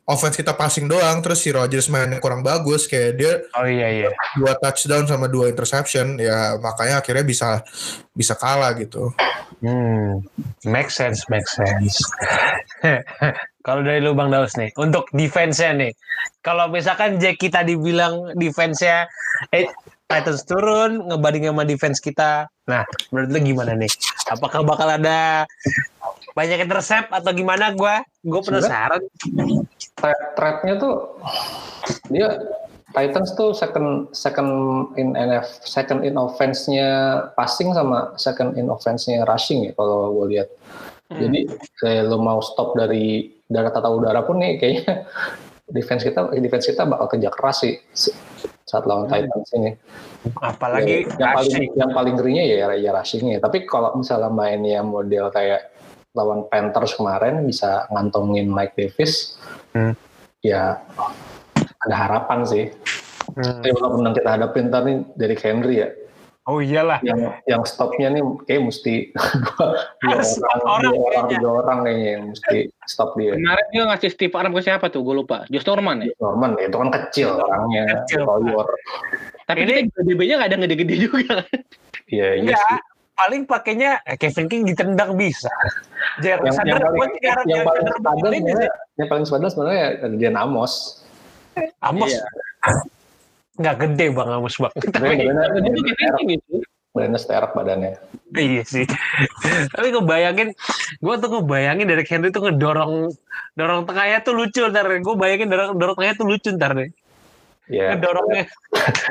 offense 0.07 0.39
kita 0.39 0.55
passing 0.55 0.87
doang 0.87 1.19
terus 1.19 1.43
si 1.43 1.51
Rodgers 1.51 1.91
mainnya 1.91 2.23
kurang 2.23 2.41
bagus 2.41 2.87
kayak 2.87 3.11
dia 3.19 3.33
Oh 3.59 3.67
iya 3.67 3.87
iya. 3.91 4.09
dua 4.39 4.55
touchdown 4.55 5.03
sama 5.03 5.27
dua 5.27 5.51
interception 5.51 6.15
ya 6.15 6.55
makanya 6.63 7.03
akhirnya 7.03 7.27
bisa 7.27 7.61
bisa 8.15 8.33
kalah 8.39 8.71
gitu 8.79 9.11
Hmm, 9.57 10.21
make 10.69 10.93
sense, 10.93 11.25
make 11.33 11.49
sense. 11.49 11.97
kalau 13.65 13.81
dari 13.81 14.05
lu 14.05 14.13
Bang 14.13 14.29
Daus 14.29 14.53
nih, 14.53 14.69
untuk 14.77 15.09
defense-nya 15.17 15.73
nih. 15.73 15.91
Kalau 16.45 16.69
misalkan 16.69 17.17
Jack 17.17 17.41
kita 17.41 17.65
dibilang 17.65 18.37
defense-nya 18.37 19.09
eh 19.49 19.65
Titans 20.07 20.47
turun 20.47 21.03
ngebanding 21.09 21.51
sama 21.51 21.63
defense 21.67 21.99
kita. 21.99 22.47
Nah, 22.69 22.85
menurut 23.11 23.29
lu 23.33 23.39
gimana 23.43 23.75
nih? 23.75 23.91
Apakah 24.31 24.63
bakal 24.63 24.87
ada 24.87 25.43
banyak 26.37 26.69
intercept 26.69 27.09
atau 27.09 27.33
gimana 27.33 27.73
gua? 27.73 28.05
Gue 28.21 28.41
penasaran. 28.45 29.01
Threat-nya 30.37 30.77
tuh 30.77 31.17
dia 32.13 32.37
Titans 32.93 33.33
tuh 33.33 33.51
second 33.57 34.13
second 34.13 34.51
in 35.01 35.17
NF 35.17 35.45
second 35.65 36.05
in 36.05 36.15
offense-nya 36.15 37.19
passing 37.33 37.73
sama 37.73 38.13
second 38.21 38.53
in 38.53 38.69
offense-nya 38.69 39.25
rushing 39.25 39.65
ya 39.65 39.73
kalau 39.73 40.13
gue 40.21 40.37
lihat. 40.37 40.49
Jadi 41.09 41.49
kayak 41.81 42.05
lo 42.07 42.21
mau 42.21 42.39
stop 42.39 42.77
dari 42.77 43.33
darat 43.49 43.73
atau 43.73 43.97
udara 43.97 44.21
pun 44.21 44.39
nih 44.39 44.59
kayaknya 44.59 45.07
defense 45.77 46.03
kita 46.03 46.31
defense 46.37 46.67
kita 46.67 46.83
bakal 46.87 47.07
kerja 47.11 47.29
keras 47.31 47.57
sih 47.63 47.75
saat 48.67 48.83
lawan 48.87 49.09
Titans 49.09 49.49
ini. 49.57 49.71
Apalagi 50.39 51.07
yang 51.17 51.33
paling 51.33 51.65
yang 51.75 51.91
paling 51.91 52.13
ngerinya 52.15 52.43
ya 52.43 52.55
ya 52.75 52.91
rushingnya. 52.95 53.43
Tapi 53.43 53.67
kalau 53.67 53.95
misalnya 53.99 54.31
mainnya 54.31 54.79
model 54.83 55.31
kayak 55.31 55.76
lawan 56.17 56.49
Panthers 56.49 56.97
kemarin 56.97 57.45
bisa 57.45 57.85
ngantongin 57.93 58.49
Mike 58.49 58.73
Davis, 58.73 59.37
Hmm. 59.71 59.93
ya 60.41 60.81
ada 61.77 61.95
harapan 61.95 62.41
sih. 62.43 62.65
Hmm. 63.31 63.61
Tapi 63.61 63.69
walaupun 63.71 64.01
yang 64.03 64.15
kita 64.17 64.29
hadapin 64.33 64.67
ntar 64.67 64.81
nih 64.81 65.05
dari 65.13 65.35
Henry 65.37 65.75
ya, 65.77 65.89
Oh 66.47 66.63
iyalah. 66.63 67.03
yang 67.03 67.19
yang 67.43 67.61
stopnya 67.61 68.07
nih 68.07 68.23
kayak 68.47 68.71
mesti 68.71 69.11
dua, 69.99 70.15
orang, 70.15 70.63
orang 70.63 70.81
dua 70.87 71.03
orang, 71.03 71.25
tiga 71.27 71.47
orang 71.51 71.77
kayaknya 71.83 72.07
yang 72.09 72.23
mesti 72.31 72.57
stop 72.87 73.09
dia. 73.13 73.35
Kemarin 73.35 73.65
dia 73.67 73.83
ngasih 73.85 74.09
Steve 74.09 74.31
Arm 74.33 74.55
ke 74.55 74.61
siapa 74.63 74.87
tuh? 74.87 75.03
Gue 75.03 75.15
lupa. 75.19 75.43
Josh 75.51 75.67
Norman 75.67 76.07
ya. 76.07 76.15
Norman 76.17 76.55
itu 76.55 76.71
kan 76.73 76.89
kecil 76.89 77.35
orangnya, 77.35 77.83
Kecil. 78.07 78.23
Tapi 79.43 79.59
Ini- 79.61 79.91
DB-nya 79.91 80.35
nggak 80.39 80.49
ada 80.49 80.57
gede-gede 80.57 80.95
juga. 81.03 81.43
Iya, 82.07 82.39
iya 82.39 82.55
sih. 82.55 82.77
Paling 83.17 83.41
pakainya 83.49 83.99
eh, 84.05 84.15
Kevin 84.15 84.45
King 84.45 84.61
ditendang 84.69 85.17
bisa. 85.17 85.49
Jared 86.21 86.45
Yang, 86.45 86.55
Sanders 86.55 86.69
yang 86.69 86.81
paling, 86.85 86.97
buat 86.97 87.09
sekarang 87.17 87.45
yang 87.49 87.63
paling 87.65 87.83
Sanders 87.83 87.97
sepadan 87.97 88.31
ini 88.33 88.37
sebenarnya, 88.37 88.71
yang 88.97 89.07
paling 89.09 89.25
sepadan 89.25 89.49
sebenarnya 89.49 89.85
dia 90.21 90.29
Amos. 90.37 90.73
Amos 91.81 92.11
Iya. 92.13 92.23
nggak 93.57 93.75
gede 93.81 94.05
bang 94.13 94.29
Amos 94.29 94.55
bang. 94.61 94.73
King 96.21 96.29
itu. 96.37 96.55
badannya 97.53 97.93
iya 98.37 98.63
sih. 98.65 98.85
Tapi 99.69 99.93
ngebayangin, 99.93 100.49
gue 100.97 101.15
tuh 101.21 101.29
ngebayangin 101.29 101.85
dari 101.85 102.03
Henry 102.09 102.33
tuh 102.33 102.49
ngedorong 102.49 103.13
dorong 103.53 103.85
tengahnya 103.85 104.25
tuh 104.25 104.33
lucu 104.33 104.65
ntar. 104.65 104.89
Gue 105.05 105.15
bayangin 105.15 105.47
dorong 105.47 105.77
dorong 105.77 105.95
tengahnya 105.95 106.17
tuh 106.17 106.27
lucu 106.27 106.49
ntar 106.57 106.73
deh. 106.73 106.89
Ya, 107.67 107.95
Ngedorongnya. 107.95 108.47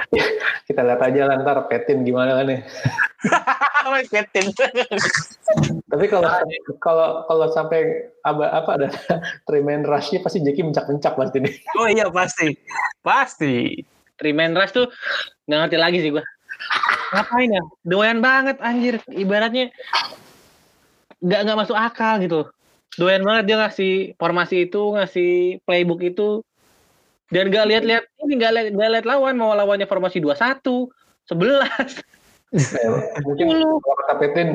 kita 0.69 0.81
lihat 0.81 1.01
aja 1.05 1.21
lah 1.29 1.35
ntar 1.45 1.69
Petin 1.69 2.09
gimana 2.09 2.40
kan 2.40 2.47
nih. 2.49 2.61
Ketin. 4.09 4.47
Tapi 5.87 6.05
kalau 6.09 6.29
kalau 6.81 7.09
kalau 7.29 7.47
sampai 7.53 8.11
apa 8.25 8.45
apa 8.51 8.71
ada 8.81 8.88
Tremaine 9.45 9.85
Rushnya 9.85 10.25
pasti 10.25 10.40
Jackie 10.40 10.64
mencak-mencak 10.64 11.14
pasti 11.14 11.38
nih. 11.45 11.55
oh 11.79 11.88
iya 11.88 12.09
pasti, 12.09 12.57
pasti. 13.05 13.85
Three 14.16 14.33
man 14.33 14.57
rush 14.57 14.73
tuh 14.73 14.88
nggak 15.45 15.69
ngerti 15.69 15.77
lagi 15.77 15.99
sih 16.01 16.09
gue. 16.09 16.25
Ngapain 17.12 17.53
ya? 17.53 17.62
Doyan 17.85 18.25
banget 18.25 18.57
anjir. 18.64 18.97
Ibaratnya 19.12 19.69
nggak 21.21 21.40
nggak 21.45 21.59
masuk 21.61 21.77
akal 21.77 22.16
gitu. 22.25 22.49
Doyan 22.97 23.21
banget 23.21 23.45
dia 23.53 23.57
ngasih 23.61 24.16
formasi 24.16 24.73
itu, 24.73 24.83
ngasih 24.97 25.61
playbook 25.69 26.01
itu. 26.01 26.40
Dan 27.35 27.51
gak 27.51 27.67
lihat-lihat 27.67 28.05
ini 28.23 28.35
gak 28.39 28.53
lihat 28.55 28.67
gak 28.75 28.91
lihat 28.95 29.07
lawan 29.07 29.35
mau 29.35 29.51
lawannya 29.51 29.87
formasi 29.89 30.23
21, 30.23 30.62
11. 31.27 32.03
Ya, 32.55 32.89
mungkin 33.27 33.47
kalau 33.83 33.97
kata 34.07 34.15
Petin 34.23 34.49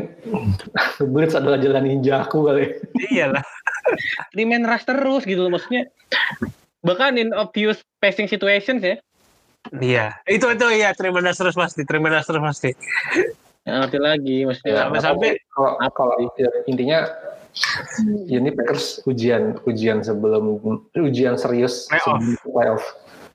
Blitz 1.12 1.36
adalah 1.36 1.60
jalan 1.60 1.84
ninjaku 1.84 2.48
kali. 2.48 2.80
Iyalah. 3.12 3.44
Three 4.32 4.48
man 4.48 4.64
rush 4.64 4.88
terus 4.88 5.28
gitu 5.28 5.44
loh 5.44 5.52
maksudnya. 5.60 5.92
Bahkan 6.88 7.20
in 7.20 7.36
obvious 7.36 7.84
passing 8.00 8.32
situations 8.32 8.80
ya. 8.82 8.96
Iya. 9.76 10.16
Itu 10.26 10.50
itu 10.56 10.66
iya. 10.72 10.96
Terima 10.96 11.20
kasih 11.20 11.46
terus 11.46 11.58
pasti. 11.60 11.84
Terima 11.84 12.08
kasih 12.10 12.32
terus 12.32 12.44
pasti. 12.48 12.72
Ngerti 13.68 14.00
lagi 14.00 14.38
maksudnya. 14.48 14.72
Ya, 14.72 14.80
Sampai-sampai- 14.88 15.38
kalau 15.54 15.72
kalau 15.94 16.16
ya, 16.40 16.50
intinya 16.66 17.06
ya 17.06 17.41
ini 18.28 18.50
Packers 18.52 19.04
ujian 19.04 19.60
ujian 19.68 20.00
sebelum 20.02 20.60
ujian 20.96 21.36
serius 21.36 21.88
Playoff. 21.88 22.06
sebelum 22.06 22.36
playoff. 22.48 22.84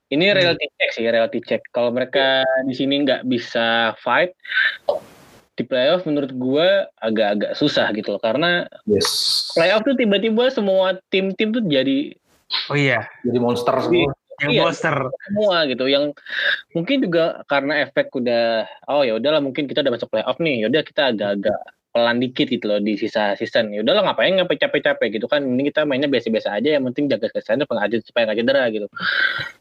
Ini 0.07 0.39
reality 0.39 0.67
check 0.79 0.91
sih, 0.95 1.05
reality 1.05 1.41
check. 1.43 1.62
Kalau 1.75 1.91
mereka 1.91 2.47
di 2.62 2.75
sini 2.79 3.03
nggak 3.03 3.27
bisa 3.27 3.91
fight 3.99 4.31
di 5.57 5.64
playoff, 5.67 6.07
menurut 6.07 6.31
gua 6.37 6.87
agak-agak 7.03 7.59
susah 7.59 7.91
gitu 7.91 8.14
loh. 8.14 8.23
Karena 8.23 8.71
Yes. 8.87 9.09
playoff 9.57 9.83
tuh 9.83 9.99
tiba-tiba 9.99 10.47
semua 10.55 10.95
tim-tim 11.11 11.51
tuh 11.51 11.64
jadi 11.67 12.14
Oh 12.71 12.79
iya. 12.79 13.11
Jadi 13.27 13.39
monster 13.43 13.75
semua. 13.83 14.14
Yang 14.39 14.53
Iya. 14.55 14.62
monster. 14.62 14.97
semua 15.27 15.57
gitu. 15.67 15.85
Yang 15.91 16.05
mungkin 16.71 16.97
juga 17.03 17.43
karena 17.51 17.83
efek 17.83 18.12
udah, 18.14 18.69
oh 18.87 19.03
ya 19.03 19.19
udahlah 19.19 19.43
mungkin 19.43 19.67
kita 19.67 19.83
udah 19.83 19.93
masuk 19.99 20.12
playoff 20.14 20.39
nih. 20.39 20.62
Yaudah 20.62 20.83
kita 20.87 21.11
agak-agak 21.11 21.61
pelan 21.97 22.21
dikit 22.21 22.53
gitu 22.53 22.69
loh 22.69 22.77
di 22.77 23.01
sisa 23.01 23.33
season. 23.41 23.73
Ya 23.73 23.81
udahlah 23.81 24.13
ngapain 24.13 24.37
ngapain 24.37 24.61
capek-capek 24.61 25.17
gitu 25.17 25.25
kan. 25.33 25.41
Ini 25.41 25.73
kita 25.73 25.89
mainnya 25.89 26.13
biasa-biasa 26.13 26.53
aja 26.61 26.77
yang 26.77 26.85
penting 26.93 27.09
jaga 27.09 27.33
kesehatan 27.33 27.65
pengajar 27.65 28.05
supaya 28.05 28.29
nggak 28.29 28.39
cedera 28.45 28.65
gitu. 28.69 28.87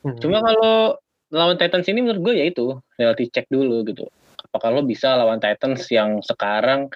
Hmm. 0.04 0.20
Cuma 0.20 0.44
kalau 0.44 1.00
lawan 1.32 1.56
Titans 1.56 1.88
ini 1.88 2.04
menurut 2.04 2.20
gue 2.20 2.34
ya 2.36 2.46
itu 2.52 2.76
reality 3.00 3.32
check 3.32 3.48
dulu 3.48 3.88
gitu. 3.88 4.12
Apakah 4.52 4.76
lo 4.76 4.84
bisa 4.84 5.16
lawan 5.16 5.40
Titans 5.40 5.88
yang 5.88 6.20
sekarang 6.20 6.92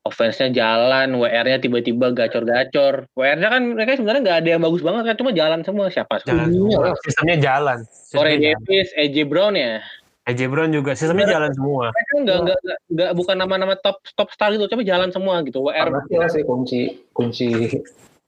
offense-nya 0.00 0.48
jalan, 0.48 1.12
WR-nya 1.12 1.60
tiba-tiba 1.60 2.16
gacor-gacor. 2.16 3.04
WR-nya 3.12 3.48
kan 3.52 3.62
mereka 3.76 4.00
sebenarnya 4.00 4.22
nggak 4.24 4.38
ada 4.40 4.48
yang 4.56 4.62
bagus 4.64 4.80
banget 4.80 5.02
kan, 5.12 5.16
cuma 5.20 5.30
jalan 5.36 5.60
semua 5.60 5.86
siapa? 5.92 6.24
jalan 6.24 6.48
semua. 6.48 6.96
Sistemnya 7.04 7.36
jalan. 7.36 7.78
Corey 7.84 8.40
Sistemnya 8.40 8.56
jalan. 8.56 8.64
Davis, 8.64 8.88
AJ 8.96 9.16
Brown 9.28 9.54
ya. 9.60 9.84
AJ 10.28 10.40
Brown 10.52 10.70
juga 10.70 10.92
sistemnya 10.92 11.26
jalan 11.32 11.52
semua. 11.56 11.88
Mereka 11.90 12.12
nggak 12.22 12.38
nggak 12.44 12.58
nggak- 12.60 12.80
nggak 12.92 13.10
bukan 13.16 13.36
nama-nama 13.40 13.74
top 13.80 14.04
top 14.14 14.28
star 14.34 14.52
gitu, 14.52 14.68
cuma 14.68 14.84
jalan 14.84 15.08
semua 15.08 15.40
gitu. 15.42 15.64
WR 15.64 15.88
ya 16.12 16.28
sih 16.28 16.44
kunci 16.44 17.08
kunci 17.16 17.48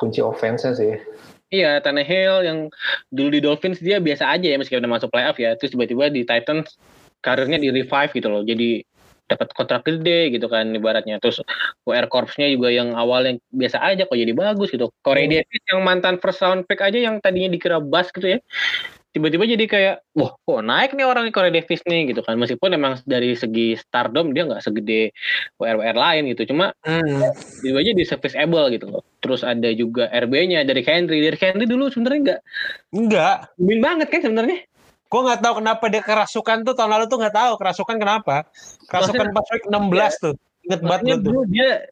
kunci 0.01 0.21
offense 0.25 0.67
sih. 0.73 0.97
Iya, 1.53 1.85
Tannehill 1.85 2.49
yang 2.49 2.59
dulu 3.13 3.29
di 3.29 3.41
Dolphins 3.45 3.77
dia 3.77 4.01
biasa 4.01 4.25
aja 4.25 4.49
ya 4.49 4.57
meskipun 4.57 4.81
udah 4.81 4.93
masuk 4.97 5.13
playoff 5.13 5.37
ya. 5.37 5.53
Terus 5.61 5.77
tiba-tiba 5.77 6.09
di 6.09 6.25
Titans 6.25 6.81
karirnya 7.21 7.61
di 7.61 7.69
revive 7.69 8.13
gitu 8.17 8.33
loh. 8.33 8.41
Jadi 8.41 8.81
dapat 9.29 9.53
kontrak 9.53 9.85
gede 9.85 10.33
gitu 10.33 10.49
kan 10.49 10.73
ibaratnya. 10.73 11.21
Terus 11.21 11.45
WR 11.85 12.09
Corps-nya 12.09 12.49
juga 12.49 12.73
yang 12.73 12.97
awalnya 12.97 13.37
biasa 13.53 13.85
aja 13.85 14.09
kok 14.09 14.17
jadi 14.17 14.33
bagus 14.33 14.73
gitu. 14.73 14.89
Corey 15.05 15.29
Hmm. 15.29 15.45
Davis 15.45 15.63
yang 15.69 15.81
mantan 15.85 16.17
first 16.25 16.41
round 16.41 16.65
pick 16.65 16.81
aja 16.81 16.97
yang 16.97 17.21
tadinya 17.21 17.53
dikira 17.53 17.85
bust 17.85 18.17
gitu 18.17 18.33
ya. 18.33 18.39
Tiba-tiba 19.13 19.45
jadi 19.45 19.65
kayak, 19.69 19.97
wah 20.17 20.33
kok 20.33 20.65
naik 20.65 20.97
nih 20.97 21.05
orang 21.05 21.29
Corey 21.29 21.53
Davis 21.53 21.85
nih 21.85 22.09
gitu 22.09 22.25
kan. 22.25 22.41
Meskipun 22.41 22.73
emang 22.73 22.97
dari 23.05 23.37
segi 23.37 23.77
stardom 23.77 24.33
dia 24.33 24.49
nggak 24.49 24.65
segede 24.65 25.13
WR-WR 25.61 25.97
lain 26.01 26.33
gitu. 26.33 26.49
Cuma 26.49 26.73
Hmm. 26.81 27.21
tiba 27.61 27.85
aja 27.85 27.93
di 27.93 28.05
serviceable 28.09 28.73
gitu 28.73 28.89
loh. 28.89 29.05
Terus 29.21 29.45
ada 29.45 29.69
juga 29.77 30.09
RB-nya 30.09 30.65
dari 30.65 30.81
Henry. 30.81 31.21
Dari 31.21 31.37
Henry 31.37 31.69
dulu 31.69 31.93
sebenarnya 31.93 32.21
nggak 32.25 32.41
Enggak. 32.97 33.37
Win 33.61 33.85
banget 33.85 34.09
kan 34.09 34.21
sebenarnya. 34.25 34.65
Gue 35.13 35.21
nggak 35.29 35.41
tahu 35.45 35.55
kenapa 35.61 35.85
dia 35.93 36.01
kerasukan 36.01 36.57
tuh 36.65 36.73
tahun 36.73 36.91
lalu 36.97 37.05
tuh 37.13 37.19
nggak 37.21 37.37
tahu 37.37 37.53
kerasukan 37.61 37.97
kenapa. 38.01 38.49
Kerasukan 38.89 39.29
pas 39.37 39.47
week 39.53 39.69
16 39.69 40.25
tuh. 40.25 40.35
Ingat 40.73 40.81
banget 40.81 41.21
tuh. 41.21 41.25
dulu 41.29 41.41
dia 41.53 41.85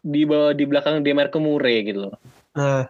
di 0.00 0.24
bawah 0.24 0.56
di 0.56 0.64
belakang 0.64 1.04
Demarco 1.04 1.38
Murray 1.44 1.84
gitu 1.84 2.08
loh. 2.08 2.16
Nah, 2.56 2.88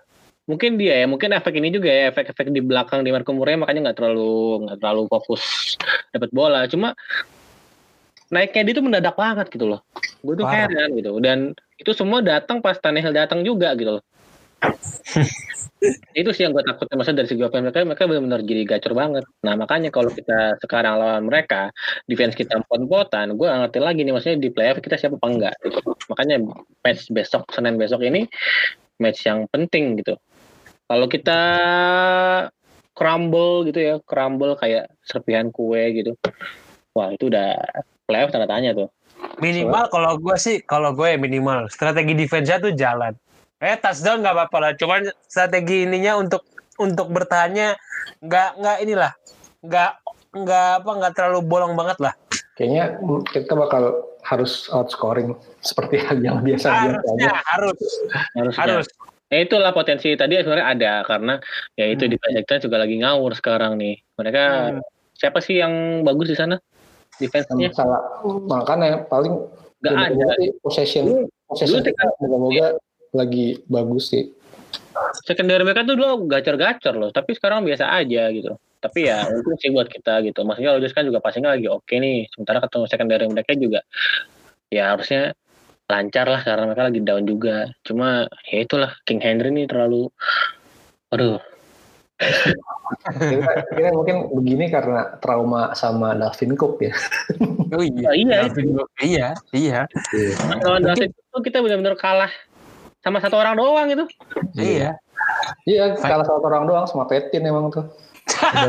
Mungkin 0.51 0.75
dia 0.75 1.03
ya, 1.03 1.07
mungkin 1.07 1.31
efek 1.31 1.55
ini 1.55 1.71
juga 1.71 1.87
ya, 1.87 2.11
efek-efek 2.11 2.51
di 2.51 2.59
belakang 2.59 3.07
Demarco 3.07 3.31
Murray 3.31 3.55
makanya 3.55 3.91
nggak 3.91 3.99
terlalu 4.03 4.67
nggak 4.67 4.79
terlalu 4.83 5.03
fokus 5.07 5.43
dapat 6.11 6.31
bola. 6.35 6.67
Cuma 6.67 6.99
naiknya 8.33 8.63
dia 8.67 8.75
tuh 8.75 8.85
mendadak 8.85 9.15
banget 9.15 9.47
gitu 9.55 9.71
loh. 9.71 9.81
Gue 10.25 10.35
tuh 10.35 10.47
Parah. 10.49 10.67
heran 10.67 10.89
gitu. 10.99 11.11
Dan 11.23 11.39
itu 11.79 11.91
semua 11.95 12.25
datang 12.25 12.59
pas 12.59 12.75
Tannehill 12.75 13.15
datang 13.15 13.47
juga 13.47 13.71
gitu 13.79 14.01
loh. 14.01 14.05
itu 16.15 16.31
sih 16.31 16.47
yang 16.47 16.55
gue 16.55 16.63
takut 16.63 16.87
maksudnya 16.95 17.27
dari 17.27 17.29
segi 17.35 17.43
offense 17.43 17.67
mereka 17.67 17.83
mereka 17.83 18.05
benar-benar 18.07 18.41
jadi 18.47 18.63
gacor 18.63 18.95
banget 18.95 19.25
nah 19.43 19.59
makanya 19.59 19.91
kalau 19.91 20.15
kita 20.15 20.55
sekarang 20.63 20.95
lawan 20.95 21.27
mereka 21.27 21.75
defense 22.07 22.39
kita 22.39 22.63
empot-empotan 22.63 23.35
gue 23.35 23.49
ngerti 23.51 23.79
lagi 23.83 24.07
nih 24.07 24.15
maksudnya 24.15 24.39
di 24.39 24.51
playoff 24.55 24.79
kita 24.79 24.95
siapa 24.95 25.19
apa 25.19 25.27
enggak 25.27 25.55
gitu. 25.67 25.83
makanya 26.07 26.37
match 26.87 27.11
besok 27.11 27.43
Senin 27.51 27.75
besok 27.75 28.07
ini 28.07 28.31
match 29.03 29.27
yang 29.27 29.51
penting 29.51 29.99
gitu 29.99 30.15
kalau 30.87 31.07
kita 31.07 31.41
crumble 32.93 33.67
gitu 33.69 33.81
ya 33.81 33.95
crumble 34.05 34.55
kayak 34.57 34.93
serpihan 35.03 35.49
kue 35.49 35.83
gitu 35.97 36.13
wah 36.93 37.11
itu 37.13 37.29
udah 37.33 37.57
playoff 38.05 38.31
tanda 38.31 38.47
tanya 38.49 38.77
tuh 38.77 38.89
minimal 39.39 39.85
kalau 39.91 40.19
gue 40.19 40.37
sih 40.39 40.57
kalau 40.65 40.95
gue 40.95 41.15
ya 41.15 41.19
minimal 41.19 41.71
strategi 41.71 42.13
defense-nya 42.15 42.59
tuh 42.63 42.73
jalan. 42.75 43.15
Eh 43.63 43.79
touchdown 43.79 44.23
nggak 44.23 44.35
apa-apa 44.35 44.57
lah. 44.59 44.73
Cuman 44.75 45.11
strategi 45.27 45.87
ininya 45.87 46.19
untuk 46.19 46.43
untuk 46.79 47.11
bertahannya 47.15 47.79
nggak 48.23 48.51
nggak 48.59 48.77
inilah 48.83 49.13
nggak 49.63 49.91
nggak 50.33 50.69
apa 50.83 50.91
nggak 50.99 51.13
terlalu 51.15 51.41
bolong 51.47 51.75
banget 51.79 51.99
lah. 52.03 52.15
Kayaknya 52.59 52.99
kita 53.31 53.55
bakal 53.55 54.03
harus 54.23 54.71
outscoring 54.71 55.35
seperti 55.63 56.03
yang 56.27 56.43
biasa 56.43 56.67
biasa. 56.71 56.91
Harusnya 56.91 57.33
harus 57.47 57.81
harusnya 58.35 58.63
harus. 58.63 58.89
Ya 59.33 59.39
itulah 59.41 59.73
potensi 59.73 60.13
tadi 60.13 60.37
sebenarnya 60.37 60.69
ada 60.77 60.93
karena 61.09 61.35
ya 61.73 61.89
itu 61.89 62.05
di 62.05 62.21
Project 62.21 62.69
juga 62.69 62.85
lagi 62.85 63.01
ngawur 63.01 63.33
sekarang 63.33 63.81
nih. 63.81 63.97
Mereka 64.21 64.43
Hmm. 64.45 64.81
siapa 65.17 65.41
sih 65.41 65.57
yang 65.57 66.05
bagus 66.05 66.29
di 66.29 66.37
sana? 66.37 66.61
Defense-nya 67.17 67.73
Salah 67.73 68.21
makanya 68.45 69.09
paling 69.09 69.33
nggak 69.81 69.95
ada. 69.97 70.37
sih 70.37 70.53
possession 70.61 71.27
possession 71.49 71.81
kita 71.81 72.13
moga-moga 72.21 72.77
lagi 73.17 73.57
bagus 73.73 74.13
sih. 74.13 74.29
Secondary 75.25 75.65
mereka 75.65 75.85
tuh 75.85 75.97
dulu 75.97 76.29
gacor-gacor 76.29 76.95
loh, 76.97 77.11
tapi 77.13 77.33
sekarang 77.33 77.65
biasa 77.65 77.89
aja 77.89 78.29
gitu. 78.33 78.53
Tapi 78.85 79.09
ya 79.09 79.25
untung 79.33 79.57
sih 79.57 79.73
buat 79.73 79.89
kita 79.89 80.21
gitu. 80.29 80.45
Maksudnya 80.45 80.77
Rodgers 80.77 80.93
kan 80.93 81.09
juga 81.09 81.25
passingnya 81.25 81.57
lagi 81.57 81.73
oke 81.73 81.89
nih. 81.93 82.29
Sementara 82.33 82.61
ketemu 82.61 82.85
secondary 82.85 83.25
mereka 83.33 83.53
juga 83.57 83.81
ya 84.73 84.93
harusnya 84.97 85.37
lancar 85.93 86.25
lah 86.25 86.41
karena 86.41 86.65
mereka 86.65 86.89
lagi 86.89 87.01
down 87.05 87.25
juga. 87.29 87.69
Cuma 87.85 88.25
ya 88.49 88.65
itulah 88.65 88.97
King 89.05 89.21
Henry 89.21 89.53
nih 89.53 89.69
terlalu 89.69 90.09
aduh 91.13 91.37
Kita, 93.03 93.51
kita 93.75 93.89
mungkin 93.93 94.31
begini 94.31 94.71
karena 94.71 95.19
trauma 95.19 95.75
sama 95.75 96.15
Dalvin 96.15 96.55
Cook 96.55 96.81
ya. 96.81 96.95
Oh 97.75 97.81
iya. 97.83 98.09
Oh, 98.09 98.15
iya. 98.15 98.39
iya, 99.01 99.29
iya, 99.57 99.81
lawan 100.61 100.85
Dalvin 100.85 101.09
itu 101.09 101.39
kita 101.41 101.65
benar-benar 101.65 101.97
kalah 101.97 102.29
sama 103.03 103.19
satu 103.19 103.41
orang 103.41 103.57
doang 103.59 103.87
gitu. 103.91 104.05
iya. 104.55 104.95
Iya, 105.67 105.97
kalah 105.99 106.23
satu 106.23 106.45
orang 106.47 106.69
doang 106.69 106.85
sama 106.87 107.09
Petin 107.09 107.43
emang 107.43 107.73
tuh. 107.73 107.83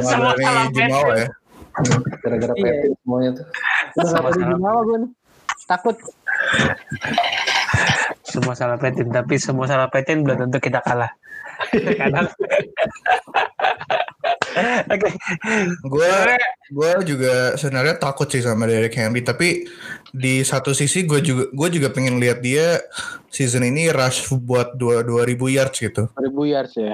Salah 0.02 0.34
Jumawa 0.74 1.14
ya. 1.20 1.28
Gara-gara 2.24 2.54
Iya. 2.58 2.64
Petin 2.64 2.92
semuanya 3.06 3.30
tuh. 3.38 3.46
Udah 4.02 4.10
Sama-sama. 4.10 4.70
gue 4.82 4.98
nih. 5.04 5.12
Takut. 5.70 5.96
Semua 8.24 8.54
salah 8.54 8.78
petin, 8.78 9.08
tapi 9.08 9.36
semua 9.36 9.66
salah 9.66 9.88
petin 9.88 10.22
belum 10.22 10.48
tentu 10.48 10.58
kita 10.60 10.80
kalah. 10.80 11.12
Kadang. 11.72 12.28
Oke. 14.86 15.10
Gue 15.84 16.10
gue 16.70 16.92
juga 17.06 17.34
sebenarnya 17.54 17.98
takut 17.98 18.26
sih 18.26 18.40
sama 18.40 18.66
Derek 18.66 18.94
Henry 18.94 19.22
tapi 19.22 19.66
di 20.10 20.42
satu 20.42 20.72
sisi 20.72 21.04
gue 21.04 21.20
juga 21.20 21.44
gue 21.50 21.70
juga 21.72 21.90
pengen 21.90 22.18
lihat 22.18 22.40
dia 22.40 22.78
season 23.28 23.62
ini 23.64 23.90
rush 23.90 24.30
buat 24.36 24.74
dua 24.74 25.02
dua 25.02 25.26
ribu 25.26 25.50
yards 25.50 25.78
gitu 25.80 26.06
1000 26.14 26.30
yards 26.48 26.74
ya. 26.76 26.94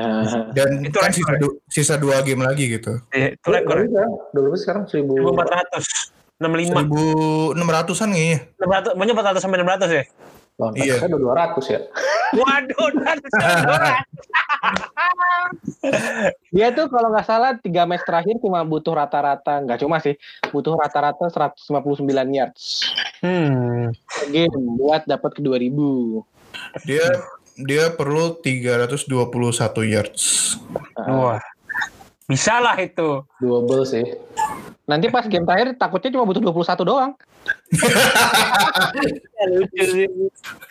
dan 0.51 0.69
Itu 0.81 0.97
kan 0.97 1.11
rekor 1.11 1.13
sisa, 1.13 1.31
ya? 1.31 1.37
du- 1.37 1.57
sisa 1.67 1.95
dua 1.95 2.17
game 2.21 2.41
lagi 2.41 2.65
gitu 2.69 2.95
Eh, 3.11 3.35
Itu 3.35 3.47
rekor. 3.49 3.83
Dulu 3.83 3.91
kan, 3.93 4.09
dulu 4.31 4.49
sekarang 4.55 4.83
1000 4.87 5.03
1400. 5.03 6.18
65. 6.39 6.71
seribu 6.71 7.03
enam 7.51 7.67
ratusan 7.67 8.09
kayaknya 8.09 8.39
600, 8.57 8.95
banyak 8.95 9.13
400 9.13 9.43
sampai 9.43 9.59
600 9.59 9.91
ya? 9.91 10.03
Iya. 10.75 10.95
Texas 10.99 11.07
udah 11.07 11.19
200 11.55 11.71
ya. 11.71 11.79
Waduh, 12.35 12.87
200. 12.99 13.31
Dia 16.51 16.67
tuh 16.71 16.91
kalau 16.91 17.07
nggak 17.09 17.23
salah 17.23 17.55
tiga 17.55 17.87
match 17.87 18.03
terakhir 18.03 18.35
cuma 18.39 18.63
butuh 18.63 18.91
rata-rata 18.91 19.63
nggak 19.63 19.79
cuma 19.79 20.03
sih 20.03 20.19
butuh 20.51 20.75
rata-rata 20.75 21.31
159 21.31 22.03
yards 22.35 22.91
Hmm. 23.19 23.91
game 24.31 24.55
buat 24.79 25.03
dapat 25.03 25.35
ke 25.35 25.41
2000. 25.43 26.23
dia 26.87 27.03
dia 27.59 27.91
perlu 27.91 28.39
321 28.39 29.07
yards 29.83 30.55
Wah. 30.95 31.39
Bisa 32.29 32.61
lah 32.61 32.77
itu. 32.77 33.25
Doable 33.41 33.81
sih. 33.83 34.05
Nanti 34.85 35.09
pas 35.09 35.25
game 35.25 35.45
terakhir 35.45 35.73
takutnya 35.75 36.13
cuma 36.13 36.25
butuh 36.25 36.41
21 36.41 36.85
doang. 36.85 37.11
Lucu 39.49 39.83
sih. 39.83 40.05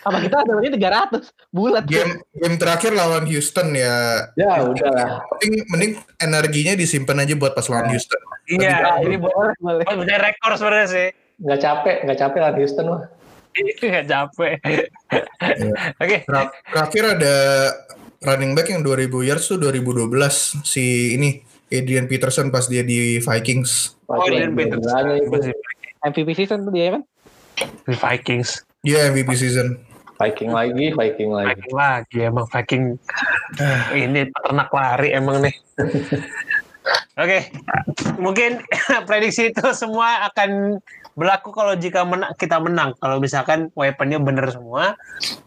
Apa 0.03 0.17
kita 0.19 0.43
dapatnya 0.43 0.71
300 1.11 1.51
bulat. 1.51 1.83
game 1.83 2.19
game 2.31 2.55
terakhir 2.55 2.91
lawan 2.93 3.27
Houston 3.27 3.75
ya 3.75 4.27
Ya 4.35 4.63
udahlah. 4.63 5.23
mending, 5.35 5.53
mending 5.67 5.91
energinya 6.19 6.73
disimpan 6.75 7.23
aja 7.23 7.33
buat 7.35 7.51
pas 7.51 7.67
lawan 7.67 7.91
Houston 7.91 8.19
Iya, 8.49 9.03
ini 9.03 9.15
boleh 9.19 9.53
boleh. 9.59 10.17
rekor 10.17 10.57
sebenarnya 10.57 10.87
sih. 10.89 11.07
Nggak 11.39 11.59
capek, 11.59 11.95
nggak 12.03 12.17
capek 12.17 12.39
lah 12.39 12.51
Houston 12.55 12.85
mah. 12.87 13.01
Nggak 13.55 14.05
capek. 14.07 14.53
Oke. 15.99 16.17
Ter- 16.23 16.51
terakhir 16.65 17.03
ada 17.13 17.35
running 18.19 18.51
back 18.51 18.67
yang 18.67 18.81
2000 18.81 19.05
yards 19.23 19.45
tuh 19.45 19.57
2012 19.57 20.09
si 20.65 21.13
ini 21.13 21.39
Adrian 21.69 22.05
Peterson 22.05 22.49
pas 22.49 22.65
dia 22.65 22.81
di 22.81 23.17
Vikings 23.21 23.97
Oh, 24.09 24.25
Adrian 24.25 24.57
Peterson. 24.57 25.21
itu. 25.21 25.53
MVP 26.01 26.29
season 26.33 26.65
tuh 26.65 26.73
dia 26.73 26.97
kan? 26.97 27.03
Di 27.85 27.93
Vikings. 27.93 28.65
dia 28.81 29.11
MVP 29.11 29.35
season 29.35 29.77
Viking 30.19 30.51
lagi, 30.51 30.91
Viking 30.91 31.31
lagi. 31.31 31.55
Viking 31.55 31.75
lagi 31.75 32.19
emang 32.27 32.45
Viking 32.51 32.83
ini 34.03 34.27
peternak 34.27 34.67
lari 34.67 35.15
emang 35.15 35.39
nih. 35.39 35.55
Oke, 37.15 37.51
mungkin 38.19 38.59
prediksi 39.07 39.51
itu 39.51 39.63
semua 39.71 40.27
akan 40.31 40.79
berlaku 41.15 41.51
kalau 41.55 41.75
jika 41.75 42.03
menang, 42.03 42.31
kita 42.35 42.59
menang. 42.59 42.95
Kalau 42.99 43.19
misalkan 43.19 43.71
weaponnya 43.75 44.19
bener 44.19 44.47
semua, 44.51 44.95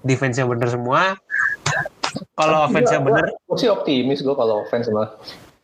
defense-nya 0.04 0.48
bener 0.48 0.68
semua. 0.68 1.16
Kalau 2.36 2.68
offense-nya 2.68 3.00
bener, 3.00 3.28
Gue 3.48 3.56
sih 3.56 3.68
optimis 3.72 4.20
gue 4.20 4.36
kalau 4.36 4.64
offense 4.64 4.88
mah. 4.92 5.16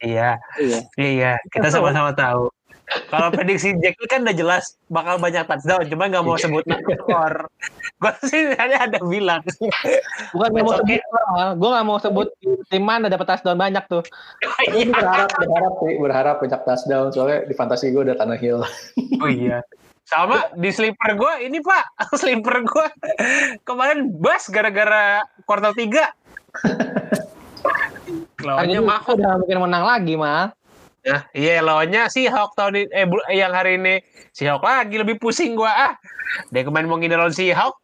Iya, 0.03 0.31
Iya. 0.59 0.81
iya, 0.97 1.33
kita 1.51 1.69
sama-sama 1.71 2.15
tahu. 2.15 2.51
Kalau 3.13 3.29
prediksi 3.29 3.77
Jackie 3.85 4.09
kan 4.09 4.25
udah 4.25 4.33
jelas 4.33 4.81
bakal 4.89 5.21
banyak 5.21 5.45
touchdown, 5.45 5.85
cuma 5.93 6.09
nggak 6.09 6.25
mau 6.25 6.41
sebut 6.41 6.65
skor. 6.65 7.45
Gue 8.01 8.13
sih 8.25 8.57
hanya 8.57 8.89
ada 8.89 8.99
bilang. 9.05 9.45
Bukan 10.33 10.49
nggak 10.57 10.65
mau 10.65 10.75
sebut, 10.81 11.01
gue 11.61 11.69
nggak 11.69 11.87
mau 11.87 11.99
sebut 12.01 12.29
tim 12.73 12.85
mana 12.85 13.13
dapat 13.13 13.29
touchdown 13.29 13.61
banyak 13.61 13.85
tuh. 13.93 14.01
Gue 14.41 14.89
berharap, 14.97 15.29
berharap 15.37 15.73
sih, 15.85 15.95
berharap 16.01 16.37
banyak 16.41 16.61
touchdown 16.65 17.07
soalnya 17.13 17.39
di 17.45 17.53
fantasi 17.53 17.93
gue 17.93 18.09
ada 18.09 18.17
Tanah 18.17 18.39
Hill. 18.41 18.65
Oh 19.21 19.29
iya. 19.29 19.61
Sama 20.09 20.49
di 20.57 20.73
sleeper 20.73 21.13
gue 21.13 21.33
ini 21.45 21.61
pak, 21.61 21.85
sleeper 22.21 22.65
gue 22.65 22.87
kemarin 23.69 24.09
bas 24.17 24.49
gara-gara 24.49 25.21
kuartal 25.45 25.77
3 25.77 25.93
Lawannya 28.39 28.79
mah 28.81 29.01
ini 29.03 29.13
udah 29.15 29.33
mungkin 29.37 29.59
menang 29.61 29.85
lagi 29.85 30.15
mah. 30.15 30.55
ya, 31.01 31.25
iya 31.33 31.59
lawannya 31.59 32.07
si 32.07 32.27
Hawk 32.27 32.53
tahun 32.53 32.75
ini, 32.77 32.89
eh 32.93 33.05
bul- 33.05 33.25
yang 33.31 33.51
hari 33.51 33.75
ini 33.75 34.03
si 34.31 34.45
Hawk 34.45 34.61
lagi 34.61 34.95
lebih 34.95 35.17
pusing 35.17 35.55
gua 35.55 35.71
ah. 35.71 35.93
Dia 36.51 36.63
kemarin 36.63 36.87
mau 36.87 36.99
ngindar 36.99 37.19
lawan 37.19 37.33
si 37.33 37.49
Hawk, 37.51 37.81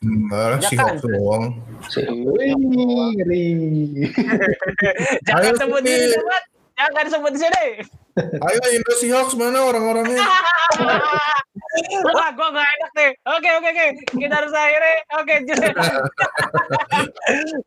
Enggak 0.00 0.58
Ya 0.58 0.68
si 0.68 0.74
kan? 0.74 0.84
Hawks 0.90 1.04
doang. 1.04 1.44
Ngeri. 1.92 3.44
jangan 5.28 5.42
Ayo, 5.44 5.58
sebut 5.60 5.80
di 5.80 5.92
Sini. 5.92 6.06
sini, 6.08 6.24
Mat. 6.24 6.42
jangan 6.74 7.06
sebut 7.08 7.30
di 7.30 7.38
sini. 7.38 7.64
Ayo 8.40 8.58
Indo 8.72 8.92
Seahawks 8.96 9.34
mana 9.36 9.58
orang-orangnya? 9.62 10.18
Wah, 12.04 12.28
gua 12.36 12.48
gak 12.52 12.68
enak 12.68 12.90
nih. 12.96 13.10
Oke, 13.32 13.48
oke, 13.56 13.68
oke. 13.72 13.86
Kita 14.20 14.34
harus 14.36 14.52
akhiri. 14.52 14.94
Oke. 15.16 15.34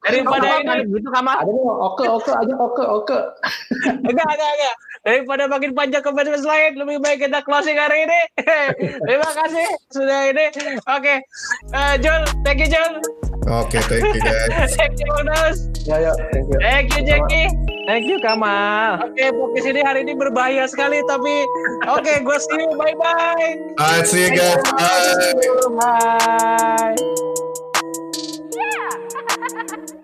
Daripada 0.06 0.48
ini 0.62 0.86
gitu. 0.94 1.08
Ada 1.10 1.42
nih, 1.42 1.66
oke, 1.66 2.04
oke, 2.06 2.32
aja 2.32 2.54
oke, 2.62 2.84
oke. 2.86 3.18
Enggak, 4.06 4.30
enggak, 4.30 4.52
enggak. 4.54 4.76
Daripada 5.06 5.44
makin 5.50 5.72
panjang 5.74 6.02
ke 6.06 6.12
podcast 6.14 6.46
lain, 6.46 6.72
lebih 6.82 6.98
baik 7.02 7.26
kita 7.26 7.42
closing 7.46 7.78
hari 7.78 8.06
ini. 8.06 8.22
Terima 9.06 9.30
kasih 9.34 9.68
sudah 9.94 10.20
ini. 10.34 10.46
Oke, 10.90 11.22
Eh, 11.74 11.94
Jul, 12.02 12.22
thank 12.46 12.62
you 12.62 12.70
Jul. 12.70 13.02
Oke, 13.46 13.78
thank 13.86 14.02
you 14.02 14.22
guys. 14.22 14.74
Thank 14.78 14.98
you 14.98 15.06
Bonus. 15.14 15.70
Ya, 15.86 16.02
ya, 16.02 16.14
thank 16.34 16.50
you. 16.50 16.58
Thank 16.58 16.90
you 16.98 17.02
Jackie. 17.06 17.75
Thank 17.86 18.10
you 18.10 18.18
Kamal. 18.18 18.98
Oke, 18.98 19.14
okay, 19.14 19.30
podcast 19.30 19.68
ini 19.70 19.82
hari 19.86 20.00
ini 20.10 20.18
berbahaya 20.18 20.66
sekali 20.66 21.06
tapi 21.06 21.46
oke, 21.86 22.02
okay, 22.02 22.18
gue 22.26 22.38
see 22.42 22.66
you. 22.66 22.74
Bye 22.74 22.98
bye. 22.98 23.54
I 23.78 24.02
see 24.02 24.26
you 24.26 24.34
guys. 24.34 24.58
Bye. 24.74 25.38
Bye. 25.78 26.98
Yeah. 28.50 29.86